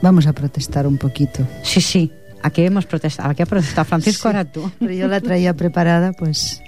Vamos 0.00 0.26
a 0.26 0.32
protestar 0.32 0.86
un 0.86 0.96
poquito. 0.96 1.46
Sí, 1.62 1.82
sí, 1.82 2.10
aquí 2.42 2.62
hemos 2.62 2.86
protestado. 2.86 3.28
Aquí 3.28 3.42
ha 3.42 3.46
protestado 3.46 3.84
Francisco, 3.84 4.22
Sí, 4.22 4.26
ahora 4.28 4.50
tú. 4.50 4.70
Pero 4.78 4.92
yo 4.92 5.08
la 5.08 5.20
traía 5.20 5.54
preparada, 5.54 6.12
pues 6.12 6.62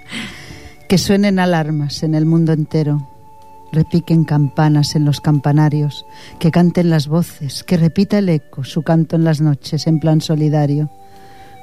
que 0.87 0.99
suenen 0.99 1.39
alarmas 1.39 2.03
en 2.03 2.13
el 2.13 2.27
mundo 2.27 2.53
entero, 2.53 3.09
repiquen 3.71 4.23
campanas 4.23 4.95
en 4.95 5.05
los 5.05 5.19
campanarios, 5.19 6.05
que 6.37 6.51
canten 6.51 6.91
las 6.91 7.07
voces, 7.07 7.63
que 7.63 7.77
repita 7.77 8.19
el 8.19 8.29
eco 8.29 8.63
su 8.63 8.83
canto 8.83 9.15
en 9.15 9.23
las 9.23 9.41
noches 9.41 9.87
en 9.87 9.99
plan 9.99 10.21
solidario. 10.21 10.91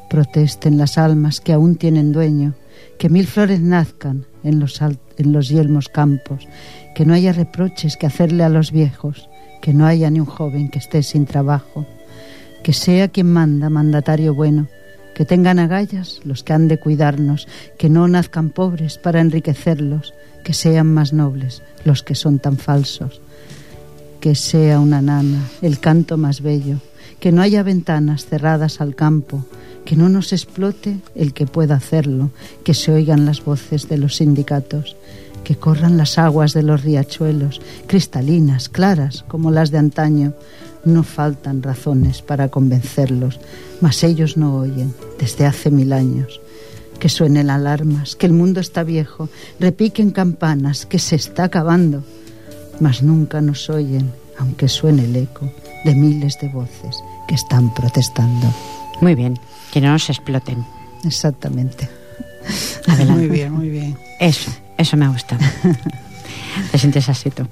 Protesten 0.08 0.76
las 0.76 0.98
almas 0.98 1.40
que 1.40 1.52
aún 1.52 1.76
tienen 1.76 2.10
dueño, 2.10 2.54
que 3.00 3.08
mil 3.08 3.26
flores 3.26 3.62
nazcan 3.62 4.26
en 4.44 4.60
los, 4.60 4.78
en 4.82 5.32
los 5.32 5.48
yelmos 5.48 5.88
campos, 5.88 6.46
que 6.94 7.06
no 7.06 7.14
haya 7.14 7.32
reproches 7.32 7.96
que 7.96 8.06
hacerle 8.06 8.44
a 8.44 8.50
los 8.50 8.72
viejos, 8.72 9.30
que 9.62 9.72
no 9.72 9.86
haya 9.86 10.10
ni 10.10 10.20
un 10.20 10.26
joven 10.26 10.68
que 10.68 10.80
esté 10.80 11.02
sin 11.02 11.24
trabajo, 11.24 11.86
que 12.62 12.74
sea 12.74 13.08
quien 13.08 13.32
manda, 13.32 13.70
mandatario 13.70 14.34
bueno, 14.34 14.68
que 15.14 15.24
tengan 15.24 15.58
agallas 15.58 16.20
los 16.24 16.44
que 16.44 16.52
han 16.52 16.68
de 16.68 16.78
cuidarnos, 16.78 17.48
que 17.78 17.88
no 17.88 18.06
nazcan 18.06 18.50
pobres 18.50 18.98
para 18.98 19.22
enriquecerlos, 19.22 20.12
que 20.44 20.52
sean 20.52 20.92
más 20.92 21.14
nobles 21.14 21.62
los 21.86 22.02
que 22.02 22.14
son 22.14 22.38
tan 22.38 22.58
falsos, 22.58 23.22
que 24.20 24.34
sea 24.34 24.78
una 24.78 25.00
nana 25.00 25.48
el 25.62 25.80
canto 25.80 26.18
más 26.18 26.42
bello, 26.42 26.76
que 27.18 27.32
no 27.32 27.40
haya 27.40 27.62
ventanas 27.62 28.26
cerradas 28.26 28.82
al 28.82 28.94
campo, 28.94 29.46
que 29.84 29.96
no 29.96 30.08
nos 30.08 30.32
explote 30.32 30.98
el 31.14 31.32
que 31.32 31.46
pueda 31.46 31.76
hacerlo, 31.76 32.30
que 32.64 32.74
se 32.74 32.92
oigan 32.92 33.26
las 33.26 33.44
voces 33.44 33.88
de 33.88 33.98
los 33.98 34.16
sindicatos, 34.16 34.96
que 35.44 35.56
corran 35.56 35.96
las 35.96 36.18
aguas 36.18 36.52
de 36.52 36.62
los 36.62 36.82
riachuelos, 36.82 37.60
cristalinas, 37.86 38.68
claras 38.68 39.24
como 39.26 39.50
las 39.50 39.70
de 39.70 39.78
antaño. 39.78 40.34
No 40.84 41.02
faltan 41.02 41.62
razones 41.62 42.22
para 42.22 42.48
convencerlos, 42.48 43.40
mas 43.80 44.02
ellos 44.02 44.36
no 44.36 44.56
oyen 44.56 44.94
desde 45.18 45.46
hace 45.46 45.70
mil 45.70 45.92
años. 45.92 46.40
Que 46.98 47.08
suenen 47.08 47.50
alarmas, 47.50 48.16
que 48.16 48.26
el 48.26 48.32
mundo 48.32 48.60
está 48.60 48.82
viejo, 48.82 49.28
repiquen 49.58 50.10
campanas, 50.10 50.86
que 50.86 50.98
se 50.98 51.16
está 51.16 51.44
acabando, 51.44 52.02
mas 52.78 53.02
nunca 53.02 53.40
nos 53.40 53.70
oyen, 53.70 54.10
aunque 54.38 54.68
suene 54.68 55.04
el 55.04 55.16
eco 55.16 55.50
de 55.84 55.94
miles 55.94 56.38
de 56.40 56.48
voces 56.48 56.96
que 57.26 57.34
están 57.34 57.72
protestando. 57.74 58.52
Muy 59.00 59.14
bien, 59.14 59.38
que 59.72 59.80
no 59.80 59.92
nos 59.92 60.08
exploten. 60.10 60.64
Exactamente. 61.04 61.88
Adelante. 62.86 63.12
Muy 63.12 63.28
bien, 63.28 63.52
muy 63.52 63.68
bien. 63.68 63.96
Eso, 64.18 64.50
eso 64.78 64.96
me 64.96 65.06
ha 65.06 65.08
gustado. 65.08 65.40
¿Te 66.72 66.78
sientes 66.78 67.08
así 67.08 67.30
tú? 67.30 67.46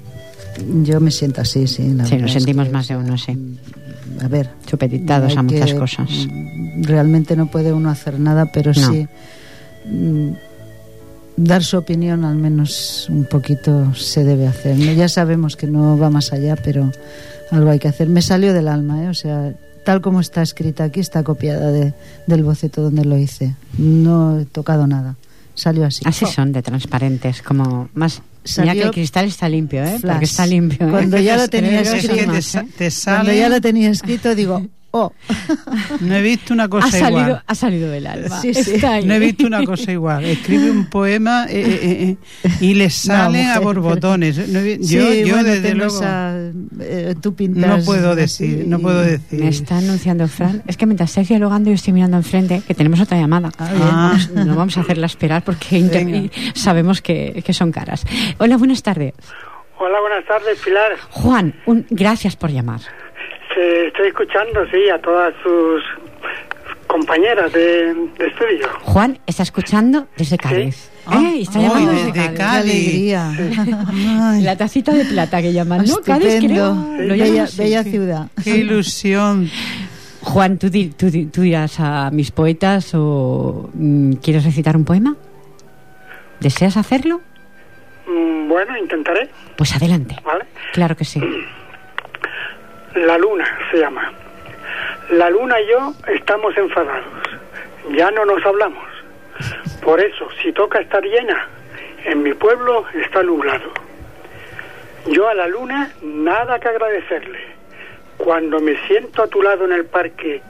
Yo 0.83 0.99
me 0.99 1.11
siento 1.11 1.41
así, 1.41 1.67
sí. 1.67 1.93
La 1.93 2.05
Sí, 2.05 2.17
nos 2.17 2.31
es 2.31 2.33
sentimos 2.43 2.67
que, 2.67 2.73
más 2.73 2.87
de 2.87 2.97
uno, 2.97 3.17
sí. 3.17 3.37
A 4.21 4.27
ver, 4.27 4.49
Supeditados 4.69 5.37
a 5.37 5.43
muchas 5.43 5.73
cosas. 5.73 6.09
Realmente 6.81 7.35
no 7.35 7.47
puede 7.47 7.71
uno 7.71 7.89
hacer 7.89 8.19
nada, 8.19 8.51
pero 8.51 8.71
No. 8.75 8.91
sí 8.91 9.07
mm, 9.85 10.29
dar 11.37 11.63
su 11.63 11.77
opinión 11.77 12.25
al 12.25 12.35
menos 12.35 13.07
un 13.09 13.23
poquito 13.25 13.93
se 13.95 14.23
debe 14.25 14.47
hacer. 14.47 14.77
Ya 14.77 15.07
sabemos 15.07 15.55
que 15.55 15.67
no 15.67 15.97
va 15.97 16.09
más 16.09 16.33
allá, 16.33 16.55
pero 16.57 16.91
algo 17.51 17.69
hay 17.69 17.79
que 17.79 17.87
hacer. 17.87 18.09
Me 18.09 18.21
salió 18.21 18.53
del 18.53 18.67
alma, 18.67 19.03
¿eh? 19.05 19.07
o 19.09 19.13
sea, 19.13 19.53
tal 19.89 20.01
como 20.01 20.19
está 20.19 20.43
escrita 20.43 20.83
aquí, 20.83 20.99
está 20.99 21.23
copiada 21.23 21.71
de, 21.71 21.95
del 22.27 22.43
boceto 22.43 22.83
donde 22.83 23.05
lo 23.05 23.17
hice. 23.17 23.55
No 23.79 24.39
he 24.39 24.45
tocado 24.45 24.85
nada. 24.85 25.15
Salió 25.55 25.83
así. 25.83 26.03
Así 26.05 26.25
Oh, 26.25 26.27
son, 26.27 26.51
de 26.51 26.61
transparentes, 26.61 27.41
como 27.41 27.89
más... 27.95 28.21
Mira 28.59 28.67
Salió 28.67 28.73
que 28.73 28.87
el 28.89 28.93
cristal 28.93 29.25
está 29.25 29.49
limpio, 29.49 29.83
¿eh? 29.83 29.97
flash. 29.97 30.13
Porque 30.13 30.25
está 30.25 30.45
limpio, 30.45 30.87
¿eh? 30.87 30.91
Cuando 30.91 31.17
ya 31.17 31.37
lo 31.37 31.47
tenía 31.47 31.81
es 31.81 31.89
que 31.89 31.97
escrito. 31.97 33.01
Cuando 33.03 33.33
ya 33.33 33.49
lo 33.49 33.59
tenía 33.61 33.89
escrito, 33.89 34.35
digo, 34.35 34.63
oh, 34.91 35.11
No 36.01 36.15
he 36.15 36.21
visto 36.21 36.53
una 36.53 36.63
Ha 36.63 36.67
cosa 36.69 36.89
salido, 36.91 37.21
igual. 37.21 37.43
ha 37.45 37.55
salido 37.55 37.89
del 37.91 38.07
alma. 38.07 38.41
Sí, 38.41 38.53
sí. 38.53 38.71
Está 38.75 38.93
ahí. 38.95 39.05
No 39.05 39.13
he 39.13 39.19
visto 39.19 39.45
una 39.47 39.63
cosa 39.65 39.91
igual. 39.91 40.25
Escribe 40.25 40.71
un 40.71 40.85
poema 40.89 41.45
eh, 41.49 41.61
eh, 41.61 42.17
eh, 42.43 42.49
y 42.61 42.73
le 42.73 42.89
salen 42.89 43.47
a 43.47 43.59
mujer, 43.59 43.63
borbotones. 43.63 44.47
No 44.49 44.59
he 44.59 44.77
vi- 44.77 44.83
Sí, 44.83 44.95
yo, 44.95 45.13
yo 45.13 45.33
bueno, 45.35 45.49
desde 45.49 45.73
luego 45.75 45.99
eh, 46.79 47.15
tú 47.21 47.33
pintas 47.35 47.79
no 47.79 47.85
puedo 47.85 48.11
así 48.11 48.19
decir, 48.21 48.67
no 48.67 48.79
puedo 48.79 49.01
decir. 49.01 49.39
Me 49.39 49.49
está 49.49 49.77
anunciando 49.77 50.27
Fran. 50.27 50.63
Es 50.67 50.77
que 50.77 50.85
mientras 50.85 51.09
estáis 51.11 51.29
dialogando, 51.29 51.69
yo 51.69 51.75
estoy 51.75 51.93
mirando 51.93 52.17
enfrente, 52.17 52.61
que 52.67 52.73
tenemos 52.73 52.99
otra 52.99 53.17
llamada. 53.17 53.51
Ah. 53.59 53.69
Ah. 54.15 54.17
No 54.45 54.55
vamos 54.55 54.77
a 54.77 54.81
hacerla 54.81 55.05
esperar 55.05 55.43
porque 55.43 56.29
sabemos 56.55 57.01
que, 57.01 57.43
que 57.45 57.53
son 57.53 57.71
caras. 57.71 58.05
Hola, 58.37 58.57
buenas 58.57 58.81
tardes. 58.83 59.13
Hola, 59.81 59.99
buenas 60.01 60.25
tardes, 60.27 60.59
Pilar. 60.63 60.91
Juan, 61.11 61.55
un- 61.65 61.85
gracias 61.89 62.35
por 62.35 62.51
llamar. 62.51 62.81
Se- 63.59 63.87
estoy 63.87 64.07
escuchando, 64.07 64.65
sí, 64.71 64.89
a 64.89 64.99
todas 65.01 65.33
sus 65.43 65.83
compañeras 66.87 67.51
de, 67.51 67.93
de 68.17 68.27
estudio. 68.27 68.67
Juan 68.83 69.19
está 69.27 69.43
escuchando 69.43 70.07
desde 70.17 70.37
Cádiz. 70.37 70.89
¡Eh! 71.11 71.41
Está 71.41 71.59
llamando 71.59 71.91
desde 71.91 72.05
desde 72.11 72.29
¡Qué 72.29 72.33
Cádiz. 72.35 72.71
alegría! 72.71 73.31
Ay, 74.31 74.41
La 74.43 74.55
tacita 74.55 74.93
de 74.93 75.05
plata 75.05 75.41
que 75.41 75.51
llaman, 75.53 75.85
¿no? 75.85 75.97
Cádiz, 75.97 76.39
creo. 76.39 76.73
Lo 76.99 77.13
Bella, 77.17 77.43
así, 77.43 77.57
bella 77.57 77.83
sí. 77.83 77.91
ciudad. 77.91 78.27
qué 78.43 78.57
ilusión. 78.57 79.49
Juan, 80.21 80.57
¿tú, 80.57 80.69
di- 80.69 80.89
tú 80.89 81.09
di- 81.09 81.25
tú 81.25 81.41
dirás 81.41 81.79
a 81.79 82.09
mis 82.11 82.31
poetas 82.31 82.91
o 82.95 83.69
mm, 83.73 84.13
quieres 84.13 84.45
recitar 84.45 84.75
un 84.77 84.85
poema? 84.85 85.15
¿Deseas 86.39 86.77
hacerlo? 86.77 87.21
Mm, 88.07 88.47
Bueno, 88.47 88.77
intentaré, 88.77 89.29
Pues 89.57 89.75
adelante. 89.75 90.15
¿vale? 90.23 90.45
Claro 90.73 90.95
que 90.95 91.03
sí. 91.05 91.19
La 92.95 93.17
luna 93.17 93.45
se 93.71 93.77
llama. 93.77 94.11
La 95.11 95.29
luna 95.29 95.59
y 95.61 95.67
yo 95.67 95.93
estamos 96.07 96.57
enfadados. 96.57 97.05
Ya 97.91 98.09
no 98.11 98.25
nos 98.25 98.43
hablamos. 98.45 98.87
Por 99.81 99.99
eso, 99.99 100.27
si 100.41 100.51
toca 100.51 100.79
estar 100.79 101.03
llena, 101.03 101.47
en 102.05 102.23
mi 102.23 102.33
pueblo 102.33 102.85
está 102.93 103.23
nublado. 103.23 103.71
Yo 105.07 105.27
a 105.27 105.33
la 105.33 105.47
luna 105.47 105.91
nada 106.01 106.59
que 106.59 106.67
agradecerle. 106.67 107.39
Cuando 108.17 108.59
me 108.59 108.75
siento 108.87 109.23
a 109.23 109.27
tu 109.27 109.41
lado 109.41 109.65
en 109.65 109.71
el 109.71 109.85
parque 109.85 110.41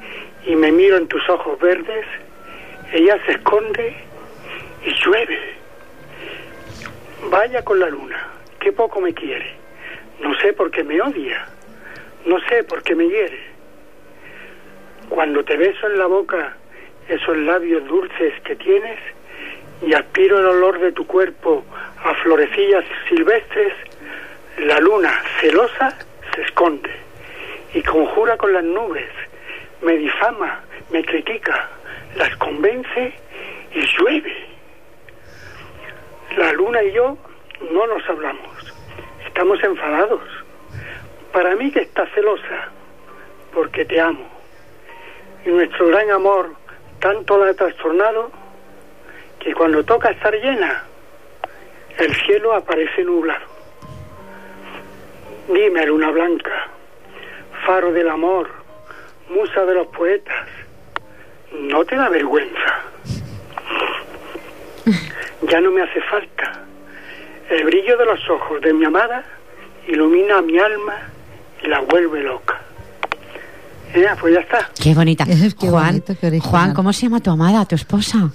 y 0.45 0.55
me 0.55 0.71
miro 0.71 0.97
en 0.97 1.07
tus 1.07 1.27
ojos 1.29 1.59
verdes, 1.59 2.05
ella 2.91 3.17
se 3.25 3.33
esconde 3.33 3.95
y 4.85 4.93
llueve. 4.93 5.39
Vaya 7.29 7.63
con 7.63 7.79
la 7.79 7.89
luna, 7.89 8.27
qué 8.59 8.71
poco 8.71 9.01
me 9.01 9.13
quiere. 9.13 9.53
No 10.21 10.33
sé 10.39 10.53
por 10.53 10.71
qué 10.71 10.83
me 10.83 11.01
odia. 11.01 11.47
No 12.25 12.39
sé 12.47 12.63
por 12.63 12.83
qué 12.83 12.95
me 12.95 13.07
hiere. 13.07 13.39
Cuando 15.09 15.43
te 15.43 15.57
beso 15.57 15.87
en 15.87 15.97
la 15.97 16.05
boca 16.05 16.57
esos 17.07 17.37
labios 17.37 17.85
dulces 17.87 18.33
que 18.43 18.55
tienes 18.55 18.99
y 19.81 19.93
aspiro 19.93 20.39
el 20.39 20.45
olor 20.45 20.79
de 20.79 20.91
tu 20.91 21.07
cuerpo 21.07 21.63
a 22.03 22.13
florecillas 22.15 22.85
silvestres, 23.07 23.73
la 24.59 24.79
luna 24.79 25.11
celosa 25.39 25.97
se 26.35 26.41
esconde 26.41 26.91
y 27.73 27.81
conjura 27.81 28.37
con 28.37 28.53
las 28.53 28.63
nubes, 28.63 29.09
me 29.81 29.97
difama, 29.97 30.61
me 30.91 31.03
critica, 31.03 31.69
las 32.15 32.35
convence 32.37 33.13
y 33.73 33.79
llueve. 33.97 34.35
La 36.37 36.51
luna 36.53 36.83
y 36.83 36.91
yo 36.91 37.17
no 37.71 37.87
nos 37.87 38.07
hablamos, 38.09 38.73
estamos 39.25 39.63
enfadados. 39.63 40.38
Para 41.31 41.55
mí 41.55 41.71
que 41.71 41.81
estás 41.81 42.09
celosa, 42.13 42.69
porque 43.53 43.85
te 43.85 43.99
amo. 43.99 44.27
Y 45.45 45.49
nuestro 45.49 45.87
gran 45.87 46.09
amor 46.11 46.55
tanto 46.99 47.37
la 47.37 47.51
ha 47.51 47.53
trastornado 47.53 48.31
que 49.39 49.53
cuando 49.53 49.83
toca 49.83 50.09
estar 50.09 50.33
llena, 50.33 50.83
el 51.97 52.13
cielo 52.25 52.53
aparece 52.53 53.03
nublado. 53.03 53.45
Dime, 55.47 55.85
luna 55.85 56.11
blanca, 56.11 56.67
faro 57.65 57.91
del 57.91 58.09
amor, 58.09 58.49
musa 59.29 59.65
de 59.65 59.73
los 59.73 59.87
poetas, 59.87 60.47
¿no 61.53 61.83
te 61.85 61.95
da 61.95 62.09
vergüenza? 62.09 62.81
Ya 65.43 65.61
no 65.61 65.71
me 65.71 65.81
hace 65.81 66.01
falta. 66.01 66.63
El 67.49 67.63
brillo 67.63 67.97
de 67.97 68.05
los 68.05 68.29
ojos 68.29 68.61
de 68.61 68.73
mi 68.73 68.85
amada 68.85 69.23
ilumina 69.87 70.41
mi 70.41 70.59
alma 70.59 71.09
la 71.67 71.81
vuelve 71.81 72.23
loca. 72.23 72.59
Ya, 73.95 74.15
pues 74.19 74.35
ya 74.35 74.41
está. 74.41 74.69
Qué 74.81 74.93
bonita. 74.93 75.25
Qué 75.25 75.51
Juan, 75.67 75.85
bonito, 75.87 76.15
qué 76.19 76.27
original. 76.27 76.49
Juan, 76.49 76.73
¿cómo 76.73 76.93
se 76.93 77.03
llama 77.03 77.19
tu 77.19 77.31
amada, 77.31 77.65
tu 77.65 77.75
esposa? 77.75 78.29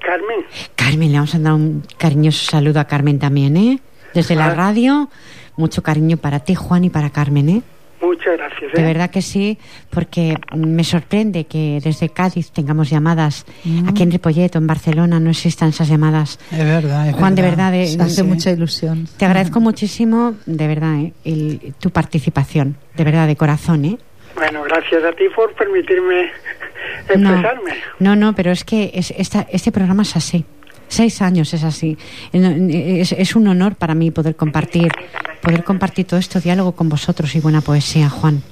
Carmen, 0.00 0.44
Carmen, 0.76 1.12
le 1.12 1.18
vamos 1.18 1.34
a 1.34 1.38
dar 1.38 1.52
un 1.52 1.82
cariñoso 1.98 2.50
saludo 2.50 2.80
a 2.80 2.84
Carmen 2.84 3.18
también, 3.18 3.56
¿eh? 3.56 3.80
Desde 4.14 4.34
la 4.34 4.54
radio, 4.54 5.08
mucho 5.56 5.82
cariño 5.82 6.16
para 6.16 6.40
ti, 6.40 6.54
Juan, 6.54 6.84
y 6.84 6.90
para 6.90 7.10
Carmen, 7.10 7.48
¿eh? 7.48 7.62
Muchas 8.20 8.36
gracias. 8.38 8.72
De 8.72 8.80
¿eh? 8.80 8.84
verdad 8.84 9.10
que 9.10 9.22
sí, 9.22 9.58
porque 9.90 10.36
me 10.54 10.84
sorprende 10.84 11.44
que 11.44 11.80
desde 11.82 12.08
Cádiz 12.10 12.50
tengamos 12.52 12.90
llamadas. 12.90 13.44
Aquí 13.88 14.02
en 14.02 14.10
Ripollet 14.10 14.54
en 14.56 14.66
Barcelona 14.66 15.18
no 15.20 15.30
existan 15.30 15.70
esas 15.70 15.88
llamadas. 15.88 16.38
Es 16.52 16.58
verdad, 16.58 17.08
es 17.08 17.14
Juan, 17.14 17.34
de 17.34 17.42
verdad, 17.42 17.72
de- 17.72 17.82
Hace 18.00 18.16
Sí. 18.16 18.22
mucha 18.22 18.50
ilusión. 18.50 19.08
Te 19.16 19.24
agradezco 19.24 19.60
muchísimo, 19.60 20.34
de 20.46 20.66
verdad, 20.66 20.96
¿eh? 21.00 21.12
el- 21.24 21.74
tu 21.80 21.90
participación, 21.90 22.76
de 22.96 23.04
verdad, 23.04 23.26
de 23.26 23.36
corazón, 23.36 23.84
¿eh? 23.84 23.98
Bueno, 24.36 24.62
gracias 24.62 25.02
a 25.04 25.12
ti 25.12 25.24
por 25.34 25.52
permitirme 25.54 26.30
No, 27.16 27.30
expresarme. 27.30 27.72
no, 27.98 28.16
no, 28.16 28.34
pero 28.34 28.50
es 28.52 28.64
que 28.64 28.90
es, 28.94 29.10
esta, 29.16 29.46
este 29.50 29.72
programa 29.72 30.02
es 30.02 30.16
así. 30.16 30.44
Seis 30.90 31.22
años 31.22 31.54
es 31.54 31.62
así. 31.62 31.96
Es, 32.32 33.12
es 33.12 33.36
un 33.36 33.46
honor 33.46 33.76
para 33.76 33.94
mí 33.94 34.10
poder 34.10 34.34
compartir, 34.34 34.90
poder 35.40 35.62
compartir 35.62 36.04
todo 36.04 36.18
este 36.18 36.40
diálogo 36.40 36.72
con 36.72 36.88
vosotros 36.88 37.32
y 37.36 37.40
buena 37.40 37.60
poesía, 37.60 38.10
Juan. 38.10 38.42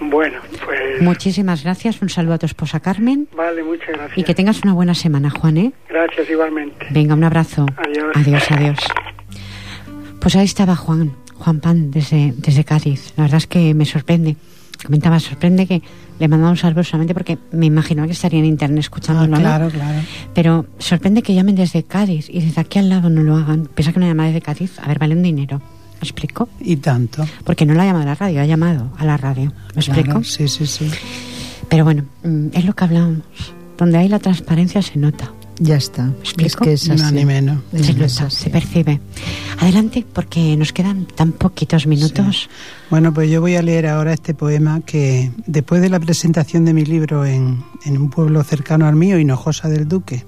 Bueno, 0.00 0.38
pues 0.64 1.02
Muchísimas 1.02 1.64
gracias. 1.64 2.00
Un 2.00 2.08
saludo 2.08 2.34
a 2.34 2.38
tu 2.38 2.46
esposa 2.46 2.80
Carmen 2.80 3.28
vale, 3.36 3.62
muchas 3.62 3.88
gracias. 3.88 4.18
y 4.18 4.24
que 4.24 4.34
tengas 4.34 4.62
una 4.64 4.72
buena 4.72 4.94
semana, 4.94 5.28
Juan, 5.30 5.58
¿eh? 5.58 5.72
Gracias 5.88 6.30
igualmente. 6.30 6.86
Venga, 6.90 7.14
un 7.14 7.24
abrazo. 7.24 7.66
Adiós. 7.76 8.16
Adiós, 8.16 8.50
adiós. 8.50 8.78
Pues 10.18 10.34
ahí 10.34 10.44
estaba 10.46 10.76
Juan, 10.76 11.12
Juan 11.34 11.60
Pan, 11.60 11.90
desde, 11.90 12.32
desde 12.36 12.64
Cádiz. 12.64 13.12
La 13.16 13.24
verdad 13.24 13.36
es 13.38 13.46
que 13.46 13.74
me 13.74 13.84
sorprende. 13.84 14.36
Comentaba, 14.84 15.20
sorprende 15.20 15.66
que 15.66 15.82
le 16.22 16.28
mandamos 16.28 16.52
un 16.58 16.62
saludo 16.62 16.84
solamente 16.84 17.14
porque 17.14 17.36
me 17.50 17.66
imaginaba 17.66 18.06
que 18.06 18.12
estaría 18.12 18.38
en 18.38 18.44
internet 18.44 18.78
Ah, 18.78 18.80
escuchándolo, 18.80 19.26
¿no? 19.26 19.38
claro, 19.38 19.68
claro. 19.70 19.98
Pero 20.32 20.66
sorprende 20.78 21.20
que 21.20 21.34
llamen 21.34 21.56
desde 21.56 21.82
Cádiz 21.82 22.28
y 22.30 22.40
desde 22.40 22.60
aquí 22.60 22.78
al 22.78 22.88
lado 22.88 23.10
no 23.10 23.22
lo 23.24 23.34
hagan. 23.36 23.66
Piensa 23.74 23.92
que 23.92 23.98
una 23.98 24.06
llamada 24.06 24.28
desde 24.28 24.40
Cádiz, 24.40 24.78
a 24.78 24.86
ver, 24.86 25.00
vale 25.00 25.16
un 25.16 25.22
dinero. 25.24 25.58
¿Me 25.58 26.02
explico? 26.08 26.48
Y 26.60 26.76
tanto. 26.76 27.26
Porque 27.42 27.66
no 27.66 27.74
la 27.74 27.82
ha 27.82 27.86
llamado 27.86 28.04
a 28.04 28.06
la 28.06 28.14
radio, 28.14 28.40
ha 28.40 28.46
llamado 28.46 28.92
a 28.98 29.04
la 29.04 29.16
radio. 29.16 29.52
¿Me 29.74 29.82
Claro, 29.82 30.00
explico? 30.00 30.22
Sí, 30.24 30.46
sí, 30.46 30.66
sí. 30.66 30.88
Pero 31.68 31.82
bueno, 31.84 32.04
mm, 32.22 32.48
es 32.52 32.64
lo 32.64 32.72
que 32.74 32.84
hablábamos. 32.84 33.22
Donde 33.76 33.98
hay 33.98 34.08
la 34.08 34.20
transparencia 34.20 34.80
se 34.80 34.98
nota. 35.00 35.32
Ya 35.58 35.76
está. 35.76 36.10
explico? 36.22 36.46
Es 36.46 36.56
que 36.56 36.72
es 36.72 36.88
Ni 36.88 36.94
así. 36.94 37.02
más 37.02 37.12
ni 37.12 37.24
menos. 37.24 37.58
Es 37.72 37.86
Se 37.86 37.94
que 37.94 38.04
es 38.04 38.14
nota, 38.14 38.26
así. 38.26 38.36
se 38.44 38.50
percibe. 38.50 39.00
Adelante, 39.60 40.04
porque 40.12 40.56
nos 40.56 40.72
quedan 40.72 41.06
tan 41.06 41.32
poquitos 41.32 41.86
minutos. 41.86 42.48
Bueno, 42.90 43.12
pues 43.14 43.30
yo 43.30 43.40
voy 43.40 43.54
a 43.56 43.62
leer 43.62 43.86
ahora 43.86 44.12
este 44.12 44.34
poema 44.34 44.80
que 44.80 45.30
después 45.46 45.80
de 45.82 45.88
la 45.90 46.00
presentación 46.00 46.64
de 46.64 46.72
mi 46.74 46.84
libro 46.84 47.24
en, 47.26 47.62
en 47.84 47.98
un 47.98 48.10
pueblo 48.10 48.42
cercano 48.44 48.86
al 48.86 48.96
mío, 48.96 49.18
Hinojosa 49.18 49.68
del 49.68 49.86
Duque, 49.88 50.24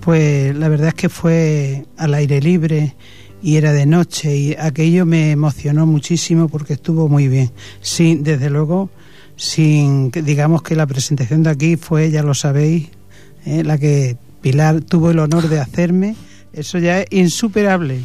pues 0.00 0.54
la 0.54 0.68
verdad 0.68 0.88
es 0.88 0.94
que 0.94 1.08
fue 1.08 1.86
al 1.96 2.14
aire 2.14 2.40
libre 2.40 2.94
y 3.42 3.56
era 3.56 3.72
de 3.72 3.86
noche 3.86 4.36
y 4.36 4.54
aquello 4.54 5.06
me 5.06 5.30
emocionó 5.32 5.86
muchísimo 5.86 6.48
porque 6.48 6.74
estuvo 6.74 7.08
muy 7.08 7.26
bien. 7.28 7.50
Sin, 7.80 8.22
desde 8.22 8.48
luego, 8.50 8.90
sin 9.36 10.10
digamos 10.10 10.62
que 10.62 10.76
la 10.76 10.86
presentación 10.86 11.42
de 11.42 11.50
aquí 11.50 11.76
fue, 11.76 12.10
ya 12.10 12.22
lo 12.22 12.34
sabéis, 12.34 12.88
eh, 13.46 13.62
la 13.64 13.78
que 13.78 14.16
Pilar 14.40 14.80
tuvo 14.80 15.10
el 15.10 15.18
honor 15.18 15.48
de 15.48 15.60
hacerme, 15.60 16.16
eso 16.52 16.78
ya 16.78 17.00
es 17.00 17.06
insuperable. 17.10 18.00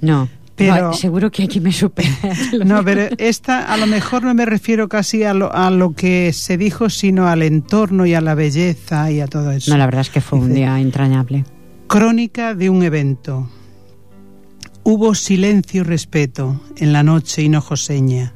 No, 0.00 0.28
Pero- 0.56 0.88
no, 0.88 0.92
seguro 0.92 1.30
que 1.30 1.44
aquí 1.44 1.60
me 1.60 1.72
supera. 1.72 2.10
No, 2.64 2.84
pero 2.84 3.08
esta 3.18 3.72
a 3.72 3.76
lo 3.76 3.86
mejor 3.86 4.24
no 4.24 4.34
me 4.34 4.44
refiero 4.44 4.88
casi 4.88 5.22
a 5.22 5.34
lo, 5.34 5.54
a 5.54 5.70
lo 5.70 5.92
que 5.92 6.32
se 6.32 6.56
dijo, 6.58 6.90
sino 6.90 7.28
al 7.28 7.42
entorno 7.42 8.06
y 8.06 8.14
a 8.14 8.20
la 8.20 8.34
belleza 8.34 9.10
y 9.10 9.20
a 9.20 9.26
todo 9.28 9.52
eso. 9.52 9.70
No, 9.70 9.78
la 9.78 9.86
verdad 9.86 10.00
es 10.02 10.10
que 10.10 10.20
fue 10.20 10.38
un 10.40 10.46
Dice, 10.48 10.56
día 10.60 10.80
entrañable. 10.80 11.44
Crónica 11.86 12.54
de 12.54 12.70
un 12.70 12.82
evento. 12.82 13.48
Hubo 14.82 15.14
silencio 15.14 15.82
y 15.82 15.84
respeto 15.84 16.60
en 16.76 16.92
la 16.92 17.02
noche 17.02 17.42
hinojoseña. 17.42 18.34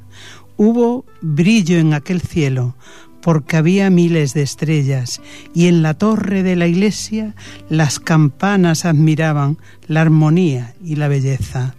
Hubo 0.57 1.05
brillo 1.23 1.79
en 1.79 1.95
aquel 1.95 2.21
cielo, 2.21 2.77
porque 3.23 3.57
había 3.57 3.89
miles 3.89 4.35
de 4.35 4.43
estrellas, 4.43 5.23
y 5.55 5.69
en 5.69 5.83
la 5.83 5.95
torre 5.95 6.43
de 6.43 6.57
la 6.57 6.67
iglesia 6.67 7.35
las 7.69 7.99
campanas 8.01 8.85
admiraban 8.85 9.59
la 9.87 10.03
armonía 10.03 10.75
y 10.85 10.97
la 10.97 11.09
belleza. 11.09 11.75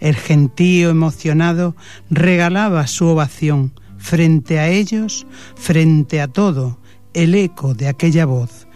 El 0.00 0.16
gentío 0.16 0.90
emocionado 0.90 1.76
regalaba 2.10 2.86
su 2.86 3.06
ovación 3.06 3.72
frente 3.98 4.58
a 4.58 4.68
ellos, 4.68 5.26
frente 5.56 6.20
a 6.20 6.28
todo, 6.28 6.78
el 7.14 7.34
eco 7.34 7.74
de 7.74 7.88
aquella 7.88 8.26
voz. 8.26 8.66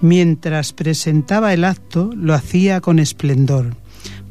Mientras 0.00 0.72
presentaba 0.72 1.54
el 1.54 1.64
acto, 1.64 2.10
lo 2.14 2.34
hacía 2.34 2.80
con 2.80 2.98
esplendor. 2.98 3.76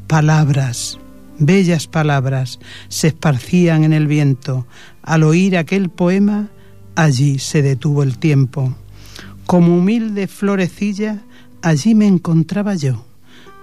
Palabras, 0.06 0.98
bellas 1.38 1.88
palabras, 1.88 2.60
se 2.88 3.08
esparcían 3.08 3.82
en 3.82 3.92
el 3.92 4.06
viento. 4.06 4.66
Al 5.02 5.24
oír 5.24 5.56
aquel 5.56 5.88
poema, 5.90 6.50
allí 6.94 7.38
se 7.38 7.62
detuvo 7.62 8.02
el 8.02 8.18
tiempo. 8.18 8.74
Como 9.46 9.76
humilde 9.76 10.26
florecilla, 10.26 11.22
allí 11.62 11.94
me 11.94 12.06
encontraba 12.06 12.74
yo, 12.74 13.04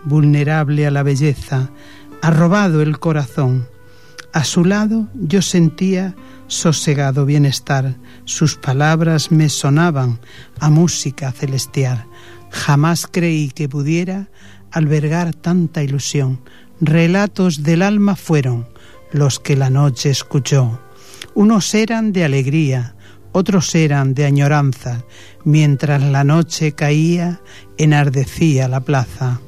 vulnerable 0.04 0.86
a 0.86 0.92
la 0.92 1.04
belleza, 1.04 1.70
arrobado 2.22 2.82
el 2.82 3.00
corazón. 3.00 3.68
A 4.34 4.44
su 4.44 4.64
lado 4.64 5.08
yo 5.14 5.42
sentía 5.42 6.16
sosegado 6.48 7.26
bienestar, 7.26 7.96
sus 8.26 8.56
palabras 8.56 9.32
me 9.32 9.50
sonaban 9.50 10.20
a 10.60 10.70
música 10.70 11.32
celestial. 11.32 12.06
Jamás 12.52 13.08
creí 13.10 13.50
que 13.50 13.70
pudiera 13.70 14.30
albergar 14.72 15.34
tanta 15.34 15.84
ilusión. 15.84 16.42
Relatos 16.80 17.64
del 17.64 17.82
alma 17.82 18.16
fueron 18.16 18.68
los 19.12 19.40
que 19.40 19.56
la 19.56 19.70
noche 19.70 20.10
escuchó. 20.10 20.80
Unos 21.34 21.74
eran 21.74 22.12
de 22.12 22.26
alegría, 22.26 22.96
otros 23.32 23.74
eran 23.76 24.14
de 24.14 24.26
añoranza. 24.26 25.04
Mientras 25.44 26.02
la 26.02 26.24
noche 26.24 26.74
caía, 26.74 27.42
enardecía 27.78 28.68
la 28.68 28.82
plaza. 28.82 29.42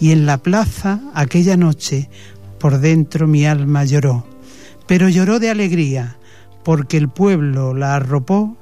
Y 0.00 0.12
en 0.12 0.26
la 0.26 0.38
plaza, 0.38 1.00
aquella 1.14 1.56
noche, 1.56 2.08
por 2.58 2.78
dentro 2.78 3.26
mi 3.26 3.46
alma 3.46 3.84
lloró. 3.84 4.26
Pero 4.86 5.08
lloró 5.08 5.38
de 5.38 5.50
alegría, 5.50 6.16
porque 6.64 6.96
el 6.96 7.08
pueblo 7.08 7.74
la 7.74 7.94
arropó 7.94 8.56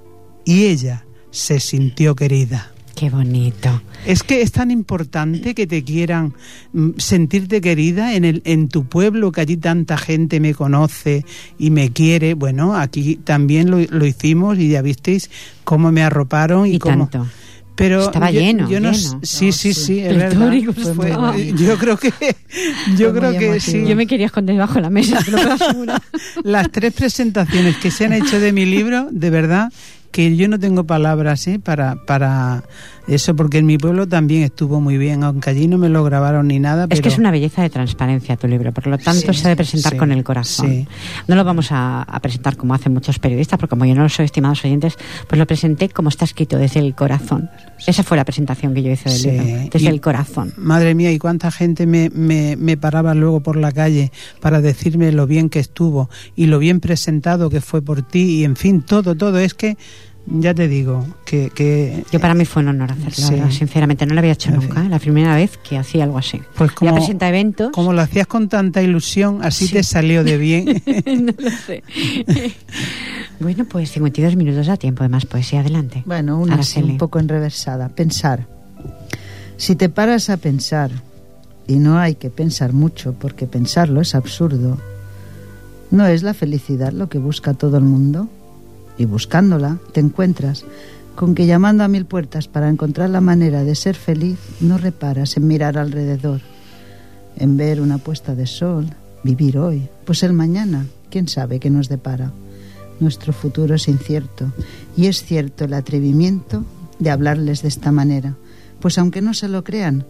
y 0.45 0.67
ella 0.67 1.05
se 1.31 1.61
sintió 1.61 2.15
querida. 2.15 2.73
Qué 2.99 3.11
bonito. 3.11 3.81
Es 4.07 4.23
que 4.25 4.43
es 4.43 4.51
tan 4.51 4.71
importante 4.71 5.55
que 5.55 5.67
te 5.69 5.85
quieran 5.85 6.35
mm, 6.73 6.91
sentirte 6.97 7.61
querida 7.61 8.15
en 8.15 8.25
el 8.25 8.43
en 8.45 8.69
tu 8.69 8.87
pueblo 8.87 9.31
que 9.31 9.41
allí 9.43 9.57
tanta 9.57 9.97
gente 9.99 10.41
me 10.41 10.53
conoce 10.55 11.25
y 11.59 11.71
me 11.71 11.91
quiere. 11.93 12.35
Bueno, 12.35 12.75
aquí 12.77 13.17
también 13.23 13.71
lo, 13.71 13.79
lo 13.79 14.05
hicimos 14.07 14.59
y 14.59 14.69
ya 14.71 14.83
visteis 14.83 15.31
cómo 15.65 15.93
me 15.93 16.03
arroparon 16.03 16.67
y, 16.67 16.75
Y 16.77 16.79
cómo 16.79 17.09
tanto. 17.09 17.29
pero 17.77 18.07
Estaba 18.07 18.31
yo, 18.33 18.41
lleno, 18.41 18.69
yo 18.69 18.81
no 18.81 18.91
lleno. 18.91 19.21
sí, 19.23 19.53
sí, 19.53 19.73
sí. 19.73 19.75
sí, 19.75 19.99
es 20.01 20.17
verdad. 20.17 20.51
Fue- 20.97 21.53
yo 21.57 21.79
creo 21.79 21.97
que 21.99 22.11
yo 22.97 23.11
Fue 23.13 23.19
creo 23.21 23.39
que 23.39 23.61
sí. 23.61 23.85
Yo 23.87 23.95
me 23.95 24.09
quería 24.09 24.27
esconder 24.27 24.57
debajo 24.57 24.75
de 24.75 24.81
la 24.81 24.91
mesa, 24.91 25.19
asegurar. 25.53 26.03
Las 26.43 26.71
tres 26.73 26.93
presentaciones 26.95 27.77
que 27.77 27.93
se 27.93 28.07
han 28.07 28.13
hecho 28.15 28.41
de 28.41 28.53
mi 28.53 28.65
libro, 28.67 29.07
de 29.13 29.31
verdad 29.31 29.73
que 30.11 30.37
yo 30.37 30.49
no 30.49 30.59
tengo 30.59 30.85
palabras 30.85 31.47
¿eh? 31.49 31.59
para 31.59 31.97
para 32.07 32.65
eso 33.07 33.35
porque 33.37 33.59
en 33.59 33.67
mi 33.67 33.79
pueblo 33.79 34.07
también 34.07 34.43
estuvo 34.43 34.81
muy 34.81 34.99
bien, 34.99 35.23
aunque 35.25 35.49
allí 35.51 35.67
no 35.67 35.79
me 35.79 35.89
lo 35.89 36.05
grabaron 36.05 36.49
ni 36.49 36.59
nada, 36.61 36.85
Es 36.85 36.89
pero 36.91 37.03
que 37.03 37.09
es 37.09 37.19
una 37.19 37.31
belleza 37.31 37.63
de 37.63 37.71
transparencia 37.71 38.37
tu 38.37 38.47
libro, 38.49 38.73
por 38.73 38.87
lo 38.87 38.99
tanto 38.99 39.33
Sí, 39.33 39.39
se 39.41 39.47
ha 39.47 39.51
de 39.51 39.57
presentar 39.57 39.93
sí, 39.93 39.99
con 39.99 40.13
el 40.13 40.23
corazón. 40.25 40.69
sí. 40.71 40.89
No 41.27 41.35
lo 41.37 41.43
vamos 41.45 41.73
a, 41.73 42.03
a 42.03 42.21
presentar 42.21 42.57
como 42.59 42.75
hacen 42.75 42.93
muchos 42.93 43.19
periodistas, 43.19 43.59
porque 43.59 43.71
como 43.71 43.87
yo 43.87 43.95
no 43.95 44.03
lo 44.03 44.09
soy, 44.11 44.27
estimados 44.27 44.63
oyentes, 44.65 44.97
pues 45.27 45.39
lo 45.39 45.47
presenté 45.47 45.89
como 45.89 46.11
está 46.11 46.27
escrito, 46.27 46.59
desde 46.59 46.81
el 46.81 46.95
corazón. 46.95 47.49
Esa 47.87 48.03
fue 48.03 48.17
la 48.19 48.25
presentación 48.27 48.75
que 48.75 48.83
yo 48.83 48.91
hice 48.91 49.09
del 49.09 49.23
libro, 49.23 49.71
desde 49.73 49.87
Y- 49.87 49.89
el 49.89 50.01
corazón. 50.03 50.53
Madre 50.59 50.95
mía, 50.95 51.11
y 51.13 51.19
cuánta 51.19 51.51
gente 51.51 51.87
me, 51.87 52.11
me, 52.11 52.57
me 52.57 52.77
paraba 52.77 53.15
luego 53.15 53.41
por 53.41 53.57
la 53.57 53.73
calle 53.73 54.13
para 54.41 54.61
decirme 54.61 55.13
lo 55.13 55.27
bien 55.27 55.49
que 55.49 55.61
estuvo 55.61 56.11
y 56.37 56.47
lo 56.47 56.59
bien 56.59 56.81
presentado 56.81 57.49
que 57.49 57.61
fue 57.63 57.81
por 57.81 58.03
ti 58.03 58.41
y 58.41 58.45
en 58.45 58.57
fin, 58.57 58.83
todo, 58.83 59.15
todo. 59.15 59.39
Es 59.39 59.55
que, 59.55 59.79
ya 60.31 60.53
te 60.55 60.69
digo, 60.69 61.07
que... 61.25 61.51
que 61.55 62.05
Yo 62.13 62.21
para 62.21 62.35
mí 62.35 62.45
fue 62.45 62.63
un 62.63 62.69
honor 62.69 62.93
hacerlo, 62.93 63.11
Sí. 63.13 63.35
¿verdad? 63.35 63.51
sinceramente, 63.51 64.05
no 64.07 64.15
lo 64.15 64.21
había 64.21 64.33
hecho 64.33 64.51
En 64.51 64.57
nunca, 64.57 64.75
fin. 64.77 64.87
¿eh? 64.87 64.89
la 64.91 64.99
primera 64.99 65.35
vez 65.35 65.57
que 65.59 65.79
hacía 65.79 66.05
algo 66.05 66.19
así. 66.19 66.41
pues 66.57 66.71
Ya 66.71 66.77
como, 66.77 66.95
presenta 66.97 67.29
eventos. 67.29 67.71
como 67.73 67.93
lo 67.93 68.01
hacías 68.03 68.27
con 68.27 68.49
tanta 68.49 68.83
ilusión, 68.83 69.41
así 69.43 69.67
Sí. 69.69 69.75
te 69.75 69.83
salió 69.83 70.25
de 70.25 70.37
bien. 70.39 70.83
no 71.07 71.33
lo 71.39 71.51
sé. 71.51 71.83
bueno, 73.41 73.65
pues 73.65 73.91
52 73.93 74.37
minutos 74.37 74.67
da 74.67 74.77
tiempo 74.77 75.03
de 75.03 75.09
más 75.09 75.27
poesía. 75.27 75.61
Adelante. 75.61 76.03
Bueno, 76.07 76.39
una 76.39 76.57
así, 76.57 76.81
un 76.83 76.99
poco 76.99 77.19
enreversada. 77.19 77.89
Pensar. 77.89 78.47
Si 79.57 79.75
te 79.77 79.89
paras 79.89 80.31
a 80.31 80.37
pensar, 80.37 80.91
y 81.67 81.79
no 81.79 81.99
hay 81.99 82.15
que 82.15 82.31
pensar 82.31 82.73
mucho 82.73 83.13
porque 83.15 83.47
pensarlo 83.47 84.01
es 84.01 84.15
absurdo, 84.15 84.79
¿no 85.91 86.07
es 86.07 86.23
la 86.23 86.33
felicidad 86.35 86.93
lo 86.93 87.09
que 87.09 87.19
busca 87.19 87.55
todo 87.55 87.77
el 87.79 87.85
mundo? 87.85 88.29
Y 88.99 89.05
buscándola 89.05 89.79
te 89.93 90.01
encuentras 90.01 90.65
con 91.15 91.35
que 91.35 91.47
llamando 91.47 91.83
a 91.83 91.89
mil 91.89 92.05
puertas 92.05 92.47
para 92.47 92.69
encontrar 92.69 93.11
la 93.11 93.21
manera 93.21 93.65
de 93.65 93.75
ser 93.75 93.97
feliz, 93.97 94.39
no 94.61 94.79
reparas 94.79 95.37
en 95.37 95.47
mirar 95.47 95.79
alrededor, 95.79 96.41
en 97.37 97.57
ver 97.57 97.81
una 97.81 97.99
puesta 97.99 98.35
de 98.35 98.47
sol, 98.47 98.87
vivir 99.25 99.59
hoy, 99.59 99.89
pues 100.05 100.23
el 100.23 100.33
mañana, 100.33 100.87
quién 101.11 101.27
sabe 101.27 101.59
qué 101.59 101.71
nos 101.71 101.89
depara. 101.89 102.33
Nuestro 103.01 103.33
futuro 103.33 103.75
es 103.75 103.89
incierto 103.89 104.53
y 104.97 105.07
es 105.07 105.25
cierto 105.25 105.65
el 105.65 105.75
atrevimiento 105.75 106.65
de 106.99 107.11
hablarles 107.11 107.63
de 107.63 107.69
esta 107.69 107.93
manera, 107.93 108.37
pues 108.81 108.99
aunque 108.99 109.23
no 109.23 109.35
se 109.35 109.49
lo 109.49 109.65
crean, 109.65 110.05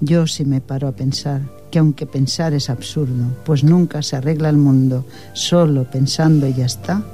yo 0.00 0.26
sí 0.26 0.44
me 0.44 0.60
paro 0.60 0.88
a 0.88 0.92
pensar 0.96 1.42
que 1.70 1.78
aunque 1.78 2.06
pensar 2.06 2.54
es 2.54 2.70
absurdo, 2.70 3.24
pues 3.44 3.64
nunca 3.64 4.02
se 4.02 4.16
arregla 4.16 4.48
el 4.48 4.56
mundo 4.56 5.06
solo 5.32 5.90
pensando 5.90 6.46
y 6.46 6.54
ya 6.54 6.66
está, 6.66 7.04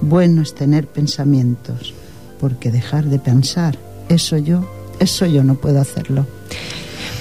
bueno 0.00 0.42
es 0.42 0.54
tener 0.54 0.86
pensamientos, 0.86 1.94
porque 2.38 2.70
dejar 2.70 3.06
de 3.06 3.18
pensar, 3.18 3.78
eso 4.08 4.36
yo, 4.38 4.68
eso 4.98 5.26
yo 5.26 5.44
no 5.44 5.54
puedo 5.54 5.80
hacerlo. 5.80 6.26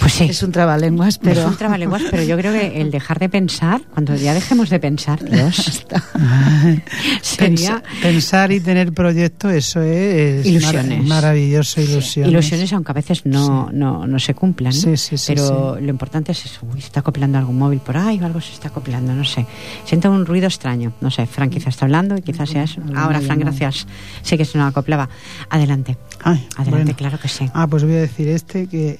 Pues 0.10 0.18
sí. 0.18 0.24
Es 0.26 0.42
un 0.44 0.52
trabalenguas, 0.52 1.18
pero 1.20 1.42
Es 1.42 1.46
un 1.48 1.56
trabalenguas, 1.56 2.02
pero 2.10 2.24
yo 2.24 2.36
creo 2.38 2.52
que 2.52 2.82
el 2.82 2.90
dejar 2.90 3.20
de 3.20 3.30
pensar, 3.30 3.82
cuando 3.94 4.16
ya 4.16 4.34
dejemos 4.34 4.70
de 4.72 4.80
pensar, 4.80 5.24
Dios, 5.24 5.84
sería 7.22 7.48
Pensa- 7.48 7.84
pensar 8.02 8.52
y 8.52 8.60
tener 8.60 8.92
proyectos, 8.94 9.52
eso 9.54 9.82
es, 9.82 10.42
es 10.42 10.46
Ilusiones. 10.48 11.04
mara- 11.04 11.22
maravilloso, 11.22 11.82
ilusiones. 11.82 12.32
ilusiones, 12.32 12.74
aunque 12.74 12.92
a 12.92 12.96
veces 12.96 13.26
no, 13.26 13.70
no, 13.72 14.08
no 14.08 14.20
se 14.20 14.34
cumplan. 14.34 14.74
¿no? 14.74 14.80
Sí, 14.80 14.98
sí, 14.98 15.18
sí, 15.18 15.34
pero 15.36 15.78
lo 15.80 15.90
importante 15.90 16.32
es 16.32 16.46
eso. 16.46 16.62
Uy, 16.74 16.82
se 16.82 16.88
está 16.88 17.02
acoplando 17.02 17.38
algún 17.38 17.58
móvil 17.58 17.80
por 17.80 17.98
ahí 17.98 18.20
o 18.22 18.26
algo 18.26 18.42
se 18.42 18.54
está 18.54 18.70
acoplando, 18.70 19.14
no 19.14 19.26
sé. 19.26 19.46
Siento 19.86 20.12
un 20.12 20.26
ruido 20.26 20.48
extraño. 20.48 20.94
No 21.02 21.12
sé, 21.12 21.26
Fran 21.28 21.50
quizás 21.50 21.70
está 21.76 21.86
hablando 21.86 22.18
y 22.18 22.22
quizás 22.22 22.50
sea 22.50 22.64
eso. 22.64 22.82
Ahora, 22.96 23.20
Fran, 23.22 23.40
llamada. 23.40 23.58
gracias. 23.58 23.88
Sí 24.22 24.38
que 24.38 24.46
se 24.46 24.58
nos 24.58 24.70
acoplaba. 24.72 25.10
Adelante. 25.50 25.98
Ay, 26.24 26.48
Adelante, 26.56 26.72
bueno. 26.84 26.96
claro 26.98 27.20
que 27.20 27.28
sí. 27.28 27.50
Ah, 27.54 27.68
pues 27.68 27.84
voy 27.84 27.94
a 27.94 28.02
decir 28.02 28.28
este 28.28 28.68
que 28.68 29.00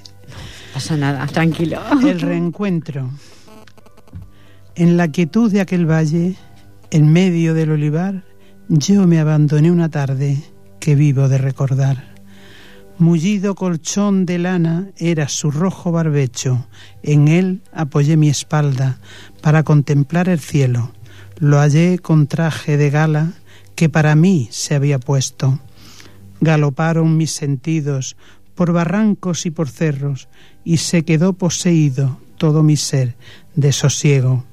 pasa 0.74 0.98
nada, 0.98 1.26
tranquilo. 1.28 1.80
el 2.02 2.20
reencuentro. 2.20 3.10
En 4.76 4.98
la 4.98 5.10
quietud 5.10 5.52
de 5.52 5.62
aquel 5.62 5.90
valle, 5.90 6.36
en 6.92 7.12
medio 7.12 7.54
del 7.54 7.72
olivar, 7.72 8.24
yo 8.70 9.08
me 9.08 9.20
abandoné 9.20 9.72
una 9.72 9.90
tarde 9.90 10.38
que 10.80 10.96
vivo 10.96 11.28
de 11.28 11.38
recordar. 11.38 12.16
Mullido 12.98 13.56
colchón 13.56 14.26
de 14.26 14.40
lana 14.40 14.90
era 14.98 15.30
su 15.30 15.52
rojo 15.52 15.92
barbecho, 15.92 16.68
en 17.02 17.30
él 17.30 17.62
apoyé 17.72 18.18
mi 18.18 18.30
espalda 18.30 19.00
para 19.42 19.64
contemplar 19.64 20.28
el 20.28 20.40
cielo. 20.40 20.92
Lo 21.38 21.60
hallé 21.60 22.00
con 22.00 22.28
traje 22.28 22.76
de 22.76 22.90
gala 22.90 23.32
que 23.76 23.88
para 23.88 24.16
mí 24.16 24.50
se 24.52 24.76
había 24.76 25.00
puesto. 25.00 25.60
Galoparon 26.42 27.16
mis 27.16 27.32
sentidos 27.32 28.18
por 28.54 28.74
barrancos 28.74 29.46
y 29.46 29.52
por 29.52 29.70
cerros, 29.70 30.28
y 30.64 30.78
se 30.78 31.04
quedó 31.04 31.34
poseído 31.34 32.20
todo 32.38 32.64
mi 32.64 32.78
ser 32.78 33.16
de 33.56 33.72
sosiego. 33.72 34.46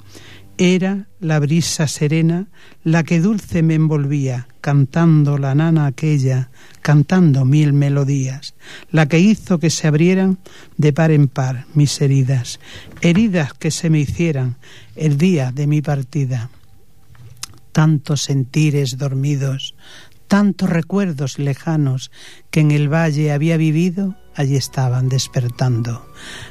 Era 0.59 1.07
la 1.21 1.39
brisa 1.39 1.87
serena 1.87 2.49
la 2.83 3.05
que 3.05 3.21
dulce 3.21 3.63
me 3.63 3.75
envolvía, 3.75 4.49
cantando 4.63 5.37
la 5.37 5.55
nana 5.55 5.87
aquella, 5.87 6.51
cantando 6.81 7.45
mil 7.45 7.75
melodías, 7.75 8.55
la 8.91 9.07
que 9.07 9.19
hizo 9.19 9.59
que 9.59 9.69
se 9.69 9.87
abrieran 9.87 10.39
de 10.79 10.95
par 10.95 11.11
en 11.11 11.29
par 11.29 11.67
mis 11.75 12.01
heridas, 12.01 12.59
heridas 13.03 13.53
que 13.53 13.71
se 13.71 13.91
me 13.91 14.01
hicieran 14.01 14.57
el 14.95 15.19
día 15.19 15.53
de 15.53 15.67
mi 15.67 15.83
partida 15.83 16.51
tantos 17.77 18.23
sentires 18.23 18.97
dormidos, 18.97 19.75
tantos 20.27 20.69
recuerdos 20.71 21.39
lejanos 21.39 22.11
que 22.51 22.61
en 22.61 22.71
el 22.71 22.93
valle 22.93 23.33
había 23.33 23.57
vivido, 23.57 24.17
allí 24.35 24.57
estaban 24.57 25.09
despertando. 25.09 26.07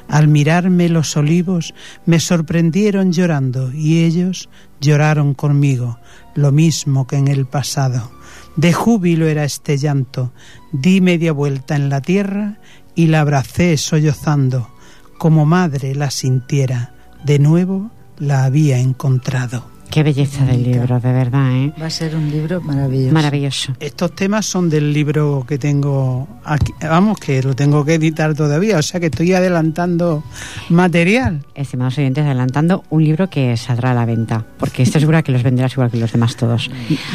Al 0.08 0.28
mirarme 0.28 0.88
los 0.88 1.16
olivos 1.16 1.74
me 2.04 2.20
sorprendieron 2.20 3.12
llorando 3.12 3.72
y 3.72 4.04
ellos 4.04 4.48
lloraron 4.80 5.34
conmigo, 5.34 5.98
lo 6.34 6.52
mismo 6.52 7.06
que 7.06 7.16
en 7.16 7.28
el 7.28 7.46
pasado. 7.46 8.10
De 8.56 8.72
júbilo 8.72 9.26
era 9.26 9.44
este 9.44 9.78
llanto, 9.78 10.32
di 10.72 11.00
media 11.00 11.32
vuelta 11.32 11.76
en 11.76 11.88
la 11.88 12.00
tierra 12.00 12.58
y 12.94 13.06
la 13.06 13.20
abracé 13.20 13.76
sollozando, 13.76 14.70
como 15.18 15.46
madre 15.46 15.94
la 15.94 16.10
sintiera, 16.10 16.94
de 17.24 17.38
nuevo 17.38 17.90
la 18.18 18.44
había 18.44 18.78
encontrado. 18.78 19.75
Qué 19.90 20.02
belleza 20.02 20.44
del 20.44 20.62
libro, 20.62 21.00
de 21.00 21.12
verdad, 21.12 21.50
¿eh? 21.52 21.72
va 21.80 21.86
a 21.86 21.90
ser 21.90 22.14
un 22.16 22.28
libro 22.30 22.60
maravilloso. 22.60 23.14
Maravilloso. 23.14 23.72
Estos 23.80 24.14
temas 24.14 24.44
son 24.44 24.68
del 24.68 24.92
libro 24.92 25.44
que 25.48 25.56
tengo 25.58 26.28
aquí, 26.44 26.74
vamos, 26.82 27.18
que 27.18 27.42
lo 27.42 27.54
tengo 27.56 27.82
que 27.84 27.94
editar 27.94 28.34
todavía, 28.34 28.76
o 28.78 28.82
sea 28.82 29.00
que 29.00 29.06
estoy 29.06 29.32
adelantando 29.32 30.22
material. 30.68 31.44
Estimados 31.54 31.96
oyentes, 31.96 32.24
adelantando 32.26 32.84
un 32.90 33.04
libro 33.04 33.30
que 33.30 33.56
saldrá 33.56 33.92
a 33.92 33.94
la 33.94 34.04
venta, 34.04 34.44
porque 34.58 34.82
estoy 34.82 35.00
segura 35.00 35.22
que 35.22 35.32
los 35.32 35.42
venderás 35.42 35.72
igual 35.72 35.90
que 35.90 35.96
los 35.98 36.12
demás 36.12 36.36
todos. 36.36 36.70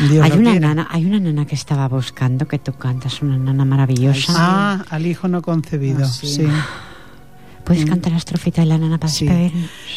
Dios 0.10 0.24
hay 0.24 0.32
lo 0.32 0.38
una 0.38 0.52
quiera. 0.52 0.68
nana, 0.70 0.88
hay 0.90 1.06
una 1.06 1.20
nana 1.20 1.46
que 1.46 1.56
estaba 1.56 1.88
buscando 1.88 2.48
que 2.48 2.58
tú 2.58 2.74
cantas, 2.74 3.22
una 3.22 3.38
nana 3.38 3.64
maravillosa. 3.64 4.34
Ah, 4.36 4.86
al 4.90 5.06
hijo 5.06 5.28
no 5.28 5.44
concebido, 5.44 6.06
Ah, 6.06 6.08
sí. 6.08 6.28
sí. 6.28 6.48
¿Puedes 7.64 7.86
cantar 7.86 8.12
la 8.12 8.18
estrofita 8.18 8.62
de 8.62 8.68
la 8.68 8.78
nana 8.78 8.97
para 8.97 9.12
Sí. 9.12 9.28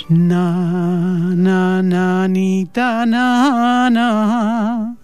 Na, 0.08 1.34
na, 1.34 1.82
nanita, 1.82 3.06
na, 3.06 3.90
na, 3.90 4.96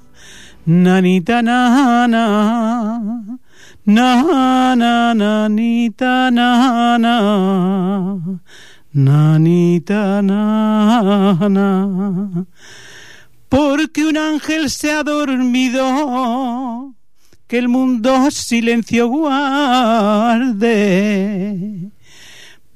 nanita, 0.66 1.42
na, 1.42 2.06
na, 2.06 3.40
na 3.86 4.74
na 4.76 5.14
nanita 5.14 6.30
na 6.30 6.98
na. 6.98 7.16
Nanita 8.92 10.22
na 10.22 11.48
na. 11.48 12.46
Porque 13.48 14.04
un 14.04 14.16
ángel 14.16 14.70
se 14.70 14.92
ha 14.92 15.02
dormido 15.02 16.94
que 17.48 17.58
el 17.58 17.68
mundo 17.68 18.30
silencio 18.30 19.08
guarde 19.08 20.70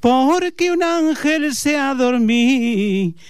porque 0.05 0.71
un 0.71 0.83
ángel 0.83 1.55
se 1.55 1.79
ha 1.79 1.95
dormido 1.95 3.25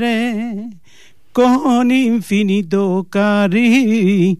con 1.34 1.92
infinito 1.92 3.06
cariño. 3.08 4.40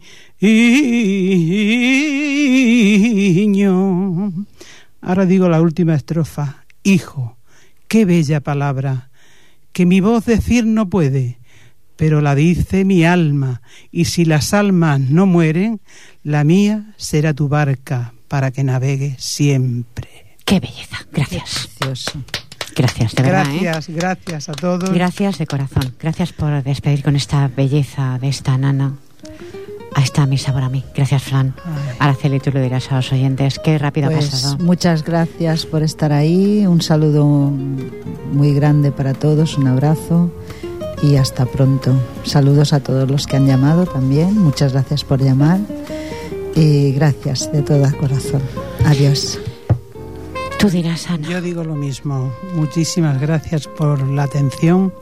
Ahora 5.00 5.28
digo 5.28 5.48
la 5.48 5.62
última 5.62 5.94
estrofa. 5.94 6.66
Hijo, 6.82 7.38
qué 7.88 8.06
bella 8.06 8.40
palabra, 8.40 9.12
que 9.74 9.86
mi 9.86 10.00
voz 10.00 10.26
decir 10.26 10.66
no 10.66 10.90
puede, 10.90 11.38
pero 11.96 12.22
la 12.22 12.36
dice 12.36 12.86
mi 12.86 13.06
alma, 13.06 13.62
y 13.92 14.06
si 14.06 14.26
las 14.26 14.54
almas 14.54 15.00
no 15.00 15.26
mueren, 15.26 15.80
la 16.24 16.44
mía 16.44 16.94
será 16.98 17.34
tu 17.34 17.48
barca 17.48 18.14
para 18.28 18.52
que 18.52 18.64
navegue 18.64 19.16
siempre. 19.20 20.10
Qué 20.46 20.60
belleza. 20.60 20.98
Gracias. 21.12 21.70
Precioso. 21.80 22.22
Gracias, 22.76 23.16
de 23.16 23.24
verdad. 23.24 23.46
¿eh? 23.54 23.60
Gracias, 23.62 23.96
gracias 23.96 24.50
a 24.50 24.54
todos. 24.54 24.90
Gracias 24.92 25.38
de 25.38 25.48
corazón. 25.48 25.96
Gracias 26.00 26.34
por 26.34 26.62
despedir 26.64 27.04
con 27.04 27.16
esta 27.16 27.48
belleza 27.48 28.18
de 28.20 28.28
esta 28.28 28.58
nana. 28.58 28.96
A 29.96 30.02
esta 30.02 30.26
mi 30.26 30.38
sabor 30.38 30.64
a 30.64 30.70
mí. 30.70 30.84
Gracias, 30.94 31.24
Fran. 31.24 31.56
Ay. 31.64 31.96
Araceli, 32.00 32.42
tú 32.42 32.52
lo 32.52 32.62
dirás 32.62 32.92
a 32.92 32.98
los 32.98 33.14
oyentes. 33.14 33.60
Qué 33.60 33.78
rápido 33.78 34.08
ha 34.08 34.12
Pues 34.12 34.30
pasado. 34.30 34.58
muchas 34.58 35.06
gracias 35.06 35.66
por 35.66 35.84
estar 35.84 36.12
ahí. 36.12 36.66
Un 36.68 36.82
saludo 36.82 37.26
muy 37.26 38.54
grande 38.54 38.92
para 38.92 39.14
todos, 39.14 39.58
un 39.58 39.68
abrazo 39.68 40.34
y 41.02 41.16
hasta 41.16 41.46
pronto. 41.46 41.94
Saludos 42.24 42.74
a 42.74 42.80
todos 42.80 43.10
los 43.10 43.28
que 43.28 43.36
han 43.36 43.48
llamado 43.48 43.86
también. 43.86 44.38
Muchas 44.38 44.74
gracias 44.74 45.04
por 45.04 45.22
llamar 45.22 45.60
y 46.56 46.92
gracias 46.94 47.52
de 47.52 47.62
todo 47.62 47.86
corazón. 47.98 48.42
Adiós. 48.86 49.40
Tú 50.60 50.70
dirás, 50.70 51.10
Ana. 51.10 51.28
Yo 51.28 51.42
digo 51.42 51.64
lo 51.64 51.76
mismo. 51.76 52.34
Muchísimas 52.56 53.20
gracias 53.20 53.68
por 53.68 54.08
la 54.08 54.24
atención 54.24 54.94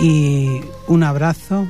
y 0.00 0.60
un 0.86 1.02
abrazo. 1.02 1.66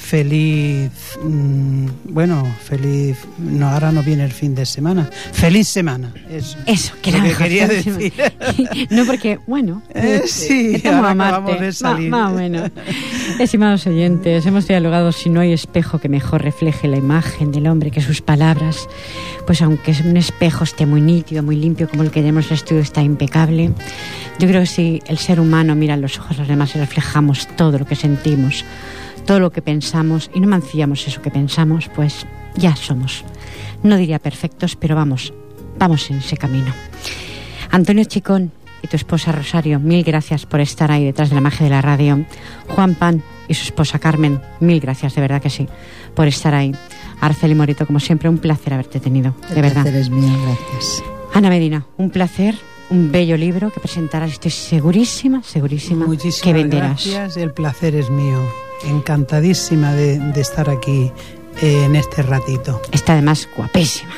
Feliz, 0.00 0.90
mm, 1.22 1.86
bueno, 2.04 2.44
feliz, 2.64 3.18
no, 3.38 3.68
ahora 3.68 3.92
no 3.92 4.02
viene 4.02 4.24
el 4.24 4.32
fin 4.32 4.54
de 4.56 4.66
semana. 4.66 5.08
Feliz 5.32 5.68
semana, 5.68 6.12
eso. 6.28 6.58
Eso, 6.66 6.94
que 7.00 7.10
era 7.10 7.18
que 7.20 7.28
mejor. 7.28 7.42
quería 7.44 7.68
decir. 7.68 8.12
no, 8.90 9.04
porque, 9.04 9.38
bueno, 9.46 9.82
Eh, 9.94 10.22
sí, 10.26 10.72
estamos 10.76 10.96
ahora 11.06 11.10
a 11.10 11.40
Marte. 11.40 11.64
de 11.64 11.72
salir. 11.72 12.10
Más, 12.10 12.22
más 12.22 12.32
o 12.32 12.36
menos. 12.36 12.70
Estimados 13.38 13.86
oyentes, 13.86 14.44
hemos 14.46 14.66
dialogado 14.66 15.12
si 15.12 15.28
no 15.30 15.40
hay 15.40 15.52
espejo 15.52 15.98
que 16.00 16.08
mejor 16.08 16.42
refleje 16.42 16.88
la 16.88 16.96
imagen 16.96 17.52
del 17.52 17.68
hombre 17.68 17.90
que 17.92 18.00
sus 18.00 18.20
palabras. 18.20 18.88
Pues 19.46 19.62
aunque 19.62 19.94
un 20.04 20.16
espejo 20.16 20.64
esté 20.64 20.86
muy 20.86 21.02
nítido, 21.02 21.42
muy 21.44 21.56
limpio, 21.56 21.88
como 21.88 22.02
el 22.02 22.10
que 22.10 22.20
tenemos 22.20 22.46
en 22.46 22.52
el 22.52 22.54
estudio, 22.56 22.80
está 22.80 23.02
impecable. 23.02 23.70
Yo 24.40 24.48
creo 24.48 24.62
que 24.62 24.66
si 24.66 25.02
el 25.06 25.18
ser 25.18 25.38
humano 25.38 25.74
mira 25.76 25.94
en 25.94 26.00
los 26.00 26.18
ojos 26.18 26.30
de 26.36 26.38
los 26.38 26.48
demás 26.48 26.74
y 26.74 26.78
reflejamos 26.78 27.46
todo 27.56 27.78
lo 27.78 27.86
que 27.86 27.94
sentimos, 27.94 28.64
todo 29.26 29.40
lo 29.40 29.50
que 29.50 29.62
pensamos 29.62 30.30
y 30.34 30.40
no 30.40 30.48
mancillamos 30.48 31.06
eso 31.06 31.22
que 31.22 31.30
pensamos, 31.30 31.88
pues 31.94 32.26
ya 32.56 32.74
somos. 32.76 33.24
No 33.82 33.96
diría 33.96 34.18
perfectos, 34.18 34.76
pero 34.76 34.94
vamos, 34.96 35.32
vamos 35.78 36.10
en 36.10 36.18
ese 36.18 36.36
camino. 36.36 36.72
Antonio 37.70 38.04
Chicón 38.04 38.52
y 38.82 38.88
tu 38.88 38.96
esposa 38.96 39.30
Rosario, 39.32 39.78
mil 39.78 40.02
gracias 40.04 40.46
por 40.46 40.60
estar 40.60 40.90
ahí 40.90 41.04
detrás 41.04 41.28
de 41.28 41.34
la 41.34 41.40
magia 41.40 41.64
de 41.64 41.70
la 41.70 41.82
radio. 41.82 42.24
Juan 42.68 42.94
Pan 42.94 43.22
y 43.48 43.54
su 43.54 43.64
esposa 43.64 43.98
Carmen, 43.98 44.40
mil 44.60 44.80
gracias, 44.80 45.14
de 45.14 45.20
verdad 45.20 45.40
que 45.42 45.50
sí, 45.50 45.68
por 46.14 46.26
estar 46.26 46.54
ahí. 46.54 46.72
Arceli 47.20 47.54
Morito, 47.54 47.86
como 47.86 48.00
siempre, 48.00 48.28
un 48.28 48.38
placer 48.38 48.72
haberte 48.74 49.00
tenido, 49.00 49.34
de 49.48 49.56
El 49.56 49.62
verdad. 49.62 49.82
placer 49.82 49.96
es 50.00 50.10
mío, 50.10 50.32
gracias. 50.44 51.02
Ana 51.34 51.50
Medina, 51.50 51.86
un 51.98 52.10
placer, 52.10 52.56
un 52.88 53.12
bello 53.12 53.36
libro 53.36 53.70
que 53.70 53.78
presentarás, 53.80 54.32
estoy 54.32 54.50
segurísima, 54.50 55.42
segurísima 55.42 56.06
Muchísimas 56.06 56.40
que 56.42 56.52
venderás. 56.52 57.06
gracias, 57.06 57.36
el 57.36 57.52
placer 57.52 57.94
es 57.94 58.08
mío. 58.10 58.38
Encantadísima 58.84 59.92
de, 59.94 60.18
de 60.18 60.40
estar 60.40 60.68
aquí 60.70 61.10
eh, 61.62 61.84
en 61.84 61.96
este 61.96 62.22
ratito. 62.22 62.80
Está 62.92 63.12
además 63.14 63.48
guapísima. 63.56 64.12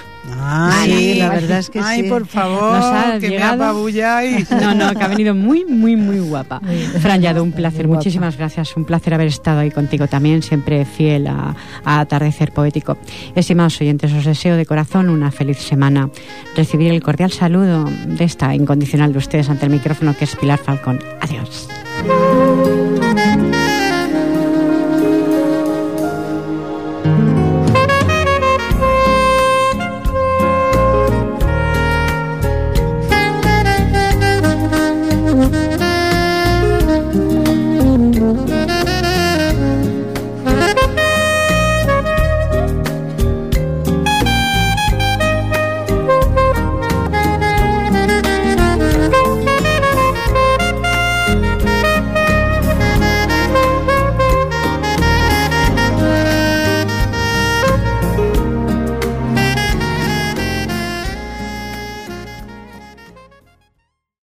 Ay, 0.44 0.90
Sí, 0.90 1.14
la 1.18 1.28
verdad 1.30 1.58
es 1.58 1.68
que 1.68 1.80
ay, 1.80 2.02
sí. 2.02 2.08
por 2.08 2.26
favor, 2.26 2.72
Nos 2.74 2.84
ha 2.84 3.18
que 3.18 3.28
llegado- 3.28 3.56
me 3.58 3.64
apabulláis. 3.64 4.50
No, 4.50 4.74
no, 4.74 4.94
que 4.94 5.02
ha 5.04 5.08
venido 5.08 5.34
muy, 5.34 5.64
muy, 5.64 5.94
muy 5.96 6.20
guapa. 6.20 6.60
Fran 7.00 7.20
Yado, 7.20 7.42
un 7.42 7.52
placer, 7.52 7.86
muchísimas 7.86 8.36
gracias. 8.36 8.76
Un 8.76 8.84
placer 8.84 9.14
haber 9.14 9.26
estado 9.28 9.60
ahí 9.60 9.70
contigo 9.70 10.06
también, 10.06 10.42
siempre 10.42 10.84
fiel 10.84 11.26
a, 11.26 11.54
a 11.84 12.00
Atardecer 12.00 12.52
Poético. 12.52 12.96
Estimados 13.34 13.80
oyentes, 13.80 14.12
os 14.12 14.24
deseo 14.24 14.56
de 14.56 14.64
corazón 14.64 15.10
una 15.10 15.30
feliz 15.32 15.58
semana. 15.58 16.08
Recibir 16.56 16.92
el 16.92 17.02
cordial 17.02 17.30
saludo 17.32 17.84
de 18.06 18.24
esta 18.24 18.54
incondicional 18.54 19.12
de 19.12 19.18
ustedes 19.18 19.48
ante 19.50 19.66
el 19.66 19.72
micrófono 19.72 20.16
que 20.16 20.24
es 20.24 20.34
Pilar 20.36 20.58
Falcón. 20.58 20.98
Adiós. 21.20 21.68